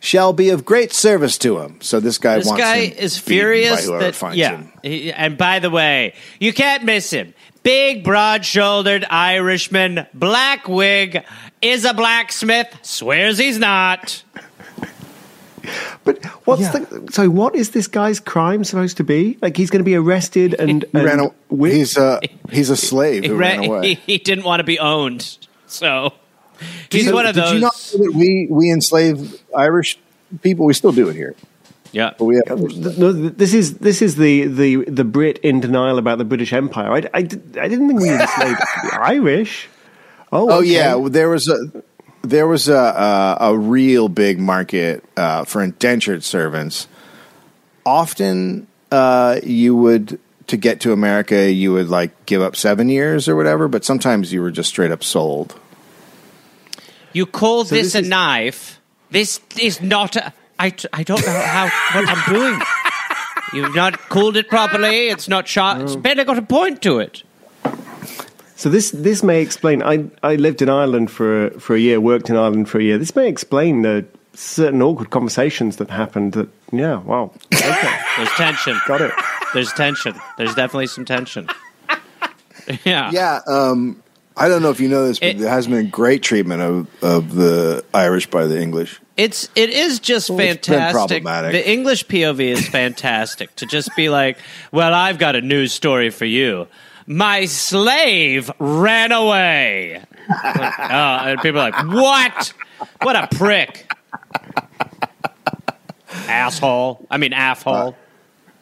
shall 0.00 0.32
be 0.32 0.50
of 0.50 0.64
great 0.64 0.92
service 0.92 1.38
to 1.38 1.58
him. 1.60 1.78
So 1.80 2.00
this 2.00 2.18
guy 2.18 2.34
wants 2.34 2.44
This 2.46 2.50
wants 2.50 2.64
guy 2.64 2.76
him 2.86 2.98
is 2.98 3.18
furious 3.18 3.88
by 3.88 3.98
that 3.98 4.14
finds 4.14 4.36
yeah. 4.36 4.56
him. 4.58 4.72
He- 4.82 5.12
and 5.12 5.36
by 5.38 5.58
the 5.58 5.70
way, 5.70 6.14
you 6.38 6.52
can't 6.52 6.84
miss 6.84 7.10
him. 7.10 7.34
Big, 7.62 8.04
broad-shouldered 8.04 9.04
Irishman, 9.10 10.06
black 10.14 10.68
wig, 10.68 11.24
is 11.60 11.84
a 11.84 11.92
blacksmith. 11.94 12.68
Swears 12.82 13.38
he's 13.38 13.58
not. 13.58 14.22
But 16.04 16.24
what's 16.44 16.62
Yeah. 16.62 16.72
the 16.78 17.08
so? 17.10 17.28
What 17.28 17.56
is 17.56 17.70
this 17.70 17.88
guy's 17.88 18.20
crime 18.20 18.62
supposed 18.62 18.98
to 18.98 19.04
be? 19.04 19.36
Like 19.42 19.56
he's 19.56 19.68
going 19.70 19.80
to 19.80 19.84
be 19.84 19.96
arrested 19.96 20.54
and, 20.60 20.84
He 20.92 20.98
ran 21.00 21.18
and 21.18 21.20
a, 21.22 21.34
whipped? 21.52 21.74
he's 21.74 21.96
a 21.96 22.20
he's 22.52 22.70
a 22.70 22.76
slave 22.76 23.24
He, 23.24 23.30
who 23.30 23.36
ran- 23.36 23.60
ran 23.62 23.68
away. 23.70 23.88
he, 23.88 23.94
he 24.12 24.18
didn't 24.18 24.44
want 24.44 24.60
to 24.60 24.64
be 24.64 24.78
owned, 24.78 25.38
so 25.66 26.12
he's 26.90 27.04
Did- 27.06 27.14
one 27.14 27.26
of 27.26 27.34
did 27.34 27.44
those. 27.44 27.52
you 27.54 27.60
not 27.60 27.90
know 27.98 28.04
that 28.06 28.12
we 28.16 28.46
we 28.50 28.70
enslave 28.70 29.40
Irish 29.56 29.98
people? 30.42 30.66
We 30.66 30.72
still 30.74 30.92
do 30.92 31.08
it 31.08 31.16
here, 31.16 31.34
yeah, 31.92 32.12
but 32.18 32.24
we 32.24 32.40
have. 32.46 32.58
No, 32.60 33.12
this 33.12 33.54
is 33.54 33.78
this 33.78 34.02
is 34.02 34.16
the, 34.16 34.46
the, 34.46 34.84
the 34.84 35.04
Brit 35.04 35.38
in 35.38 35.60
denial 35.60 35.98
about 35.98 36.18
the 36.18 36.24
British 36.24 36.52
Empire. 36.52 36.92
I, 36.92 37.02
I, 37.14 37.22
did- 37.22 37.58
I 37.58 37.68
didn't 37.68 37.88
think 37.88 38.00
we 38.00 38.10
enslaved 38.10 38.58
the 38.58 38.98
Irish. 39.02 39.68
Oh, 40.32 40.50
Oh 40.50 40.58
okay. 40.58 40.68
yeah, 40.68 40.98
there 41.08 41.28
was 41.28 41.48
a 41.48 41.58
there 42.22 42.46
was 42.48 42.68
a 42.68 42.74
a, 42.74 43.36
a 43.52 43.58
real 43.58 44.08
big 44.08 44.38
market 44.40 45.04
uh, 45.16 45.44
for 45.44 45.62
indentured 45.62 46.24
servants. 46.24 46.88
Often, 47.84 48.66
uh, 48.90 49.38
you 49.44 49.76
would 49.76 50.18
to 50.48 50.56
get 50.56 50.80
to 50.80 50.92
America, 50.92 51.50
you 51.50 51.72
would 51.72 51.88
like 51.88 52.26
give 52.26 52.42
up 52.42 52.56
seven 52.56 52.88
years 52.88 53.28
or 53.28 53.36
whatever. 53.36 53.68
But 53.68 53.84
sometimes 53.84 54.32
you 54.32 54.42
were 54.42 54.50
just 54.50 54.68
straight 54.70 54.90
up 54.90 55.04
sold. 55.04 55.54
You 57.16 57.26
call 57.26 57.64
this, 57.64 57.70
this 57.70 57.94
a 57.94 57.98
is- 58.00 58.08
knife. 58.08 58.80
This 59.10 59.40
is 59.60 59.80
not. 59.80 60.16
A, 60.16 60.32
I, 60.58 60.70
t- 60.70 60.88
I 60.92 61.02
don't 61.02 61.24
know 61.24 61.32
how 61.32 61.64
what 61.94 62.08
I'm 62.08 62.34
doing. 62.34 62.60
You've 63.52 63.74
not 63.74 63.98
cooled 64.08 64.36
it 64.36 64.48
properly. 64.48 65.08
It's 65.08 65.28
not 65.28 65.46
shot. 65.46 65.80
It's 65.80 65.96
barely 65.96 66.24
got 66.24 66.38
a 66.38 66.42
point 66.42 66.82
to 66.82 66.98
it. 66.98 67.22
So 68.56 68.68
this 68.68 68.90
this 68.90 69.22
may 69.22 69.40
explain. 69.42 69.82
I 69.82 70.06
I 70.22 70.34
lived 70.36 70.60
in 70.62 70.68
Ireland 70.68 71.10
for 71.10 71.50
for 71.58 71.76
a 71.76 71.78
year, 71.78 72.00
worked 72.00 72.28
in 72.30 72.36
Ireland 72.36 72.68
for 72.68 72.78
a 72.78 72.82
year. 72.82 72.98
This 72.98 73.14
may 73.14 73.28
explain 73.28 73.82
the 73.82 74.04
certain 74.34 74.82
awkward 74.82 75.10
conversations 75.10 75.76
that 75.76 75.88
happened. 75.90 76.32
That 76.32 76.48
yeah, 76.72 76.96
wow, 76.98 77.30
okay, 77.54 77.98
There's 78.16 78.30
tension. 78.36 78.78
got 78.86 79.00
it. 79.00 79.12
There's 79.54 79.72
tension. 79.72 80.14
There's 80.36 80.54
definitely 80.54 80.88
some 80.88 81.04
tension. 81.04 81.48
Yeah. 82.84 83.10
Yeah, 83.12 83.40
um, 83.46 84.02
I 84.36 84.48
don't 84.48 84.60
know 84.62 84.70
if 84.70 84.80
you 84.80 84.88
know 84.88 85.06
this, 85.06 85.18
but 85.18 85.28
It- 85.28 85.38
there 85.38 85.48
has 85.50 85.66
been 85.66 85.88
great 85.88 86.22
treatment 86.22 86.60
of 86.62 86.86
of 87.02 87.34
the 87.34 87.84
Irish 87.94 88.26
by 88.26 88.44
the 88.46 88.60
English. 88.60 89.00
It's 89.16 89.48
it 89.56 89.70
is 89.70 89.98
just 89.98 90.28
Well, 90.28 90.38
fantastic. 90.38 90.92
problematic. 91.22 91.52
The 91.52 91.70
English 91.70 92.06
POV 92.06 92.40
is 92.52 92.68
fantastic 92.80 93.54
to 93.56 93.66
just 93.66 93.88
be 93.96 94.08
like, 94.10 94.36
"Well, 94.72 94.92
I've 94.92 95.18
got 95.18 95.36
a 95.36 95.40
news 95.40 95.72
story 95.72 96.10
for 96.10 96.26
you. 96.26 96.66
My 97.06 97.46
slave 97.46 98.50
ran 98.58 99.12
away." 99.12 100.02
Like, 100.28 100.72
oh, 100.80 100.84
and 101.30 101.40
people 101.40 101.60
are 101.60 101.70
like, 101.70 101.86
"What? 101.86 102.52
What 103.00 103.16
a 103.16 103.28
prick!" 103.36 103.90
Asshole. 106.28 107.06
I 107.10 107.16
mean, 107.18 107.32
affhole. 107.32 107.94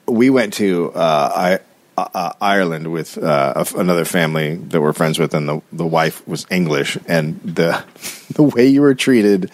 we 0.07 0.31
went 0.31 0.53
to 0.55 0.93
uh, 0.95 1.33
I, 1.35 1.59
uh, 1.97 2.33
Ireland 2.41 2.93
with 2.93 3.17
uh, 3.19 3.65
another 3.77 4.05
family 4.05 4.57
that 4.57 4.81
we're 4.81 4.93
friends 4.93 5.19
with, 5.19 5.35
and 5.35 5.49
the 5.49 5.63
the 5.73 5.87
wife 5.87 6.27
was 6.27 6.47
English, 6.51 6.99
and 7.09 7.41
the 7.43 7.85
the 8.35 8.43
way 8.43 8.67
you 8.67 8.81
were 8.83 8.95
treated 8.95 9.51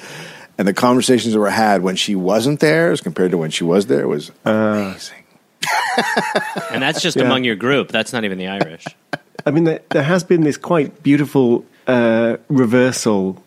and 0.58 0.68
the 0.68 0.74
conversations 0.74 1.32
that 1.32 1.40
were 1.40 1.48
had 1.50 1.82
when 1.82 1.96
she 1.96 2.14
wasn't 2.14 2.60
there, 2.60 2.92
as 2.92 3.00
compared 3.00 3.30
to 3.30 3.38
when 3.38 3.50
she 3.50 3.64
was 3.64 3.86
there, 3.86 4.06
was 4.06 4.30
amazing. 4.44 5.24
and 6.70 6.82
that's 6.82 7.00
just 7.00 7.16
Yeah. 7.16 7.24
among 7.24 7.44
your 7.44 7.56
group. 7.56 7.88
That's 7.88 8.12
not 8.12 8.24
even 8.24 8.36
the 8.38 8.48
Irish. 8.48 8.84
I 9.46 9.50
mean, 9.52 9.64
there, 9.64 9.80
there 9.88 10.02
has 10.02 10.22
been 10.22 10.42
this 10.42 10.58
quite 10.58 11.02
beautiful 11.02 11.64
uh, 11.86 12.36
reversal 12.48 13.42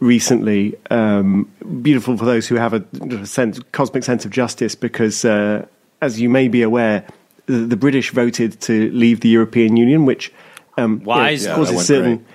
recently. 0.00 0.74
Um, 0.90 1.50
beautiful 1.82 2.16
for 2.16 2.24
those 2.24 2.46
who 2.46 2.54
have 2.54 2.72
a 2.72 3.26
sense, 3.26 3.60
cosmic 3.72 4.04
sense 4.04 4.24
of 4.24 4.30
justice, 4.30 4.74
because 4.74 5.24
uh, 5.24 5.66
as 6.00 6.18
you 6.18 6.30
may 6.30 6.48
be 6.48 6.62
aware, 6.62 7.04
the, 7.46 7.58
the 7.58 7.76
British 7.76 8.10
voted 8.10 8.60
to 8.62 8.90
leave 8.92 9.20
the 9.20 9.28
European 9.28 9.76
Union, 9.76 10.06
which 10.06 10.32
um, 10.76 10.92
you 10.92 10.98
know, 10.98 11.04
Wise. 11.06 11.44
Yeah, 11.44 11.54
causes 11.54 11.86
certain. 11.86 12.16
great. 12.16 12.26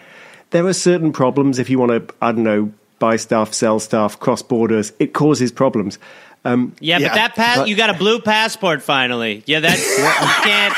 There 0.51 0.65
are 0.65 0.73
certain 0.73 1.11
problems 1.13 1.59
if 1.59 1.69
you 1.69 1.77
want 1.79 1.91
to, 2.07 2.15
I 2.21 2.31
don't 2.31 2.43
know, 2.43 2.71
buy 2.99 3.17
stuff, 3.17 3.53
sell 3.53 3.79
stuff, 3.79 4.19
cross 4.19 4.41
borders. 4.41 4.93
It 4.99 5.13
causes 5.13 5.51
problems. 5.51 5.99
Um, 6.45 6.73
Yeah, 6.79 6.97
Yeah, 6.99 7.09
but 7.09 7.15
that 7.15 7.35
pass, 7.35 7.57
but- 7.59 7.67
you 7.67 7.75
got 7.75 7.89
a 7.89 7.93
blue 7.93 8.19
passport 8.19 8.81
finally. 8.81 9.43
Yeah, 9.45 9.59
that's 9.59 9.81
you 9.97 10.03
can't. 10.43 10.73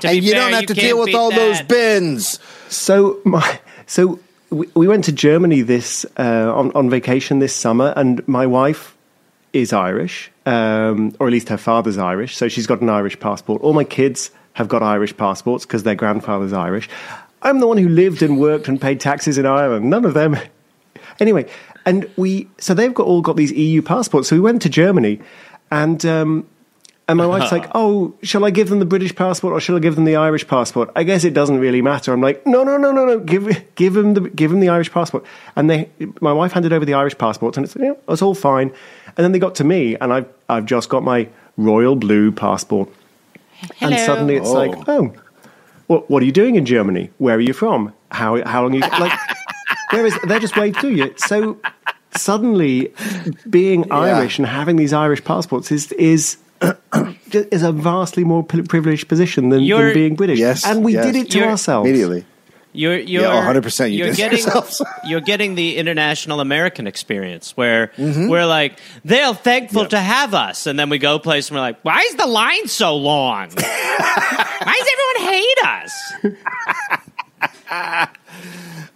To 0.00 0.08
And 0.08 0.20
be 0.20 0.26
you 0.26 0.32
fair, 0.32 0.40
don't 0.40 0.52
have 0.52 0.66
to 0.66 0.74
deal 0.74 0.98
with 0.98 1.06
beat 1.06 1.14
all 1.14 1.30
those 1.30 1.62
bins. 1.62 2.38
So 2.68 3.20
my 3.24 3.60
so 3.86 4.18
we, 4.50 4.66
we 4.74 4.88
went 4.88 5.04
to 5.04 5.12
Germany 5.12 5.62
this 5.62 6.04
uh, 6.18 6.52
on 6.54 6.72
on 6.72 6.90
vacation 6.90 7.38
this 7.38 7.54
summer, 7.54 7.92
and 7.96 8.26
my 8.26 8.46
wife 8.46 8.96
is 9.52 9.72
Irish, 9.72 10.30
um, 10.46 11.14
or 11.18 11.26
at 11.26 11.32
least 11.32 11.48
her 11.48 11.58
father's 11.58 11.98
Irish, 11.98 12.36
so 12.36 12.48
she's 12.48 12.66
got 12.66 12.80
an 12.80 12.88
Irish 12.88 13.18
passport. 13.20 13.62
All 13.62 13.72
my 13.72 13.84
kids 13.84 14.30
have 14.54 14.68
got 14.68 14.82
Irish 14.82 15.16
passports 15.16 15.64
because 15.66 15.82
their 15.82 15.94
grandfather's 15.94 16.52
Irish. 16.52 16.88
I'm 17.42 17.60
the 17.60 17.66
one 17.66 17.78
who 17.78 17.88
lived 17.88 18.22
and 18.22 18.38
worked 18.38 18.68
and 18.68 18.80
paid 18.80 19.00
taxes 19.00 19.38
in 19.38 19.46
Ireland. 19.46 19.88
None 19.90 20.04
of 20.04 20.14
them. 20.14 20.36
Anyway, 21.20 21.46
and 21.84 22.08
we 22.16 22.48
so 22.58 22.72
they've 22.74 22.94
got 22.94 23.06
all 23.06 23.20
got 23.20 23.36
these 23.36 23.52
EU 23.52 23.82
passports. 23.82 24.28
So 24.28 24.36
we 24.36 24.40
went 24.40 24.62
to 24.62 24.68
Germany, 24.68 25.20
and 25.70 26.04
um, 26.06 26.46
and 27.06 27.18
my 27.18 27.26
wife's 27.26 27.52
like, 27.56 27.70
"Oh, 27.74 28.14
shall 28.22 28.44
I 28.44 28.50
give 28.50 28.70
them 28.70 28.78
the 28.78 28.86
British 28.86 29.14
passport 29.14 29.52
or 29.52 29.60
shall 29.60 29.76
I 29.76 29.78
give 29.80 29.94
them 29.94 30.04
the 30.04 30.16
Irish 30.16 30.46
passport?" 30.46 30.90
I 30.96 31.02
guess 31.02 31.24
it 31.24 31.34
doesn't 31.34 31.58
really 31.58 31.82
matter. 31.82 32.12
I'm 32.12 32.20
like, 32.20 32.46
"No, 32.46 32.64
no, 32.64 32.76
no, 32.76 32.92
no, 32.92 33.04
no. 33.04 33.18
Give 33.18 33.62
give 33.74 33.94
them 33.94 34.14
the 34.14 34.20
give 34.30 34.50
them 34.50 34.60
the 34.60 34.68
Irish 34.68 34.90
passport." 34.90 35.24
And 35.54 35.68
they, 35.68 35.90
my 36.20 36.32
wife 36.32 36.52
handed 36.52 36.72
over 36.72 36.84
the 36.84 36.94
Irish 36.94 37.18
passports, 37.18 37.56
and 37.56 37.66
it's 37.66 37.74
you 37.76 37.82
know, 37.82 37.98
it's 38.08 38.22
all 38.22 38.34
fine. 38.34 38.72
And 39.16 39.24
then 39.24 39.32
they 39.32 39.38
got 39.38 39.54
to 39.56 39.64
me, 39.64 39.96
and 40.00 40.12
I've 40.12 40.26
I've 40.48 40.64
just 40.66 40.88
got 40.88 41.02
my 41.02 41.28
royal 41.56 41.96
blue 41.96 42.32
passport, 42.32 42.88
and 43.80 43.98
suddenly 44.00 44.36
it's 44.36 44.48
Oh. 44.48 44.52
like, 44.54 44.88
"Oh, 44.88 45.12
what 45.86 46.08
what 46.10 46.22
are 46.22 46.26
you 46.26 46.32
doing 46.32 46.54
in 46.56 46.64
Germany? 46.66 47.10
Where 47.18 47.36
are 47.36 47.40
you 47.40 47.52
from?" 47.52 47.92
how 48.10 48.42
how 48.44 48.62
long 48.62 48.74
you 48.74 48.80
like. 48.80 49.12
Whereas 49.90 50.14
they're 50.28 50.38
just 50.38 50.56
waved 50.56 50.80
to 50.80 50.90
you. 50.90 51.12
So 51.16 51.58
suddenly, 52.16 52.92
being 53.48 53.90
Irish 53.92 54.38
and 54.38 54.46
having 54.46 54.76
these 54.76 54.92
Irish 54.92 55.22
passports 55.24 55.70
is 55.72 55.92
is. 55.92 56.36
is 57.32 57.62
a 57.64 57.72
vastly 57.72 58.22
more 58.22 58.44
privileged 58.44 59.08
position 59.08 59.48
than, 59.48 59.66
than 59.66 59.92
being 59.94 60.14
British, 60.14 60.38
Yes, 60.38 60.64
and 60.64 60.84
we 60.84 60.92
yes. 60.92 61.06
did 61.06 61.16
it 61.16 61.30
to 61.32 61.38
You're- 61.38 61.50
ourselves 61.50 61.88
Immediately. 61.88 62.24
You're 62.74 62.98
you're 62.98 63.22
Yeah, 63.24 63.52
100% 63.52 63.90
you 63.92 64.04
you're 64.06 64.14
getting 64.14 64.44
you're 65.06 65.20
getting 65.20 65.54
the 65.56 65.76
international 65.76 66.40
American 66.40 66.86
experience 66.86 67.54
where 67.56 67.92
we're 67.98 68.46
like 68.46 68.78
they're 69.04 69.34
thankful 69.34 69.82
Yep. 69.82 69.90
to 69.90 69.98
have 69.98 70.32
us, 70.34 70.66
and 70.66 70.78
then 70.78 70.88
we 70.88 70.98
go 70.98 71.18
place 71.18 71.48
and 71.50 71.56
we're 71.56 71.60
like, 71.62 71.80
why 71.82 72.00
is 72.08 72.14
the 72.16 72.26
line 72.26 72.68
so 72.68 72.96
long? 72.96 73.50
why 73.54 74.74
does 74.78 74.88
everyone 74.94 75.34
hate 75.34 75.58
us? 75.64 76.12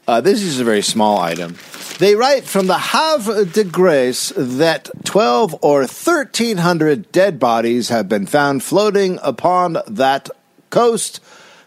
Uh, 0.09 0.20
this 0.20 0.41
is 0.41 0.61
a 0.61 0.64
very 0.64 0.83
small 0.83 1.18
item. 1.18 1.57
They 1.99 2.14
write 2.14 2.45
from 2.45 2.68
the 2.68 2.79
Havre 2.79 3.45
de 3.47 3.64
Grace 3.64 4.33
that 4.37 4.89
12 5.05 5.57
or 5.62 5.81
1,300 5.81 7.11
dead 7.11 7.41
bodies 7.41 7.89
have 7.89 8.09
been 8.09 8.27
found 8.27 8.62
floating 8.62 9.18
upon 9.22 9.79
that 9.89 10.31
coast, 10.70 11.18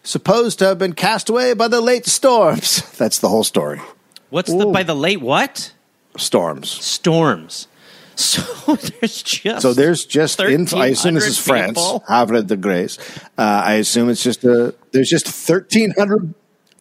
supposed 0.04 0.60
to 0.60 0.66
have 0.66 0.78
been 0.80 0.94
cast 0.94 1.30
away 1.30 1.54
by 1.54 1.68
the 1.68 1.82
late 1.82 2.06
storms. 2.06 2.82
That's 2.98 3.20
the 3.20 3.30
whole 3.30 3.44
story. 3.44 3.82
What's 4.30 4.52
the 4.54 4.66
by 4.68 4.84
the 4.84 4.96
late 4.96 5.22
what 5.22 5.74
Storms. 6.18 6.70
storms? 6.70 7.68
So 8.20 8.76
there's 8.76 9.24
just 9.24 9.62
So 9.62 9.74
there's 9.74 10.06
just 10.06 10.42
in. 10.42 10.68
I 10.74 10.88
assume 10.88 11.14
this 11.14 11.24
1,300 11.24 11.26
is 11.28 11.38
France, 11.40 11.70
people? 11.70 12.04
Havre 12.08 12.42
de 12.44 12.58
Grace. 12.58 12.98
Uh, 13.38 13.62
I 13.66 13.74
assume 13.76 14.10
it's 14.10 14.22
just 14.22 14.44
a. 14.44 14.76
There's 14.92 15.10
just 15.10 15.26
1,300. 15.28 16.34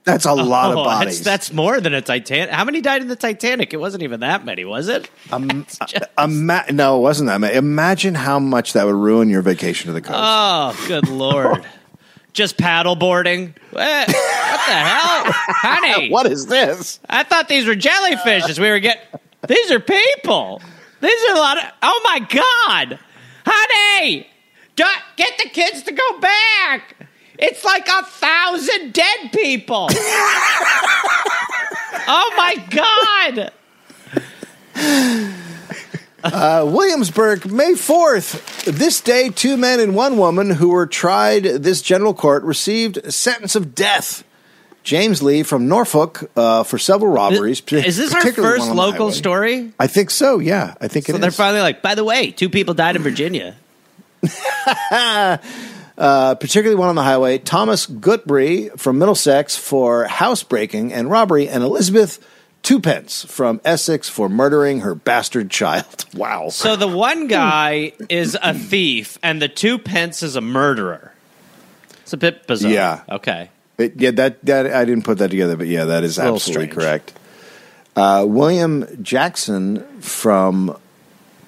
That's 0.03 0.25
a 0.25 0.33
lot 0.33 0.75
Oh, 0.75 0.81
of 0.81 0.85
bodies. 0.85 1.23
That's, 1.23 1.49
that's 1.49 1.53
more 1.53 1.81
than 1.81 1.95
a 1.95 2.01
Titanic. 2.03 2.51
How 2.51 2.65
many 2.65 2.81
died 2.81 3.03
in 3.03 3.09
the 3.09 3.15
Titanic? 3.15 3.73
It 3.73 3.77
wasn't 3.77 4.03
even 4.03 4.19
that 4.21 4.45
many, 4.45 4.65
was 4.65 4.89
it? 4.89 5.09
Um, 5.31 5.65
Ima- 6.19 6.65
no, 6.73 6.99
it 6.99 7.03
wasn't 7.03 7.29
that. 7.29 7.41
many. 7.41 7.55
Imagine 7.55 8.15
how 8.17 8.41
much 8.41 8.73
that 8.73 8.85
would 8.87 8.95
ruin 8.97 9.29
your 9.29 9.43
vacation 9.43 9.87
to 9.89 9.93
the 9.93 10.01
coast. 10.01 10.19
Oh, 10.21 10.85
good 10.89 11.09
lord! 11.09 11.65
Just 12.39 12.57
paddle 12.57 12.95
boarding. 12.95 13.53
What, 13.73 14.07
what 14.07 14.07
the 14.07 14.15
hell, 14.15 15.25
honey? 15.33 16.09
what 16.09 16.25
is 16.27 16.47
this? 16.47 17.01
I 17.11 17.25
thought 17.25 17.49
these 17.49 17.67
were 17.67 17.75
jellyfishes. 17.75 18.61
We 18.61 18.71
were 18.71 18.79
getting. 18.79 19.03
These 19.49 19.73
are 19.73 19.81
people. 19.81 20.63
These 21.01 21.31
are 21.31 21.35
a 21.35 21.39
lot 21.41 21.59
of. 21.59 21.65
Oh 21.83 22.01
my 22.05 22.21
god, 22.21 23.01
honey! 23.45 24.29
Get 24.77 25.37
the 25.43 25.49
kids 25.51 25.83
to 25.83 25.91
go 25.91 26.21
back. 26.21 26.95
It's 27.41 27.65
like 27.65 27.89
a 27.89 28.05
thousand 28.05 28.93
dead 28.93 29.33
people. 29.33 29.89
oh 32.07 32.33
my 32.37 32.55
god! 32.71 33.53
Uh, 36.23 36.65
Williamsburg, 36.69 37.51
May 37.51 37.73
4th. 37.73 38.65
This 38.65 39.01
day, 39.01 39.29
two 39.31 39.57
men 39.57 39.79
and 39.81 39.95
one 39.95 40.19
woman 40.19 40.51
who 40.51 40.71
were 40.71 40.87
tried 40.87 41.45
this 41.45 41.81
general 41.81 42.13
court 42.15 42.43
received 42.43 42.97
a 42.99 43.13
sentence 43.13 43.55
of 43.55 43.75
death. 43.75 44.25
James 44.83 45.23
Lee 45.23 45.43
from 45.43 45.69
Norfolk 45.69 46.31
uh, 46.35 46.63
for 46.63 46.79
several 46.79 47.13
robberies. 47.13 47.63
Is 47.71 47.97
this 47.99 48.15
our 48.15 48.23
first 48.33 48.61
one 48.61 48.71
on 48.71 48.77
the 48.77 48.83
local 48.83 49.13
story? 49.13 49.73
I 49.79 49.87
think 49.87 50.11
so. 50.11 50.39
Yeah, 50.39 50.75
I 50.81 50.89
think 50.89 51.07
So 51.07 51.19
they're 51.19 51.29
is. 51.29 51.37
finally 51.37 51.61
like, 51.61 51.83
by 51.83 51.95
the 51.95 52.05
way, 52.05 52.31
two 52.31 52.49
people 52.49 52.75
died 52.75 52.97
in 52.97 53.03
Virginia. 53.03 53.55
uh, 54.91 55.37
particularly 55.97 56.77
one 56.77 56.89
on 56.89 56.95
the 56.95 57.03
highway. 57.03 57.39
Thomas 57.39 57.87
Gutbury 57.87 58.71
from 58.79 58.99
Middlesex 58.99 59.57
for 59.57 60.05
housebreaking 60.05 60.93
and 60.93 61.11
robbery, 61.11 61.49
and 61.49 61.63
Elizabeth 61.63 62.19
Twopence 62.63 63.25
from 63.25 63.61
Essex 63.65 64.09
for 64.09 64.29
murdering 64.29 64.81
her 64.81 64.95
bastard 64.95 65.51
child. 65.51 66.05
Wow. 66.15 66.49
So 66.49 66.75
the 66.75 66.89
one 66.89 67.29
guy 67.29 67.93
is 68.09 68.37
a 68.43 68.53
thief, 68.55 69.19
and 69.23 69.41
the 69.41 69.49
two 69.49 69.79
pence 69.79 70.23
is 70.23 70.37
a 70.37 70.41
murderer. 70.41 71.13
It's 72.01 72.13
a 72.13 72.17
bit 72.17 72.47
bizarre. 72.47 72.73
Yeah. 72.73 73.03
Okay. 73.09 73.51
It- 73.77 73.95
yeah, 74.01 74.11
that 74.13 74.45
that 74.47 74.67
I 74.75 74.85
didn't 74.85 75.05
put 75.05 75.19
that 75.19 75.31
together, 75.31 75.57
but 75.57 75.67
yeah, 75.69 75.85
that 75.85 76.03
is 76.05 76.19
absolutely 76.19 76.67
strange. 76.67 76.73
correct. 76.73 77.13
Uh, 77.95 78.25
William 78.27 78.87
Jackson 79.03 79.85
from 80.01 80.77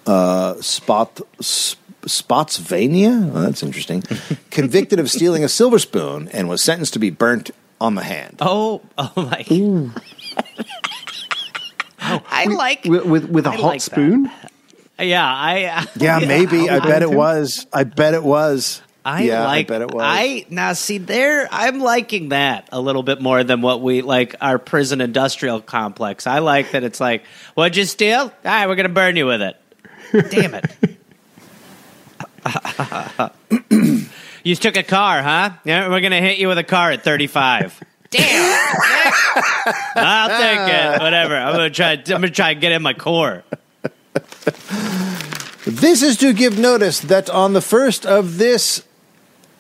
uh, 0.06 0.60
Spot 0.60 1.20
S- 1.40 1.76
Spotsylvania. 2.06 3.10
Well, 3.32 3.42
that's 3.44 3.62
interesting. 3.62 4.02
Convicted 4.50 5.00
of 5.00 5.10
stealing 5.10 5.42
a 5.42 5.48
silver 5.48 5.78
spoon 5.78 6.28
and 6.28 6.48
was 6.48 6.62
sentenced 6.62 6.92
to 6.92 6.98
be 6.98 7.10
burnt 7.10 7.50
on 7.80 7.94
the 7.94 8.02
hand. 8.04 8.36
Oh, 8.40 8.82
oh 8.98 9.12
my. 9.16 9.44
I 12.30 12.44
like. 12.46 12.84
with 12.84 13.04
with, 13.04 13.24
with 13.30 13.46
a 13.46 13.50
I 13.50 13.56
hot 13.56 13.62
like 13.66 13.82
that. 13.82 13.90
spoon. 13.90 14.30
Yeah, 14.98 15.24
I. 15.26 15.64
Uh, 15.64 15.84
yeah, 15.96 16.18
maybe. 16.20 16.68
I 16.68 16.76
I 16.76 16.80
bet 16.80 17.02
it 17.02 17.10
was. 17.10 17.66
I 17.72 17.84
bet 17.84 18.14
it 18.14 18.22
was. 18.22 18.82
I 19.04 19.22
yeah, 19.22 19.44
like. 19.44 19.66
I 19.66 19.68
bet 19.68 19.82
it 19.82 19.94
was. 19.94 20.02
I 20.04 20.46
now 20.50 20.72
see 20.74 20.98
there. 20.98 21.48
I'm 21.50 21.80
liking 21.80 22.30
that 22.30 22.68
a 22.72 22.80
little 22.80 23.02
bit 23.02 23.20
more 23.20 23.42
than 23.44 23.62
what 23.62 23.80
we 23.80 24.02
like 24.02 24.34
our 24.40 24.58
prison 24.58 25.00
industrial 25.00 25.60
complex. 25.60 26.26
I 26.26 26.40
like 26.40 26.72
that 26.72 26.84
it's 26.84 27.00
like, 27.00 27.24
what'd 27.54 27.76
you 27.76 27.84
steal? 27.84 28.20
All 28.20 28.32
right, 28.44 28.66
we're 28.66 28.76
gonna 28.76 28.88
burn 28.90 29.16
you 29.16 29.26
with 29.26 29.42
it. 29.42 29.56
Damn 30.30 30.54
it. 30.54 30.66
you 34.44 34.56
took 34.56 34.76
a 34.76 34.82
car, 34.82 35.22
huh? 35.22 35.50
Yeah, 35.64 35.88
we're 35.88 36.00
gonna 36.00 36.20
hit 36.20 36.38
you 36.38 36.48
with 36.48 36.58
a 36.58 36.64
car 36.64 36.90
at 36.90 37.02
35. 37.02 37.80
Damn. 38.10 38.76
I'll 39.96 40.28
take 40.40 40.74
it. 40.74 41.00
Whatever. 41.02 41.36
I'm 41.36 41.52
gonna 41.52 41.70
try. 41.70 41.92
I'm 41.92 42.02
gonna 42.04 42.30
try 42.30 42.50
and 42.50 42.60
get 42.60 42.72
in 42.72 42.82
my 42.82 42.94
core. 42.94 43.44
This 45.66 46.02
is 46.02 46.16
to 46.18 46.32
give 46.32 46.58
notice 46.58 47.00
that 47.00 47.30
on 47.30 47.52
the 47.52 47.60
first 47.60 48.04
of 48.06 48.38
this, 48.38 48.82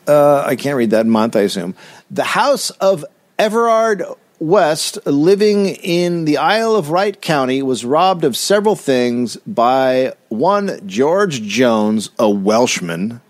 uh, 0.08 0.42
I 0.44 0.56
can't 0.56 0.76
read 0.76 0.90
that 0.90 1.06
month, 1.06 1.36
I 1.36 1.40
assume, 1.40 1.74
the 2.10 2.24
House 2.24 2.70
of 2.70 3.04
Everard 3.38 4.02
West, 4.40 4.98
living 5.06 5.66
in 5.66 6.24
the 6.24 6.38
Isle 6.38 6.74
of 6.74 6.90
Wight 6.90 7.20
County, 7.20 7.62
was 7.62 7.84
robbed 7.84 8.24
of 8.24 8.36
several 8.36 8.74
things 8.74 9.36
by 9.46 10.14
one 10.30 10.80
George 10.86 11.42
Jones, 11.42 12.10
a 12.18 12.28
Welshman. 12.28 13.20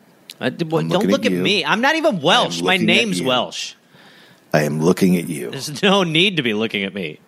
Uh, 0.41 0.49
d- 0.49 0.65
well, 0.65 0.83
don't 0.85 1.09
look 1.09 1.21
at 1.23 1.27
at 1.27 1.33
you. 1.33 1.43
me. 1.43 1.65
I'm 1.65 1.81
not 1.83 1.97
even 1.97 2.21
Welsh. 2.23 2.63
My 2.63 2.77
name's. 2.79 3.21
Welsh. 3.21 3.75
I 4.53 4.63
am 4.63 4.81
looking 4.81 5.17
at 5.17 5.29
you. 5.29 5.51
There's 5.51 5.83
no 5.83 6.03
need 6.03 6.37
to 6.37 6.43
be 6.43 6.55
looking 6.55 6.85
at 6.85 6.95
me. 6.95 7.21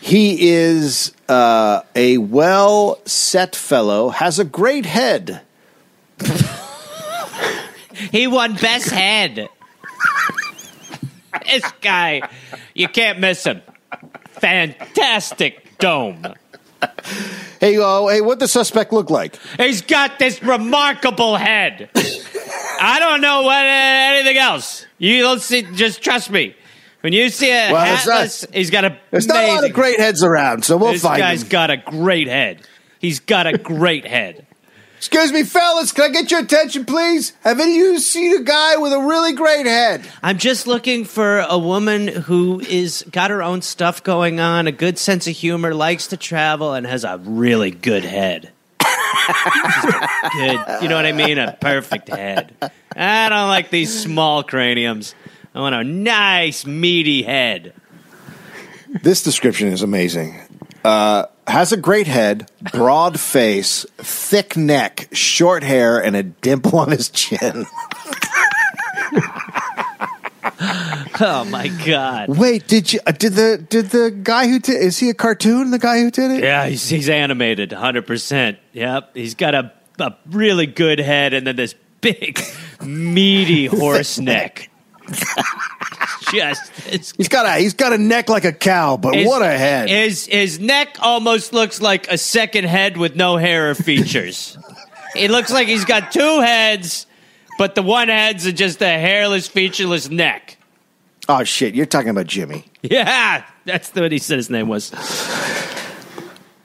He 0.00 0.50
is 0.50 1.12
uh, 1.28 1.82
a 1.94 2.18
well 2.18 3.00
set 3.04 3.56
fellow, 3.56 4.10
has 4.10 4.38
a 4.38 4.44
great 4.44 4.86
head. 4.86 5.42
He 8.12 8.26
won 8.26 8.54
best 8.54 8.90
head. 8.90 9.48
this 11.44 11.64
guy, 11.80 12.28
you 12.74 12.88
can't 12.88 13.18
miss 13.18 13.44
him. 13.44 13.60
Fantastic 14.40 15.78
dome. 15.78 16.34
Hey, 17.60 17.76
oh, 17.78 18.08
hey, 18.08 18.20
what 18.20 18.38
the 18.38 18.48
suspect 18.48 18.92
look 18.92 19.10
like? 19.10 19.38
He's 19.56 19.82
got 19.82 20.18
this 20.18 20.42
remarkable 20.42 21.36
head. 21.36 21.90
I 22.80 22.98
don't 23.00 23.20
know 23.20 23.42
what 23.42 23.56
uh, 23.64 23.68
anything 23.68 24.36
else. 24.36 24.86
You 24.98 25.22
don't 25.22 25.40
see. 25.40 25.62
Just 25.62 26.00
trust 26.02 26.30
me. 26.30 26.54
When 27.00 27.12
you 27.12 27.28
see 27.28 27.50
a 27.50 27.72
Well, 27.72 27.94
it's 27.94 28.06
not- 28.06 28.14
hatless, 28.22 28.46
he's 28.52 28.70
got 28.70 28.84
a. 28.84 28.98
There's 29.10 29.26
not 29.26 29.44
a 29.44 29.48
lot 29.54 29.64
of 29.64 29.72
great 29.72 29.98
heads 30.00 30.22
around, 30.22 30.64
so 30.64 30.76
we'll 30.76 30.92
This 30.92 31.02
find 31.02 31.16
This 31.16 31.22
guy's 31.22 31.42
him. 31.42 31.48
got 31.48 31.70
a 31.70 31.76
great 31.76 32.26
head. 32.28 32.60
He's 33.00 33.20
got 33.20 33.46
a 33.46 33.56
great 33.56 34.04
head. 34.06 34.46
Excuse 34.98 35.32
me, 35.32 35.44
fellas, 35.44 35.92
can 35.92 36.06
I 36.06 36.08
get 36.08 36.32
your 36.32 36.40
attention, 36.40 36.84
please? 36.84 37.32
Have 37.42 37.60
any 37.60 37.70
of 37.70 37.76
you 37.76 37.98
seen 38.00 38.36
a 38.36 38.42
guy 38.42 38.76
with 38.78 38.92
a 38.92 38.98
really 38.98 39.32
great 39.32 39.64
head? 39.64 40.04
I'm 40.24 40.38
just 40.38 40.66
looking 40.66 41.04
for 41.04 41.38
a 41.38 41.56
woman 41.56 42.08
who 42.08 42.58
is 42.58 43.04
got 43.08 43.30
her 43.30 43.40
own 43.40 43.62
stuff 43.62 44.02
going 44.02 44.40
on, 44.40 44.66
a 44.66 44.72
good 44.72 44.98
sense 44.98 45.28
of 45.28 45.36
humor, 45.36 45.72
likes 45.72 46.08
to 46.08 46.16
travel, 46.16 46.74
and 46.74 46.84
has 46.84 47.04
a 47.04 47.16
really 47.22 47.70
good 47.70 48.04
head. 48.04 48.50
Good, 50.32 50.82
you 50.82 50.88
know 50.88 50.96
what 50.96 51.06
I 51.06 51.12
mean? 51.12 51.38
A 51.38 51.56
perfect 51.60 52.08
head. 52.08 52.52
I 52.96 53.28
don't 53.28 53.48
like 53.48 53.70
these 53.70 54.02
small 54.02 54.42
craniums. 54.42 55.14
I 55.54 55.60
want 55.60 55.76
a 55.76 55.84
nice, 55.84 56.66
meaty 56.66 57.22
head. 57.22 57.72
This 59.02 59.22
description 59.22 59.68
is 59.68 59.82
amazing. 59.82 60.40
Uh, 60.84 61.26
has 61.46 61.72
a 61.72 61.76
great 61.76 62.06
head, 62.06 62.50
broad 62.72 63.18
face, 63.20 63.84
thick 63.96 64.56
neck, 64.56 65.08
short 65.12 65.62
hair, 65.62 65.98
and 66.02 66.16
a 66.16 66.22
dimple 66.22 66.78
on 66.80 66.90
his 66.90 67.08
chin. 67.10 67.66
Oh 71.20 71.44
my 71.50 71.68
god! 71.84 72.28
Wait, 72.28 72.66
did 72.68 72.92
you? 72.92 73.00
Uh, 73.06 73.12
did 73.12 73.32
the 73.34 73.64
did 73.68 73.86
the 73.86 74.10
guy 74.10 74.46
who 74.46 74.58
did? 74.58 74.80
Is 74.80 74.98
he 74.98 75.10
a 75.10 75.14
cartoon? 75.14 75.70
The 75.70 75.78
guy 75.78 76.00
who 76.00 76.10
did 76.10 76.30
it? 76.30 76.44
Yeah, 76.44 76.66
he's, 76.66 76.88
he's 76.88 77.08
animated, 77.08 77.72
hundred 77.72 78.06
percent. 78.06 78.58
Yep, 78.72 79.10
he's 79.14 79.34
got 79.34 79.54
a 79.54 79.72
a 79.98 80.16
really 80.30 80.66
good 80.66 80.98
head, 81.00 81.34
and 81.34 81.46
then 81.46 81.56
this 81.56 81.74
big, 82.00 82.40
meaty 82.84 83.66
horse 83.66 84.18
neck. 84.18 84.70
Just 86.32 87.16
He's 87.16 87.28
got 87.28 87.46
a 87.46 87.58
he's 87.60 87.74
got 87.74 87.92
a 87.92 87.98
neck 87.98 88.28
like 88.28 88.44
a 88.44 88.52
cow, 88.52 88.96
but 88.96 89.14
his- 89.14 89.26
what 89.26 89.40
a 89.42 89.46
head! 89.50 89.88
His 89.88 90.26
his 90.26 90.58
neck 90.60 90.96
almost 91.00 91.52
looks 91.52 91.80
like 91.80 92.06
a 92.08 92.18
second 92.18 92.64
head 92.64 92.96
with 92.96 93.16
no 93.16 93.36
hair 93.36 93.70
or 93.70 93.74
features. 93.74 94.58
it 95.16 95.30
looks 95.30 95.50
like 95.50 95.68
he's 95.68 95.84
got 95.86 96.12
two 96.12 96.40
heads, 96.40 97.06
but 97.56 97.74
the 97.74 97.82
one 97.82 98.08
head's 98.08 98.50
just 98.52 98.82
a 98.82 98.86
hairless, 98.88 99.48
featureless 99.48 100.10
neck. 100.10 100.58
oh 101.28 101.44
shit, 101.44 101.74
you're 101.74 101.86
talking 101.86 102.10
about 102.10 102.26
Jimmy. 102.26 102.64
Yeah, 102.82 103.44
that's 103.64 103.92
what 103.94 104.12
he 104.12 104.18
said 104.18 104.36
his 104.36 104.50
name 104.50 104.68
was. 104.68 104.92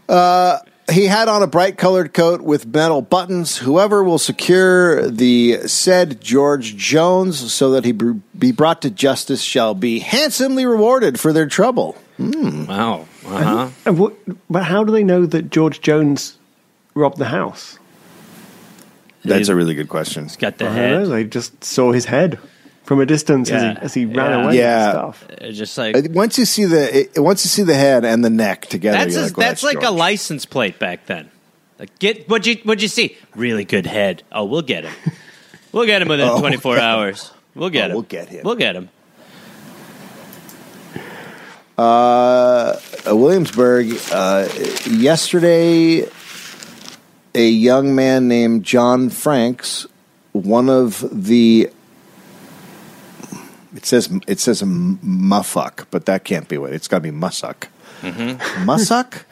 Uh, 0.08 0.60
He 0.91 1.05
had 1.05 1.29
on 1.29 1.41
a 1.41 1.47
bright 1.47 1.77
colored 1.77 2.13
coat 2.13 2.41
with 2.41 2.65
metal 2.65 3.01
buttons. 3.01 3.57
Whoever 3.57 4.03
will 4.03 4.17
secure 4.17 5.09
the 5.09 5.65
said 5.67 6.19
George 6.19 6.75
Jones 6.75 7.53
so 7.53 7.71
that 7.71 7.86
he 7.86 7.93
be 7.93 8.51
brought 8.51 8.81
to 8.81 8.89
justice 8.89 9.41
shall 9.41 9.73
be 9.73 9.99
handsomely 9.99 10.65
rewarded 10.65 11.19
for 11.19 11.31
their 11.31 11.47
trouble. 11.47 11.97
Wow. 12.19 13.07
Uh 13.25 13.43
huh. 13.43 13.69
And 13.86 13.97
what, 13.97 14.13
but 14.49 14.63
how 14.63 14.84
do 14.84 14.91
they 14.91 15.03
know 15.05 15.25
that 15.25 15.49
George 15.49 15.79
Jones 15.79 16.38
robbed 16.95 17.17
the 17.17 17.25
house? 17.25 17.79
That's 19.23 19.47
a 19.47 19.55
really 19.55 19.73
good 19.75 19.88
question. 19.88 20.23
He's 20.23 20.36
Got 20.36 20.57
the 20.57 20.65
I 20.65 20.67
don't 20.67 20.75
know. 20.75 20.99
head. 20.99 21.07
They 21.09 21.23
just 21.23 21.63
saw 21.63 21.93
his 21.93 22.05
head 22.05 22.39
from 22.84 22.99
a 22.99 23.05
distance 23.05 23.49
Yeah. 23.49 23.55
as 23.55 23.63
he 23.63 23.86
as 23.86 23.93
he 23.93 24.05
ran 24.05 24.15
Yeah. 24.31 24.43
away 24.45 24.57
Yeah. 24.57 24.84
and 24.86 24.91
stuff. 25.15 25.27
Uh, 25.41 25.51
Just 25.51 25.77
like 25.77 25.95
Uh, 25.95 26.01
Once 26.11 26.38
you 26.38 26.45
see 26.45 26.65
the 26.65 26.99
it, 27.01 27.19
once 27.19 27.45
you 27.45 27.49
see 27.49 27.63
the 27.63 27.75
head 27.75 28.03
and 28.05 28.23
the 28.23 28.29
neck 28.29 28.65
together, 28.67 28.97
that's 28.97 29.13
you're 29.13 29.23
a, 29.23 29.27
like, 29.27 29.38
well, 29.38 29.47
that's 29.47 29.63
like 29.63 29.84
a 29.84 29.91
license 29.91 30.45
plate 30.45 30.79
back 30.79 31.05
then. 31.07 31.29
Like 31.79 31.97
get 31.99 32.29
what 32.29 32.45
you 32.45 32.57
what 32.63 32.81
you 32.81 32.88
see? 32.88 33.17
Really 33.36 33.65
good 33.65 33.86
head. 33.86 34.23
Oh, 34.31 34.45
we'll 34.45 34.61
get 34.61 34.84
him. 34.86 34.93
We'll 35.71 35.86
get 35.86 36.01
him 36.01 36.07
within 36.07 36.27
Oh, 36.29 36.39
24 36.39 36.77
hours. 36.79 37.31
We'll 37.55 37.69
get 37.69 37.86
Oh, 37.86 37.88
him. 37.88 37.93
we'll 37.95 38.01
get 38.03 38.29
him. 38.29 38.41
We'll 38.43 38.55
get 38.55 38.75
him. 38.75 38.89
Uh, 41.77 42.75
Williamsburg. 43.07 43.97
Uh, 44.11 44.47
yesterday, 44.89 46.07
a 47.34 47.47
young 47.47 47.95
man 47.95 48.27
named 48.27 48.63
John 48.63 49.09
Franks, 49.09 49.88
one 50.34 50.69
of 50.69 51.03
the. 51.11 51.69
It 53.76 53.86
says 53.86 54.09
it 54.28 54.39
says 54.39 54.61
muffuck, 54.61 55.86
but 55.91 56.05
that 56.05 56.24
can't 56.24 56.47
be 56.47 56.57
what 56.57 56.74
it's 56.74 56.88
got 56.88 56.97
to 56.97 57.01
be 57.01 57.11
mussuck. 57.11 57.67
Mm-hmm. 58.01 58.69
Mussuck. 58.69 59.24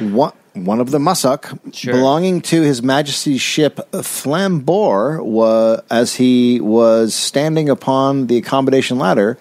One 0.00 0.32
one 0.54 0.80
of 0.80 0.90
the 0.90 0.98
mussuck 0.98 1.58
Sure. 1.74 1.92
belonging 1.94 2.40
to 2.42 2.62
His 2.62 2.82
Majesty's 2.82 3.40
ship 3.40 3.76
Flambeau, 3.92 5.22
was 5.22 5.82
as 5.90 6.14
he 6.14 6.60
was 6.60 7.14
standing 7.14 7.68
upon 7.68 8.26
the 8.28 8.36
accommodation 8.38 8.98
ladder. 8.98 9.36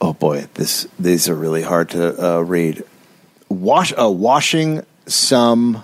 Oh 0.00 0.12
boy, 0.12 0.48
this 0.54 0.86
these 0.98 1.28
are 1.28 1.34
really 1.34 1.62
hard 1.62 1.90
to 1.90 2.36
uh, 2.36 2.40
read. 2.40 2.84
Wash, 3.48 3.92
uh, 3.98 4.10
washing 4.10 4.84
some 5.06 5.82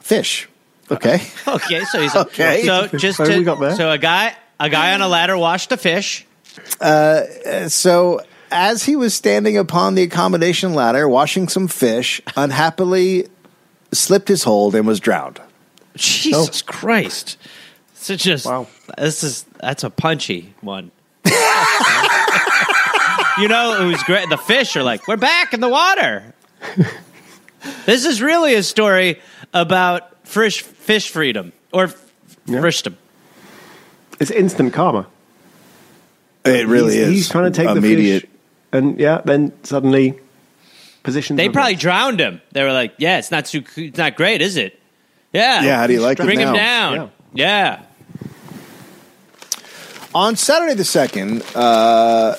fish. 0.00 0.48
Okay, 0.90 1.20
Okay, 1.48 1.84
so 1.84 2.00
he's 2.00 2.14
Okay. 2.14 2.64
So 2.64 2.86
just 2.88 3.18
to, 3.18 3.74
so 3.76 3.90
a 3.90 3.98
guy 3.98 4.36
a 4.60 4.68
guy 4.70 4.94
on 4.94 5.02
a 5.02 5.08
ladder 5.08 5.36
washed 5.36 5.72
a 5.72 5.76
fish. 5.76 6.26
Uh, 6.80 7.68
so 7.68 8.20
as 8.50 8.84
he 8.84 8.96
was 8.96 9.14
standing 9.14 9.58
upon 9.58 9.94
the 9.94 10.02
accommodation 10.02 10.74
ladder, 10.74 11.08
washing 11.08 11.48
some 11.48 11.68
fish, 11.68 12.20
unhappily 12.36 13.28
slipped 13.92 14.28
his 14.28 14.44
hold 14.44 14.74
and 14.74 14.86
was 14.86 15.00
drowned. 15.00 15.40
Jesus 15.96 16.62
Christ! 16.62 17.36
So 17.94 18.14
just 18.16 18.46
Wow. 18.46 18.66
this 18.98 19.24
is 19.24 19.44
that's 19.60 19.82
a 19.84 19.90
punchy 19.90 20.54
one. 20.60 20.90
you 23.38 23.48
know, 23.48 23.80
it 23.80 23.86
was 23.86 24.02
great. 24.04 24.28
The 24.28 24.38
fish 24.38 24.76
are 24.76 24.82
like, 24.82 25.08
"We're 25.08 25.16
back 25.16 25.52
in 25.54 25.60
the 25.60 25.68
water." 25.68 26.34
this 27.86 28.04
is 28.04 28.20
really 28.22 28.54
a 28.54 28.62
story 28.62 29.20
about 29.52 30.15
fish 30.26 30.62
fish 30.62 31.08
freedom 31.10 31.52
or 31.72 31.90
Yeah. 32.46 32.60
freedom. 32.60 32.96
It's 34.20 34.30
instant 34.30 34.72
karma. 34.72 35.06
It 36.44 36.66
really 36.66 36.94
he's, 36.94 37.06
is. 37.06 37.12
He's 37.14 37.28
trying 37.28 37.50
to 37.52 37.56
take 37.56 37.68
immediate. 37.68 38.22
the 38.22 38.28
fish, 38.28 38.30
and 38.72 39.00
yeah, 39.00 39.20
then 39.24 39.52
suddenly 39.62 40.18
positions. 41.02 41.36
They 41.38 41.48
probably 41.48 41.74
it. 41.74 41.80
drowned 41.80 42.20
him. 42.20 42.40
They 42.52 42.62
were 42.62 42.72
like, 42.72 42.94
"Yeah, 42.98 43.18
it's 43.18 43.30
not 43.30 43.46
too, 43.46 43.64
it's 43.76 43.98
not 43.98 44.16
great, 44.16 44.42
is 44.42 44.56
it?" 44.56 44.78
Yeah. 45.32 45.62
Yeah, 45.64 45.76
how 45.78 45.86
do 45.86 45.92
you 45.92 46.00
like 46.00 46.18
it 46.20 46.22
Bring 46.24 46.38
him 46.40 46.52
now? 46.52 46.94
down. 46.94 47.10
Yeah. 47.34 47.80
On 50.14 50.34
Saturday 50.36 50.74
the 50.74 50.82
2nd, 50.84 51.42
uh, 51.54 52.36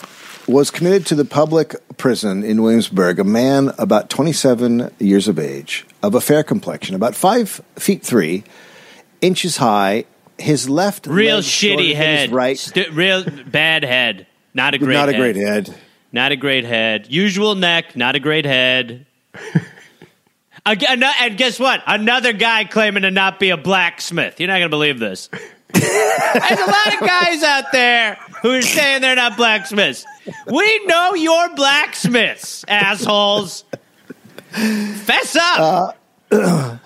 was 0.47 0.71
committed 0.71 1.05
to 1.07 1.15
the 1.15 1.25
public 1.25 1.75
prison 1.97 2.43
in 2.43 2.61
Williamsburg 2.61 3.19
a 3.19 3.23
man 3.23 3.71
about 3.77 4.09
27 4.09 4.91
years 4.99 5.27
of 5.27 5.37
age, 5.37 5.85
of 6.01 6.15
a 6.15 6.21
fair 6.21 6.43
complexion, 6.43 6.95
about 6.95 7.15
5 7.15 7.61
feet 7.75 8.03
3 8.03 8.43
inches 9.21 9.57
high. 9.57 10.05
His 10.37 10.69
left 10.69 11.07
Real 11.07 11.39
shitty 11.39 11.95
head. 11.95 12.29
his 12.29 12.31
right, 12.31 12.57
Stu- 12.57 12.91
real 12.91 13.23
bad 13.47 13.83
head. 13.83 14.27
Not 14.53 14.73
a 14.75 14.77
great 14.77 14.93
not 14.93 15.09
a 15.09 15.13
head. 15.13 15.19
great 15.19 15.35
head. 15.35 15.75
Not 16.11 16.31
a 16.31 16.35
great 16.35 16.63
head. 16.63 17.07
Usual 17.09 17.55
neck, 17.55 17.95
not 17.95 18.15
a 18.15 18.19
great 18.19 18.45
head. 18.45 19.05
Again, 20.65 21.01
and 21.01 21.37
guess 21.37 21.59
what? 21.59 21.81
Another 21.87 22.33
guy 22.33 22.65
claiming 22.65 23.03
to 23.03 23.11
not 23.11 23.39
be 23.39 23.51
a 23.51 23.57
blacksmith. 23.57 24.39
You're 24.39 24.47
not 24.47 24.55
going 24.59 24.63
to 24.63 24.69
believe 24.69 24.99
this. 24.99 25.27
There's 25.73 25.83
a 26.59 26.65
lot 26.65 26.93
of 26.93 26.99
guys 27.07 27.43
out 27.43 27.71
there 27.71 28.17
who 28.41 28.51
are 28.51 28.61
saying 28.61 29.01
they're 29.01 29.15
not 29.15 29.37
blacksmiths. 29.37 30.05
We 30.45 30.85
know 30.85 31.13
you're 31.13 31.55
blacksmiths, 31.55 32.65
assholes. 32.67 33.63
Fess 34.51 35.35
up. 35.35 35.97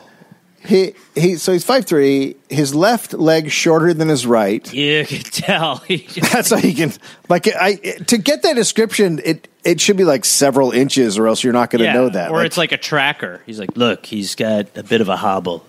He, 0.64 0.94
he, 1.16 1.38
so 1.38 1.54
he's 1.54 1.66
5'3, 1.66 2.36
his 2.50 2.76
left 2.76 3.14
leg 3.14 3.50
shorter 3.50 3.96
than 3.96 4.10
his 4.10 4.28
right. 4.28 4.72
you 5.02 5.06
can 5.08 5.32
tell. 5.32 5.84
That's 6.32 6.52
how 6.52 6.58
you 6.58 6.76
can, 6.76 6.94
like, 7.30 7.48
I, 7.48 7.76
to 7.76 8.18
get 8.20 8.44
that 8.44 8.56
description, 8.56 9.20
it, 9.26 9.48
it 9.64 9.82
should 9.82 9.98
be 9.98 10.04
like 10.04 10.24
several 10.24 10.72
inches 10.72 11.18
or 11.18 11.28
else 11.28 11.44
you're 11.44 11.52
not 11.52 11.72
going 11.72 11.84
to 11.84 11.92
know 11.92 12.10
that. 12.10 12.30
Or 12.30 12.38
Like, 12.38 12.46
it's 12.46 12.58
like 12.58 12.72
a 12.72 12.78
tracker. 12.78 13.42
He's 13.48 13.60
like, 13.60 13.76
look, 13.76 14.06
he's 14.06 14.36
got 14.36 14.78
a 14.78 14.84
bit 14.84 15.02
of 15.02 15.10
a 15.10 15.18
hobble. 15.18 15.66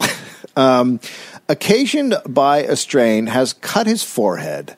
um, 0.56 0.98
occasioned 1.48 2.16
by 2.26 2.58
a 2.58 2.74
strain, 2.74 3.28
has 3.28 3.52
cut 3.52 3.86
his 3.86 4.02
forehead 4.02 4.76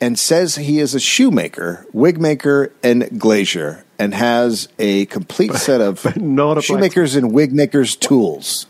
and 0.00 0.18
says 0.18 0.56
he 0.56 0.78
is 0.78 0.94
a 0.94 1.00
shoemaker, 1.00 1.86
wig 1.92 2.20
maker, 2.20 2.72
and 2.82 3.18
glazier, 3.18 3.84
and 3.98 4.12
has 4.14 4.68
a 4.78 5.06
complete 5.06 5.54
set 5.54 5.80
of 5.80 6.16
not 6.20 6.58
a 6.58 6.62
shoemakers 6.62 7.14
and 7.16 7.32
wig 7.32 7.52
makers 7.52 7.96
tools. 7.96 8.66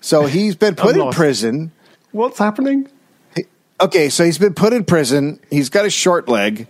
So 0.00 0.26
he's 0.26 0.56
been 0.56 0.74
put 0.74 0.96
in 0.96 1.10
prison. 1.12 1.70
What's 2.10 2.38
happening? 2.38 2.88
Okay, 3.80 4.08
so 4.10 4.24
he's 4.24 4.38
been 4.38 4.54
put 4.54 4.72
in 4.72 4.84
prison. 4.84 5.40
He's 5.50 5.68
got 5.68 5.84
a 5.84 5.90
short 5.90 6.28
leg. 6.28 6.66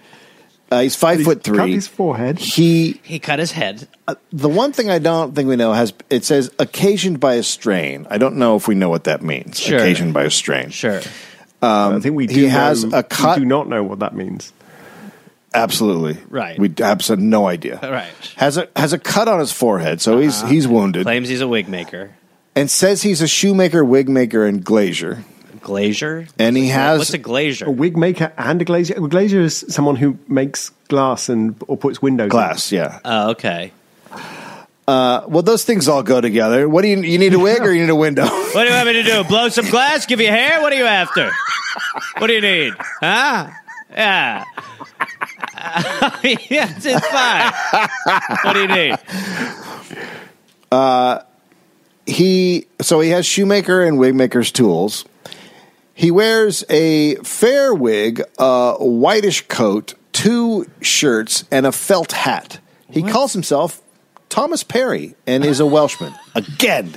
Uh, 0.70 0.80
he's 0.80 0.96
five 0.96 1.18
He's 1.18 1.26
foot 1.26 1.44
Cut 1.44 1.54
three. 1.56 1.72
his 1.74 1.86
forehead. 1.86 2.38
He 2.38 2.98
He 3.02 3.18
cut 3.18 3.38
his 3.38 3.52
head. 3.52 3.86
the 4.30 4.48
one 4.48 4.72
thing 4.72 4.88
I 4.88 4.98
don't 4.98 5.34
think 5.34 5.46
we 5.48 5.56
know 5.56 5.74
has 5.74 5.92
it 6.08 6.24
says 6.24 6.50
occasioned 6.58 7.20
by 7.20 7.34
a 7.34 7.42
strain. 7.42 8.06
I 8.08 8.16
don't 8.16 8.36
know 8.36 8.56
if 8.56 8.66
we 8.68 8.74
know 8.74 8.88
what 8.88 9.04
that 9.04 9.20
means. 9.22 9.60
Sure. 9.60 9.78
Occasioned 9.78 10.14
by 10.14 10.24
a 10.24 10.30
strain. 10.30 10.70
Sure. 10.70 11.02
I 11.62 11.98
think 12.00 12.16
we 12.16 12.26
do. 12.26 12.34
Um, 12.34 12.40
he 12.40 12.46
has 12.48 12.84
a 12.84 13.02
cut- 13.02 13.38
We 13.38 13.44
do 13.44 13.48
not 13.48 13.68
know 13.68 13.82
what 13.82 14.00
that 14.00 14.14
means. 14.14 14.52
Absolutely. 15.54 16.16
Right. 16.30 16.58
We 16.58 16.72
have 16.78 17.08
no 17.18 17.46
idea. 17.46 17.78
Right. 17.82 18.10
Has 18.36 18.56
a 18.56 18.68
has 18.74 18.92
a 18.92 18.98
cut 18.98 19.28
on 19.28 19.38
his 19.38 19.52
forehead, 19.52 20.00
so 20.00 20.18
he's 20.18 20.40
he's 20.42 20.66
wounded, 20.66 21.04
Claims 21.04 21.28
he's 21.28 21.42
a 21.42 21.48
wig 21.48 21.68
maker. 21.68 22.10
and 22.56 22.70
says 22.70 23.02
he's 23.02 23.20
a 23.20 23.28
shoemaker, 23.28 23.84
wig 23.84 24.08
maker, 24.08 24.46
and 24.46 24.64
glazier. 24.64 25.22
Glazier? 25.60 26.26
And 26.40 26.56
he 26.56 26.68
has 26.68 26.98
What's 26.98 27.14
a 27.14 27.18
glazier? 27.18 27.66
A 27.66 27.70
wig 27.70 27.96
maker 27.96 28.32
and 28.36 28.60
a 28.60 28.64
glazier. 28.64 28.94
A 28.96 29.08
glazier 29.08 29.40
is 29.42 29.64
someone 29.68 29.94
who 29.96 30.18
makes 30.26 30.70
glass 30.88 31.28
and 31.28 31.54
or 31.68 31.76
puts 31.76 32.00
windows. 32.02 32.24
in. 32.24 32.30
glass. 32.30 32.72
Yeah. 32.72 32.98
Oh, 33.04 33.30
okay. 33.32 33.72
Well, 34.86 35.42
those 35.42 35.64
things 35.64 35.88
all 35.88 36.02
go 36.02 36.20
together. 36.20 36.68
What 36.68 36.82
do 36.82 36.88
you 36.88 37.00
you 37.00 37.18
need 37.18 37.34
a 37.34 37.38
wig 37.38 37.62
or 37.62 37.72
you 37.72 37.82
need 37.82 37.90
a 37.90 37.94
window? 37.96 38.26
What 38.52 38.64
do 38.64 38.68
you 38.68 38.74
want 38.74 38.86
me 38.86 38.92
to 38.94 39.02
do? 39.02 39.24
Blow 39.24 39.48
some 39.48 39.70
glass? 39.70 40.04
Give 40.04 40.20
you 40.20 40.28
hair? 40.28 40.60
What 40.60 40.74
are 40.74 40.76
you 40.76 40.84
after? 40.84 41.30
What 42.18 42.26
do 42.26 42.34
you 42.34 42.42
need? 42.42 42.74
Huh? 43.00 43.48
Yeah. 43.90 44.44
yes, 46.50 46.84
it's 46.84 47.06
fine. 47.08 47.52
What 48.44 48.52
do 48.52 48.60
you 48.60 48.68
need? 48.68 48.98
Uh, 50.70 51.20
he 52.06 52.66
so 52.80 53.00
he 53.00 53.10
has 53.10 53.26
shoemaker 53.26 53.82
and 53.82 53.98
wig 53.98 54.14
maker's 54.14 54.50
tools. 54.50 55.04
He 55.94 56.10
wears 56.10 56.64
a 56.68 57.16
fair 57.16 57.74
wig, 57.74 58.22
a 58.38 58.76
whitish 58.78 59.46
coat, 59.48 59.94
two 60.12 60.68
shirts, 60.80 61.44
and 61.50 61.66
a 61.66 61.72
felt 61.72 62.12
hat. 62.12 62.58
He 62.90 63.02
calls 63.02 63.32
himself 63.32 63.81
Thomas 64.32 64.62
Perry 64.62 65.14
and 65.26 65.44
is 65.44 65.60
a 65.60 65.66
Welshman. 65.66 66.14
Again, 66.34 66.94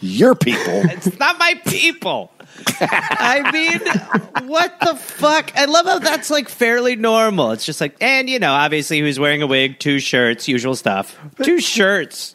your 0.00 0.34
people. 0.34 0.72
It's 0.90 1.18
not 1.18 1.38
my 1.38 1.60
people. 1.66 2.32
I 2.80 3.50
mean, 3.52 4.48
what 4.48 4.80
the 4.80 4.96
fuck? 4.96 5.54
I 5.54 5.66
love 5.66 5.84
how 5.84 5.98
that's 5.98 6.30
like 6.30 6.48
fairly 6.48 6.96
normal. 6.96 7.52
It's 7.52 7.66
just 7.66 7.82
like, 7.82 7.94
and 8.00 8.30
you 8.30 8.38
know, 8.38 8.52
obviously 8.52 8.96
he 8.96 9.02
was 9.02 9.20
wearing 9.20 9.42
a 9.42 9.46
wig, 9.46 9.78
two 9.78 9.98
shirts, 9.98 10.48
usual 10.48 10.74
stuff. 10.74 11.14
Two 11.42 11.60
shirts. 11.60 12.34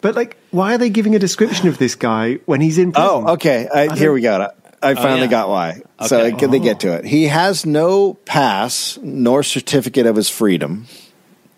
But 0.00 0.16
like, 0.16 0.36
why 0.50 0.74
are 0.74 0.78
they 0.78 0.90
giving 0.90 1.14
a 1.14 1.20
description 1.20 1.68
of 1.68 1.78
this 1.78 1.94
guy 1.94 2.40
when 2.46 2.60
he's 2.60 2.76
in 2.76 2.88
oh, 2.88 2.92
prison? 2.92 3.28
Oh, 3.28 3.32
okay. 3.34 3.68
I, 3.72 3.96
here 3.96 4.12
we 4.12 4.20
go. 4.20 4.48
I 4.82 4.92
oh, 4.92 4.94
finally 4.96 5.20
yeah. 5.22 5.26
got 5.28 5.48
why. 5.48 5.82
So 6.08 6.18
Okay. 6.18 6.44
I, 6.44 6.48
they 6.48 6.58
get 6.58 6.80
to 6.80 6.96
it. 6.96 7.04
He 7.04 7.28
has 7.28 7.64
no 7.64 8.14
pass 8.14 8.98
nor 9.00 9.44
certificate 9.44 10.06
of 10.06 10.16
his 10.16 10.28
freedom. 10.28 10.88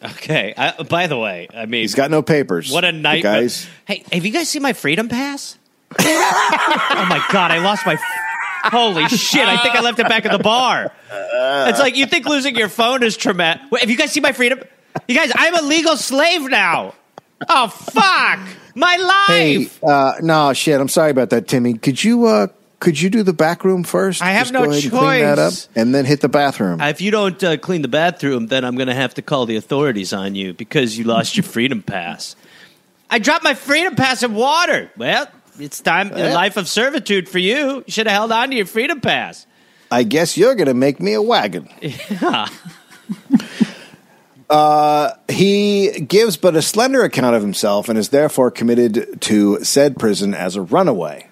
Okay. 0.05 0.53
I, 0.57 0.82
by 0.82 1.07
the 1.07 1.16
way, 1.18 1.48
I 1.55 1.66
mean, 1.66 1.82
He's 1.82 1.94
got 1.94 2.11
no 2.11 2.22
papers. 2.22 2.70
what 2.72 2.84
a 2.84 2.92
nightmare. 2.92 3.42
Guys, 3.42 3.66
Hey, 3.86 4.05
have 4.12 4.24
you 4.26 4.32
guys 4.32 4.48
seen 4.48 4.62
my 4.62 4.72
freedom 4.72 5.09
pass? 5.09 5.59
oh 5.98 7.07
my 7.09 7.24
god, 7.30 7.50
I 7.50 7.59
lost 7.59 7.84
my. 7.86 7.98
Holy 8.64 9.07
shit! 9.09 9.46
I 9.46 9.57
think 9.62 9.74
I 9.74 9.80
left 9.80 9.98
it 9.98 10.09
back 10.09 10.24
at 10.24 10.32
the 10.32 10.38
bar. 10.42 10.92
It's 11.11 11.78
like 11.80 11.96
you 11.96 12.07
think 12.07 12.26
losing 12.26 12.55
your 12.57 12.68
phone 12.68 13.03
is 13.03 13.16
traumatic. 13.16 13.62
Wait, 13.70 13.80
have 13.82 13.90
you 13.90 13.96
guys 13.96 14.12
seen 14.12 14.22
my 14.22 14.32
freedom? 14.32 14.61
You 15.09 15.14
guys, 15.16 15.32
I'm 15.34 15.55
a 15.57 15.62
legal 15.62 15.96
slave 15.96 16.48
now. 16.48 16.94
Oh 17.48 17.68
fuck, 17.68 18.38
my 18.76 19.24
hey, 19.26 19.59
life. 19.59 19.82
uh, 19.84 20.14
no 20.22 20.53
shit. 20.53 20.80
I'm 20.80 20.88
sorry 20.88 21.11
about 21.11 21.30
that, 21.30 21.48
Timmy. 21.48 21.74
Could 21.74 22.03
you 22.03 22.26
uh, 22.26 22.46
could 22.83 23.01
you 23.01 23.11
do 23.11 23.22
the 23.22 23.33
back 23.33 23.64
room 23.64 23.85
first? 23.85 24.20
I 24.20 24.33
have 24.33 24.51
Just 24.51 24.55
no 24.55 24.64
go 24.64 24.70
ahead 24.72 24.83
and 24.83 24.93
clean 24.93 25.20
that 25.22 25.39
up, 25.39 25.53
choice. 25.53 25.68
and 25.76 25.95
then 25.95 26.05
hit 26.05 26.20
the 26.20 26.28
bathroom. 26.28 26.80
if 26.80 27.01
you 27.01 27.12
don't 27.12 27.41
uh, 27.45 27.57
clean 27.57 27.80
the 27.83 27.87
bathroom, 27.87 28.49
then 28.49 28.64
I'm 28.64 28.74
going 28.74 28.89
to 28.89 28.95
have 28.95 29.14
to 29.14 29.22
call 29.22 29.47
the 29.47 29.55
authorities 29.55 30.12
on 30.12 30.35
you 30.35 30.53
because 30.53 30.99
you 30.99 31.05
lost 31.05 31.37
your 31.37 31.45
freedom 31.45 31.80
pass. 31.80 32.35
I 33.09 33.20
dropped 33.20 33.45
my 33.45 33.55
freedom 33.55 33.95
pass 33.95 34.24
in 34.24 34.35
water. 34.35 34.91
Well, 34.97 35.28
it's 35.61 35.80
time 35.80 36.11
a 36.12 36.35
life 36.35 36.57
of 36.57 36.68
servitude 36.68 37.28
for 37.28 37.39
you. 37.39 37.85
You 37.87 37.93
should 37.93 38.09
have 38.09 38.16
held 38.16 38.33
on 38.33 38.51
to 38.51 38.57
your 38.57 38.66
freedom 38.66 39.01
pass. 39.01 39.47
I 39.89 40.03
guess 40.03 40.37
you're 40.37 40.57
going 40.57 40.66
to 40.66 40.74
make 40.74 40.99
me 41.01 41.12
a 41.14 41.22
wagon. 41.22 41.68
Yeah. 42.11 42.49
Uh, 44.51 45.12
he 45.28 45.93
gives 46.01 46.37
but 46.37 46.55
a 46.57 46.62
slender 46.62 47.03
account 47.05 47.35
of 47.35 47.43
himself 47.43 47.89
and 47.89 47.99
is 47.99 48.11
therefore 48.11 48.51
committed 48.51 49.20
to 49.22 49.62
said 49.64 49.99
prison 49.99 50.35
as 50.35 50.57
a 50.57 50.62
runaway. 50.62 51.28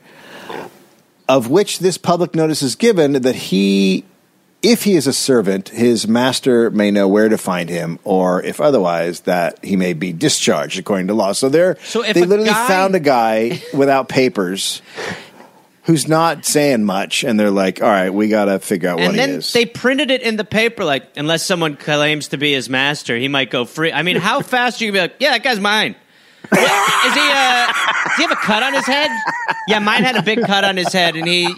Of 1.31 1.49
which 1.49 1.79
this 1.79 1.97
public 1.97 2.35
notice 2.35 2.61
is 2.63 2.75
given 2.75 3.13
that 3.13 3.37
he, 3.37 4.05
if 4.63 4.83
he 4.83 4.97
is 4.97 5.07
a 5.07 5.13
servant, 5.13 5.69
his 5.69 6.09
master 6.09 6.71
may 6.71 6.91
know 6.91 7.07
where 7.07 7.29
to 7.29 7.39
find 7.39 7.69
him, 7.71 7.99
or 8.05 8.43
if 8.43 8.61
otherwise, 8.61 9.21
that 9.21 9.65
he 9.65 9.77
may 9.77 9.93
be 9.93 10.13
discharged 10.13 10.79
according 10.79 11.07
to 11.07 11.15
law. 11.15 11.33
So 11.33 11.49
they're, 11.49 11.77
So 11.85 12.03
if 12.05 12.15
they 12.15 12.23
literally 12.25 12.51
guy- 12.51 12.67
found 12.69 12.95
a 12.97 13.01
guy 13.01 13.63
without 13.75 14.09
papers 14.09 14.83
who's 15.85 16.07
not 16.09 16.45
saying 16.45 16.85
much, 16.85 17.25
and 17.25 17.39
they're 17.39 17.51
like, 17.51 17.81
all 17.83 17.89
right, 17.89 18.11
we 18.11 18.29
got 18.29 18.47
to 18.47 18.59
figure 18.59 18.89
out 18.91 18.99
what 18.99 19.07
and 19.07 19.17
he 19.17 19.23
is. 19.23 19.53
they 19.53 19.67
printed 19.67 20.11
it 20.11 20.23
in 20.23 20.37
the 20.37 20.45
paper 20.45 20.85
like 20.85 21.05
unless 21.17 21.45
someone 21.45 21.77
claims 21.77 22.29
to 22.29 22.37
be 22.37 22.53
his 22.53 22.69
master 22.69 23.17
he 23.17 23.29
might 23.29 23.51
go 23.51 23.65
free 23.65 23.91
i 23.93 24.03
mean 24.03 24.17
how 24.17 24.41
fast 24.55 24.81
are 24.81 24.85
you 24.85 24.93
gonna 24.93 25.09
be 25.09 25.13
like 25.13 25.21
yeah 25.21 25.31
that 25.31 25.43
guy's 25.43 25.59
mine 25.59 25.95
What, 26.51 27.07
is 27.07 27.15
he 27.15 27.21
uh 27.33 27.67
does 28.09 28.17
he 28.17 28.23
have 28.23 28.31
a 28.33 28.37
cut 28.37 28.63
on 28.63 28.75
his 28.75 28.87
head 28.87 29.11
yeah 29.69 29.79
mine 29.79 30.03
had 30.03 30.17
a 30.17 30.23
big 30.23 30.41
cut 30.43 30.65
on 30.65 30.77
his 30.77 30.93
head 30.93 31.15
and 31.17 31.27
he 31.29 31.55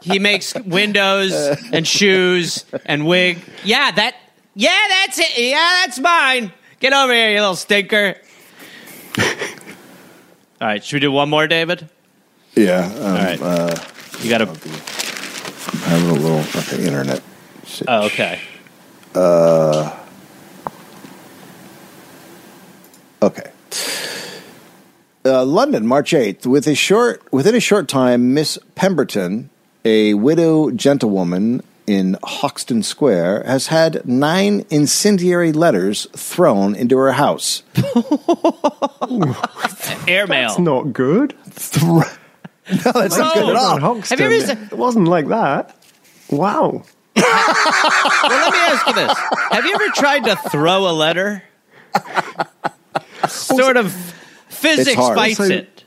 he 0.00 0.18
makes 0.18 0.54
windows 0.54 1.32
and 1.72 1.86
shoes 1.86 2.64
and 2.86 3.06
wig 3.06 3.38
yeah 3.64 3.90
that 3.90 4.14
yeah 4.54 4.70
that's 4.88 5.18
it 5.18 5.36
yeah 5.38 5.82
that's 5.84 5.98
mine 5.98 6.52
get 6.80 6.92
over 6.92 7.12
here 7.12 7.30
you 7.30 7.40
little 7.40 7.54
stinker 7.56 8.16
all 9.18 9.24
right 10.60 10.82
should 10.84 10.96
we 10.96 11.00
do 11.00 11.12
one 11.12 11.28
more 11.28 11.46
david 11.46 11.88
yeah. 12.56 12.86
Um, 12.86 13.04
all 13.04 13.12
right 13.14 13.42
uh, 13.42 13.76
you 14.20 14.30
gotta 14.30 14.48
I'm 14.48 15.78
having 15.80 16.10
a 16.10 16.14
little 16.14 16.60
okay, 16.60 16.86
internet. 16.86 17.22
oh 17.88 18.06
okay 18.06 18.40
Uh. 19.14 20.00
Okay. 23.22 23.50
Uh, 25.24 25.44
London, 25.44 25.86
March 25.86 26.12
8th. 26.12 26.46
With 26.46 26.66
a 26.66 26.74
short, 26.74 27.22
within 27.32 27.54
a 27.54 27.60
short 27.60 27.88
time, 27.88 28.34
Miss 28.34 28.58
Pemberton, 28.74 29.48
a 29.84 30.14
widow 30.14 30.70
gentlewoman 30.70 31.62
in 31.86 32.16
Hoxton 32.22 32.82
Square, 32.82 33.44
has 33.44 33.68
had 33.68 34.06
nine 34.06 34.64
incendiary 34.70 35.52
letters 35.52 36.06
thrown 36.12 36.74
into 36.74 36.96
her 36.98 37.12
house. 37.12 37.62
airmail 40.06 40.50
It's 40.50 40.58
not 40.58 40.92
good. 40.92 41.34
no, 41.82 42.02
that's 42.92 43.16
not 43.18 43.34
good 43.34 43.48
at 43.50 43.56
all. 43.56 43.78
Hoxton. 43.80 44.18
Have 44.18 44.30
you 44.30 44.36
ever 44.36 44.46
se- 44.46 44.68
It 44.72 44.76
wasn't 44.78 45.08
like 45.08 45.28
that. 45.28 45.76
Wow. 46.30 46.82
Well, 47.16 48.30
let 48.40 48.52
me 48.52 48.58
ask 48.58 48.86
you 48.86 48.92
this: 48.94 49.18
Have 49.52 49.64
you 49.66 49.74
ever 49.74 49.88
tried 49.94 50.24
to 50.24 50.36
throw 50.50 50.88
a 50.88 50.92
letter? 50.92 51.42
sort 53.28 53.76
of 53.76 53.94
physics 54.54 54.94
hard. 54.94 55.16
fights 55.16 55.40
Also- 55.40 55.54
it. 55.54 55.84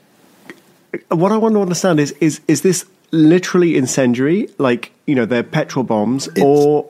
What 1.08 1.32
I 1.32 1.36
want 1.36 1.54
to 1.54 1.60
understand 1.60 2.00
is 2.00 2.12
is 2.20 2.40
is 2.48 2.62
this 2.62 2.84
literally 3.10 3.76
incendiary, 3.76 4.48
like 4.58 4.92
you 5.06 5.14
know 5.14 5.26
they're 5.26 5.42
petrol 5.42 5.84
bombs, 5.84 6.28
or 6.40 6.88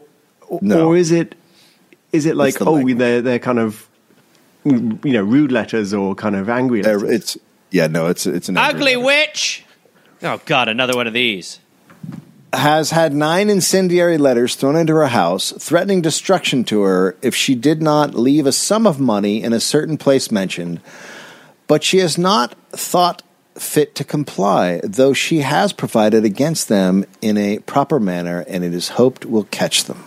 No. 0.60 0.88
or 0.88 0.96
is 0.96 1.10
it 1.10 1.34
is 2.12 2.24
it 2.26 2.36
like 2.36 2.54
the 2.58 2.64
oh 2.66 2.74
language. 2.74 2.98
they're 2.98 3.22
they're 3.22 3.38
kind 3.40 3.58
of 3.58 3.88
you 4.64 4.98
know 5.04 5.22
rude 5.22 5.50
letters 5.50 5.92
or 5.92 6.14
kind 6.14 6.36
of 6.36 6.48
angry 6.48 6.84
Uh, 6.84 6.88
letters? 6.92 7.10
It's 7.10 7.38
yeah, 7.70 7.86
no, 7.88 8.06
it's 8.06 8.24
it's 8.26 8.48
an 8.48 8.56
Ugly 8.56 8.94
letter. 8.96 9.00
witch. 9.06 9.64
Oh 10.22 10.40
God, 10.46 10.68
another 10.68 10.94
one 10.96 11.06
of 11.08 11.12
these. 11.12 11.58
has 12.52 12.92
had 12.92 13.12
nine 13.12 13.50
incendiary 13.50 14.16
letters 14.16 14.54
thrown 14.54 14.74
into 14.76 14.94
her 14.94 15.08
house, 15.08 15.52
threatening 15.58 16.00
destruction 16.00 16.64
to 16.64 16.80
her 16.82 17.14
if 17.20 17.34
she 17.34 17.54
did 17.54 17.82
not 17.82 18.14
leave 18.14 18.46
a 18.46 18.52
sum 18.52 18.86
of 18.86 18.98
money 18.98 19.42
in 19.42 19.52
a 19.52 19.60
certain 19.60 19.98
place 19.98 20.30
mentioned. 20.30 20.80
But 21.68 21.84
she 21.84 21.98
has 21.98 22.18
not 22.18 22.54
thought 22.72 23.22
fit 23.54 23.94
to 23.96 24.04
comply, 24.04 24.80
though 24.82 25.12
she 25.12 25.38
has 25.40 25.72
provided 25.72 26.24
against 26.24 26.68
them 26.68 27.04
in 27.22 27.36
a 27.36 27.60
proper 27.60 28.00
manner, 28.00 28.44
and 28.48 28.64
it 28.64 28.74
is 28.74 28.90
hoped 28.90 29.24
will 29.24 29.44
catch 29.44 29.84
them. 29.84 30.04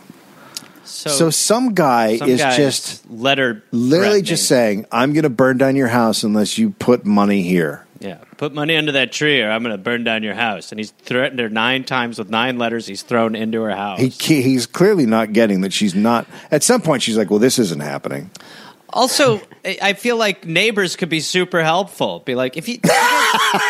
So, 0.84 1.10
So 1.10 1.30
some 1.30 1.74
guy 1.74 2.18
some 2.18 2.30
is 2.30 2.42
guy's 2.42 2.58
just 2.58 3.10
letter, 3.10 3.64
literally 3.72 4.22
just 4.22 4.48
saying, 4.48 4.86
"I'm 4.92 5.14
going 5.14 5.24
to 5.24 5.30
burn 5.30 5.58
down 5.58 5.76
your 5.76 5.88
house 5.88 6.24
unless 6.24 6.58
you 6.58 6.72
put 6.72 7.06
money 7.06 7.44
here." 7.44 7.86
yeah, 8.02 8.18
put 8.38 8.52
money 8.52 8.76
under 8.76 8.94
that 8.94 9.12
tree, 9.12 9.42
or 9.42 9.52
I'm 9.52 9.62
going 9.62 9.76
to 9.76 9.82
burn 9.82 10.04
down 10.04 10.24
your 10.24 10.34
house. 10.34 10.72
And 10.72 10.80
he's 10.80 10.90
threatened 10.90 11.40
her 11.40 11.50
nine 11.50 11.84
times 11.84 12.18
with 12.18 12.30
nine 12.30 12.58
letters 12.58 12.88
he's 12.88 13.04
thrown 13.04 13.36
into 13.36 13.62
her 13.62 13.76
house. 13.76 14.00
He, 14.00 14.10
he's 14.42 14.66
clearly 14.66 15.06
not 15.06 15.34
getting 15.34 15.62
that 15.62 15.72
she's 15.72 15.94
not. 15.94 16.26
At 16.50 16.64
some 16.64 16.82
point, 16.82 17.04
she's 17.04 17.16
like, 17.18 17.30
"Well, 17.30 17.40
this 17.40 17.60
isn't 17.60 17.82
happening." 17.82 18.32
Also, 18.94 19.42
I 19.66 19.78
I 19.82 19.94
feel 19.94 20.18
like 20.18 20.46
neighbors 20.46 20.96
could 20.96 21.10
be 21.10 21.20
super 21.22 21.64
helpful. 21.64 22.20
Be 22.26 22.36
like, 22.36 22.58
if 22.58 22.68
you, 22.68 22.76
you 22.76 22.80
guys, 22.80 23.62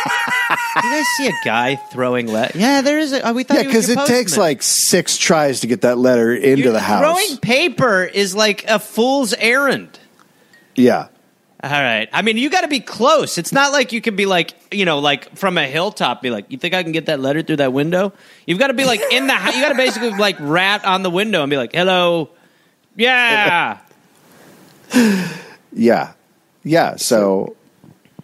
you 0.75 0.81
guys 0.81 1.05
see 1.17 1.27
a 1.27 1.33
guy 1.45 1.75
throwing 1.91 2.27
let? 2.27 2.55
Yeah, 2.55 2.81
there 2.81 2.99
is. 2.99 3.13
A, 3.13 3.21
oh, 3.29 3.33
we 3.33 3.43
thought 3.43 3.57
Yeah, 3.57 3.63
because 3.63 3.89
it 3.89 3.99
takes 4.07 4.37
like 4.37 4.61
six 4.61 5.17
tries 5.17 5.61
to 5.61 5.67
get 5.67 5.81
that 5.81 5.97
letter 5.97 6.33
into 6.33 6.63
You're- 6.63 6.71
the 6.73 6.79
house. 6.79 7.01
Throwing 7.01 7.37
paper 7.37 8.03
is 8.03 8.35
like 8.35 8.65
a 8.67 8.79
fool's 8.79 9.33
errand. 9.33 9.99
yeah, 10.75 11.07
All 11.63 11.69
right. 11.69 12.09
I 12.11 12.21
mean, 12.23 12.37
you 12.37 12.49
got 12.49 12.61
to 12.61 12.67
be 12.67 12.79
close. 12.79 13.37
It's 13.37 13.51
not 13.51 13.71
like 13.71 13.91
you 13.93 14.01
can 14.01 14.15
be 14.15 14.25
like, 14.25 14.55
you 14.71 14.85
know, 14.85 14.97
like 14.99 15.35
from 15.37 15.57
a 15.59 15.67
hilltop, 15.67 16.21
be 16.23 16.31
like, 16.31 16.45
you 16.51 16.57
think 16.57 16.73
I 16.73 16.81
can 16.81 16.91
get 16.91 17.05
that 17.05 17.19
letter 17.19 17.43
through 17.43 17.57
that 17.57 17.73
window? 17.73 18.13
You've 18.47 18.57
got 18.59 18.67
to 18.67 18.73
be 18.73 18.85
like 18.85 19.01
in 19.11 19.27
the, 19.27 19.33
you 19.33 19.61
got 19.61 19.69
to 19.69 19.75
basically 19.75 20.09
like 20.11 20.37
rat 20.39 20.83
on 20.85 21.03
the 21.03 21.11
window 21.11 21.43
and 21.43 21.49
be 21.51 21.57
like, 21.57 21.73
hello. 21.73 22.29
Yeah. 22.95 23.77
Yeah, 25.73 26.13
yeah. 26.63 26.95
So 26.95 27.55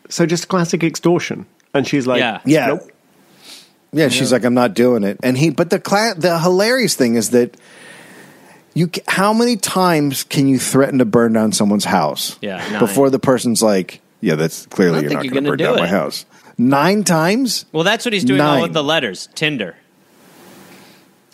so 0.10 0.26
just 0.26 0.48
classic 0.48 0.84
extortion, 0.84 1.46
and 1.74 1.88
she's 1.88 2.08
like, 2.08 2.20
Yeah. 2.20 2.42
yeah, 2.46 2.68
nope. 2.68 2.82
yeah. 3.92 4.10
She's 4.10 4.32
like, 4.32 4.44
I'm 4.46 4.54
not 4.54 4.74
doing 4.74 5.04
it. 5.04 5.20
And 5.24 5.38
he, 5.38 5.50
but 5.50 5.70
the 5.70 5.80
cla- 5.80 6.16
the 6.18 6.40
hilarious 6.40 6.96
thing 6.96 7.16
is 7.16 7.32
that 7.32 7.58
you, 8.74 8.88
ca- 8.88 9.02
how 9.08 9.34
many 9.34 9.58
times 9.58 10.24
can 10.24 10.48
you 10.48 10.60
threaten 10.60 11.00
to 11.00 11.06
burn 11.06 11.34
down 11.34 11.52
someone's 11.52 11.86
house? 11.86 12.38
Yeah, 12.42 12.58
nine. 12.72 12.80
before 12.80 13.10
the 13.10 13.20
person's 13.20 13.62
like, 13.64 14.02
yeah, 14.22 14.36
that's 14.36 14.66
clearly 14.68 15.02
you're 15.02 15.12
not 15.14 15.24
going 15.28 15.44
to 15.44 15.50
burn 15.52 15.58
do 15.58 15.64
down 15.66 15.78
my 15.78 15.88
house. 15.88 16.26
Nine 16.60 17.04
times. 17.04 17.66
Well, 17.72 17.84
that's 17.84 18.04
what 18.06 18.14
he's 18.14 18.24
doing 18.24 18.42
all 18.42 18.54
Nine. 18.56 18.62
with 18.64 18.74
the 18.74 18.84
letters. 18.84 19.30
Tinder. 19.36 19.76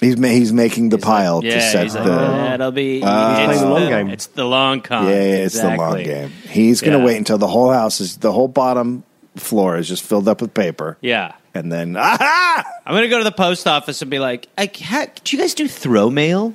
He's 0.03 0.17
ma- 0.17 0.27
he's 0.27 0.53
making 0.53 0.89
the 0.89 0.97
pile 0.97 1.41
to 1.41 1.47
Yeah. 1.47 1.59
set 1.71 1.83
He's 1.83 1.95
like, 1.95 2.03
the. 2.03 2.11
that'll 2.11 2.71
be. 2.71 3.01
Ah. 3.03 3.37
it's 3.37 3.45
Playing 3.45 3.61
the 3.61 3.69
long 3.79 3.89
game. 3.89 4.09
It's 4.09 4.25
the 4.27 4.45
long 4.45 4.81
con. 4.81 5.05
yeah, 5.07 5.11
yeah, 5.13 5.19
it's 5.45 5.59
the 5.59 5.67
long 5.75 5.99
Exactly. 5.99 6.03
game. 6.03 6.29
He's 6.49 6.81
going 6.81 6.93
to 6.93 6.99
Yeah. 6.99 7.05
wait 7.05 7.17
until 7.17 7.37
the 7.37 7.47
whole 7.47 7.71
house 7.71 7.99
is 8.01 8.17
the 8.17 8.31
whole 8.31 8.47
bottom 8.47 9.03
floor 9.35 9.77
is 9.77 9.87
just 9.87 10.03
filled 10.03 10.27
up 10.27 10.41
with 10.41 10.53
paper, 10.53 10.97
Yeah. 11.01 11.31
and 11.55 11.71
then 11.71 11.95
aha! 11.97 12.63
I'm 12.85 12.93
going 12.93 13.03
to 13.03 13.09
go 13.09 13.17
to 13.17 13.23
the 13.23 13.31
post 13.31 13.65
office 13.67 14.01
and 14.01 14.11
be 14.11 14.19
like, 14.19 14.47
I, 14.57 14.69
ha, 14.83 15.07
do 15.23 15.35
you 15.35 15.41
guys 15.41 15.53
do 15.55 15.67
throw 15.67 16.09
mail? 16.09 16.53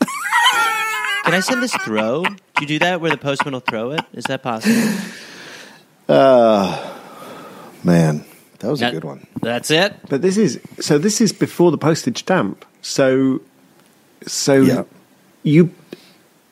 Can 1.24 1.34
I 1.34 1.40
send 1.40 1.62
this 1.62 1.74
throw? 1.76 2.24
Do 2.24 2.30
you 2.60 2.66
do 2.66 2.78
that 2.80 3.00
where 3.00 3.10
the 3.10 3.16
postman 3.16 3.52
will 3.54 3.60
throw 3.60 3.92
it? 3.92 4.00
Is 4.12 4.24
that 4.24 4.42
possible? 4.42 4.74
Man, 7.82 8.24
That 8.58 8.68
was 8.70 8.82
a 8.82 8.86
That- 8.86 8.92
good 8.92 9.04
one. 9.04 9.26
That's 9.40 9.70
it. 9.70 9.94
But 10.10 10.20
this 10.20 10.36
is 10.36 10.60
so. 10.80 10.98
This 10.98 11.20
is 11.22 11.32
before 11.32 11.70
the 11.70 11.78
postage 11.78 12.18
stamp. 12.18 12.66
So, 12.82 13.40
so 14.26 14.54
Yeah. 14.62 14.82
you, 15.42 15.70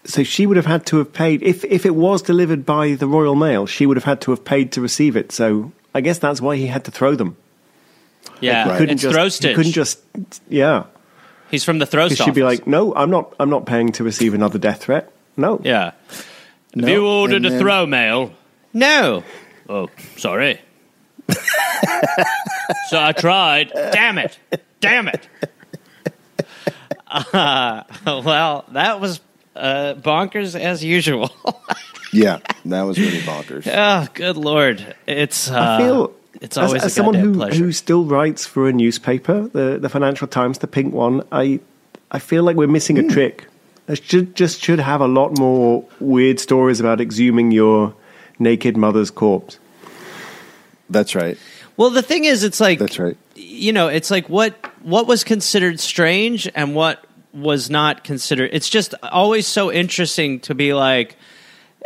so 0.04 0.22
she 0.22 0.46
would 0.46 0.56
have 0.56 0.66
had 0.66 0.86
to 0.86 0.98
have 0.98 1.12
paid 1.12 1.42
if 1.42 1.64
if 1.64 1.84
it 1.86 1.94
was 1.94 2.22
delivered 2.22 2.64
by 2.66 2.94
the 2.94 3.06
Royal 3.06 3.34
Mail. 3.34 3.66
She 3.66 3.86
would 3.86 3.96
have 3.96 4.04
had 4.04 4.20
to 4.22 4.30
have 4.30 4.44
paid 4.44 4.72
to 4.72 4.80
receive 4.80 5.16
it. 5.16 5.32
So 5.32 5.72
I 5.94 6.00
guess 6.00 6.18
that's 6.18 6.40
why 6.40 6.56
he 6.56 6.66
had 6.68 6.84
to 6.84 6.90
throw 6.90 7.14
them. 7.14 7.36
Yeah, 8.40 8.68
Right. 8.68 8.78
Couldn't 8.78 8.94
it's 8.94 9.02
just, 9.02 9.14
throw 9.14 9.28
stitch. 9.28 9.56
couldn't 9.56 9.72
just, 9.72 10.00
yeah. 10.48 10.84
He's 11.50 11.64
from 11.64 11.78
the 11.78 11.86
throw 11.86 12.04
Because 12.04 12.18
stitch. 12.18 12.24
she'd 12.26 12.34
be 12.34 12.42
like, 12.42 12.66
"No, 12.66 12.94
I'm 12.94 13.10
not. 13.10 13.34
I'm 13.40 13.48
not 13.50 13.64
paying 13.66 13.90
to 13.92 14.04
receive 14.04 14.34
another 14.34 14.58
death 14.58 14.82
threat. 14.82 15.10
No, 15.36 15.60
yeah. 15.64 15.92
No, 16.74 16.86
Have 16.86 16.90
you 16.94 17.06
ordered 17.06 17.36
and 17.36 17.46
a 17.46 17.50
then- 17.50 17.60
throw 17.60 17.86
mail? 17.86 18.32
No. 18.74 19.24
Oh, 19.68 19.88
sorry. 20.16 20.60
so 22.88 22.98
I 23.00 23.12
tried. 23.12 23.70
Damn 23.74 24.18
it. 24.18 24.38
Damn 24.80 25.08
it. 25.08 25.26
Uh, 27.10 27.82
well, 28.24 28.64
that 28.72 29.00
was 29.00 29.20
uh, 29.56 29.94
bonkers 29.94 30.58
as 30.58 30.82
usual. 30.84 31.30
Yeah, 32.10 32.38
that 32.64 32.82
was 32.84 32.98
really 32.98 33.18
bonkers. 33.20 33.66
oh, 33.70 34.08
good 34.14 34.38
lord! 34.38 34.96
It's 35.06 35.50
uh, 35.50 35.60
I 35.60 35.78
feel 35.78 36.14
it's 36.40 36.56
as, 36.56 36.68
always 36.68 36.82
as 36.82 36.92
a 36.92 36.94
someone 36.94 37.14
who 37.16 37.34
pleasure. 37.34 37.64
who 37.64 37.70
still 37.70 38.06
writes 38.06 38.46
for 38.46 38.66
a 38.66 38.72
newspaper, 38.72 39.46
the 39.48 39.78
the 39.78 39.90
Financial 39.90 40.26
Times, 40.26 40.56
the 40.60 40.66
pink 40.66 40.94
one. 40.94 41.22
I 41.30 41.60
I 42.10 42.18
feel 42.18 42.44
like 42.44 42.56
we're 42.56 42.66
missing 42.66 42.96
Hmm. 42.96 43.10
a 43.10 43.12
trick. 43.12 43.46
There 43.84 43.96
should 43.96 44.34
just 44.34 44.62
should 44.64 44.78
have 44.80 45.02
a 45.02 45.06
lot 45.06 45.38
more 45.38 45.84
weird 46.00 46.40
stories 46.40 46.80
about 46.80 46.98
exhuming 46.98 47.52
your 47.52 47.92
naked 48.38 48.78
mother's 48.78 49.10
corpse. 49.10 49.58
That's 50.88 51.14
right. 51.14 51.36
well, 51.76 51.90
the 51.90 52.00
thing 52.02 52.24
is, 52.24 52.42
it's 52.42 52.58
like 52.58 52.78
That's 52.78 52.98
right. 52.98 53.18
You 53.38 53.72
know, 53.72 53.88
it's 53.88 54.10
like 54.10 54.28
what 54.28 54.54
what 54.82 55.06
was 55.06 55.24
considered 55.24 55.80
strange 55.80 56.48
and 56.54 56.74
what 56.74 57.04
was 57.32 57.70
not 57.70 58.04
considered. 58.04 58.50
It's 58.52 58.68
just 58.68 58.94
always 59.02 59.46
so 59.46 59.70
interesting 59.72 60.40
to 60.40 60.54
be 60.54 60.74
like, 60.74 61.16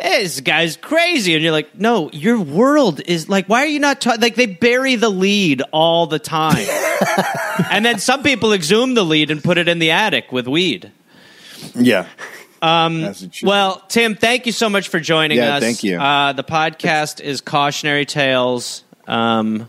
hey, 0.01 0.23
this 0.23 0.41
guy's 0.41 0.77
crazy, 0.77 1.35
and 1.35 1.43
you're 1.43 1.53
like, 1.53 1.79
no, 1.79 2.11
your 2.13 2.41
world 2.41 3.01
is 3.05 3.29
like, 3.29 3.47
why 3.49 3.63
are 3.63 3.67
you 3.67 3.81
not 3.81 4.01
ta-? 4.01 4.17
like 4.21 4.35
they 4.35 4.47
bury 4.47 4.97
the 4.97 5.11
lead 5.11 5.63
all 5.73 6.07
the 6.07 6.19
time, 6.19 6.67
and 7.71 7.85
then 7.85 7.99
some 7.99 8.23
people 8.23 8.53
exhume 8.53 8.95
the 8.95 9.05
lead 9.05 9.31
and 9.31 9.43
put 9.45 9.59
it 9.59 9.69
in 9.69 9.79
the 9.79 9.91
attic 9.91 10.33
with 10.33 10.47
weed. 10.49 10.91
Yeah. 11.75 12.07
Um, 12.63 13.13
Well, 13.43 13.83
Tim, 13.89 14.15
thank 14.15 14.47
you 14.47 14.53
so 14.53 14.69
much 14.71 14.89
for 14.89 15.01
joining 15.01 15.39
Yeah, 15.39 15.57
us. 15.57 15.63
thank 15.63 15.83
you. 15.83 15.99
Uh, 16.01 16.33
the 16.33 16.45
podcast 16.45 17.21
is 17.21 17.41
Cautionary 17.41 18.07
Tales. 18.07 18.85
Um, 19.09 19.69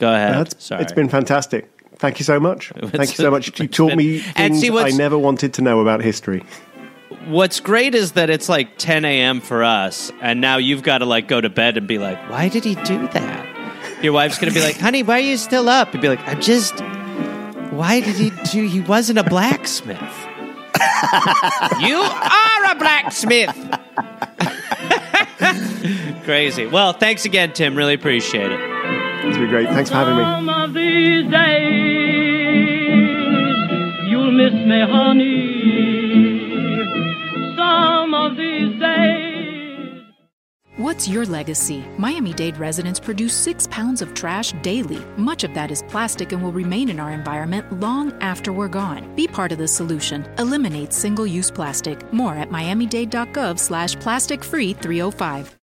go 0.00 0.12
ahead. 0.12 0.34
That's, 0.34 0.64
Sorry. 0.64 0.82
It's 0.82 0.92
been 0.92 1.08
fantastic. 1.08 1.70
Thank 1.96 2.18
you 2.18 2.24
so 2.24 2.40
much. 2.40 2.72
Thank 2.76 3.10
you 3.10 3.16
so 3.16 3.30
much. 3.30 3.60
You 3.60 3.68
taught 3.68 3.88
been- 3.90 3.98
me 3.98 4.24
And 4.34 4.58
things 4.58 4.74
I 4.74 4.90
never 4.90 5.18
wanted 5.18 5.54
to 5.54 5.62
know 5.62 5.80
about 5.80 6.02
history. 6.02 6.42
What's 7.26 7.60
great 7.60 7.94
is 7.94 8.12
that 8.12 8.30
it's 8.30 8.48
like 8.48 8.78
10 8.78 9.04
a.m. 9.04 9.42
for 9.42 9.62
us, 9.62 10.10
and 10.22 10.40
now 10.40 10.56
you've 10.56 10.82
got 10.82 10.98
to 10.98 11.04
like 11.04 11.28
go 11.28 11.40
to 11.40 11.50
bed 11.50 11.76
and 11.76 11.86
be 11.86 11.98
like, 11.98 12.18
"Why 12.30 12.48
did 12.48 12.64
he 12.64 12.76
do 12.76 13.06
that?" 13.08 14.02
Your 14.02 14.14
wife's 14.14 14.38
gonna 14.38 14.52
be 14.52 14.62
like, 14.62 14.78
"Honey, 14.78 15.02
why 15.02 15.18
are 15.18 15.20
you 15.20 15.36
still 15.36 15.68
up?" 15.68 15.92
You'd 15.92 16.00
be 16.00 16.08
like, 16.08 16.26
"I'm 16.26 16.40
just. 16.40 16.80
Why 17.72 18.00
did 18.00 18.16
he 18.16 18.30
do? 18.50 18.66
He 18.66 18.80
wasn't 18.80 19.18
a 19.18 19.24
blacksmith. 19.24 19.98
you 21.80 22.00
are 22.00 22.70
a 22.70 22.74
blacksmith." 22.78 23.54
Crazy. 26.24 26.66
Well, 26.66 26.94
thanks 26.94 27.26
again, 27.26 27.52
Tim. 27.52 27.74
Really 27.74 27.94
appreciate 27.94 28.50
it. 28.50 28.79
It's 29.22 29.38
been 29.38 29.48
great. 29.48 29.68
Thanks 29.68 29.90
for 29.90 29.96
having 29.96 30.16
me. 30.16 30.22
Some 30.22 30.48
of 30.48 30.72
these 30.74 31.30
days, 31.30 31.70
you'll 34.10 34.32
miss 34.32 34.52
me, 34.52 34.80
honey. 34.80 35.60
Some 37.56 38.14
of 38.14 38.36
these 38.36 38.80
days. 38.80 39.30
What's 40.76 41.06
your 41.06 41.26
legacy? 41.26 41.84
Miami 41.98 42.32
Dade 42.32 42.56
residents 42.56 42.98
produce 42.98 43.34
six 43.34 43.66
pounds 43.66 44.00
of 44.00 44.14
trash 44.14 44.52
daily. 44.62 45.04
Much 45.18 45.44
of 45.44 45.52
that 45.52 45.70
is 45.70 45.82
plastic 45.88 46.32
and 46.32 46.42
will 46.42 46.52
remain 46.52 46.88
in 46.88 46.98
our 46.98 47.10
environment 47.12 47.80
long 47.80 48.12
after 48.22 48.50
we're 48.52 48.68
gone. 48.68 49.14
Be 49.14 49.28
part 49.28 49.52
of 49.52 49.58
the 49.58 49.68
solution. 49.68 50.26
Eliminate 50.38 50.94
single-use 50.94 51.50
plastic. 51.50 52.10
More 52.12 52.34
at 52.34 52.48
miamidade.gov 52.48 53.58
slash 53.58 53.94
plastic 53.96 54.42
free 54.42 54.72
305. 54.72 55.54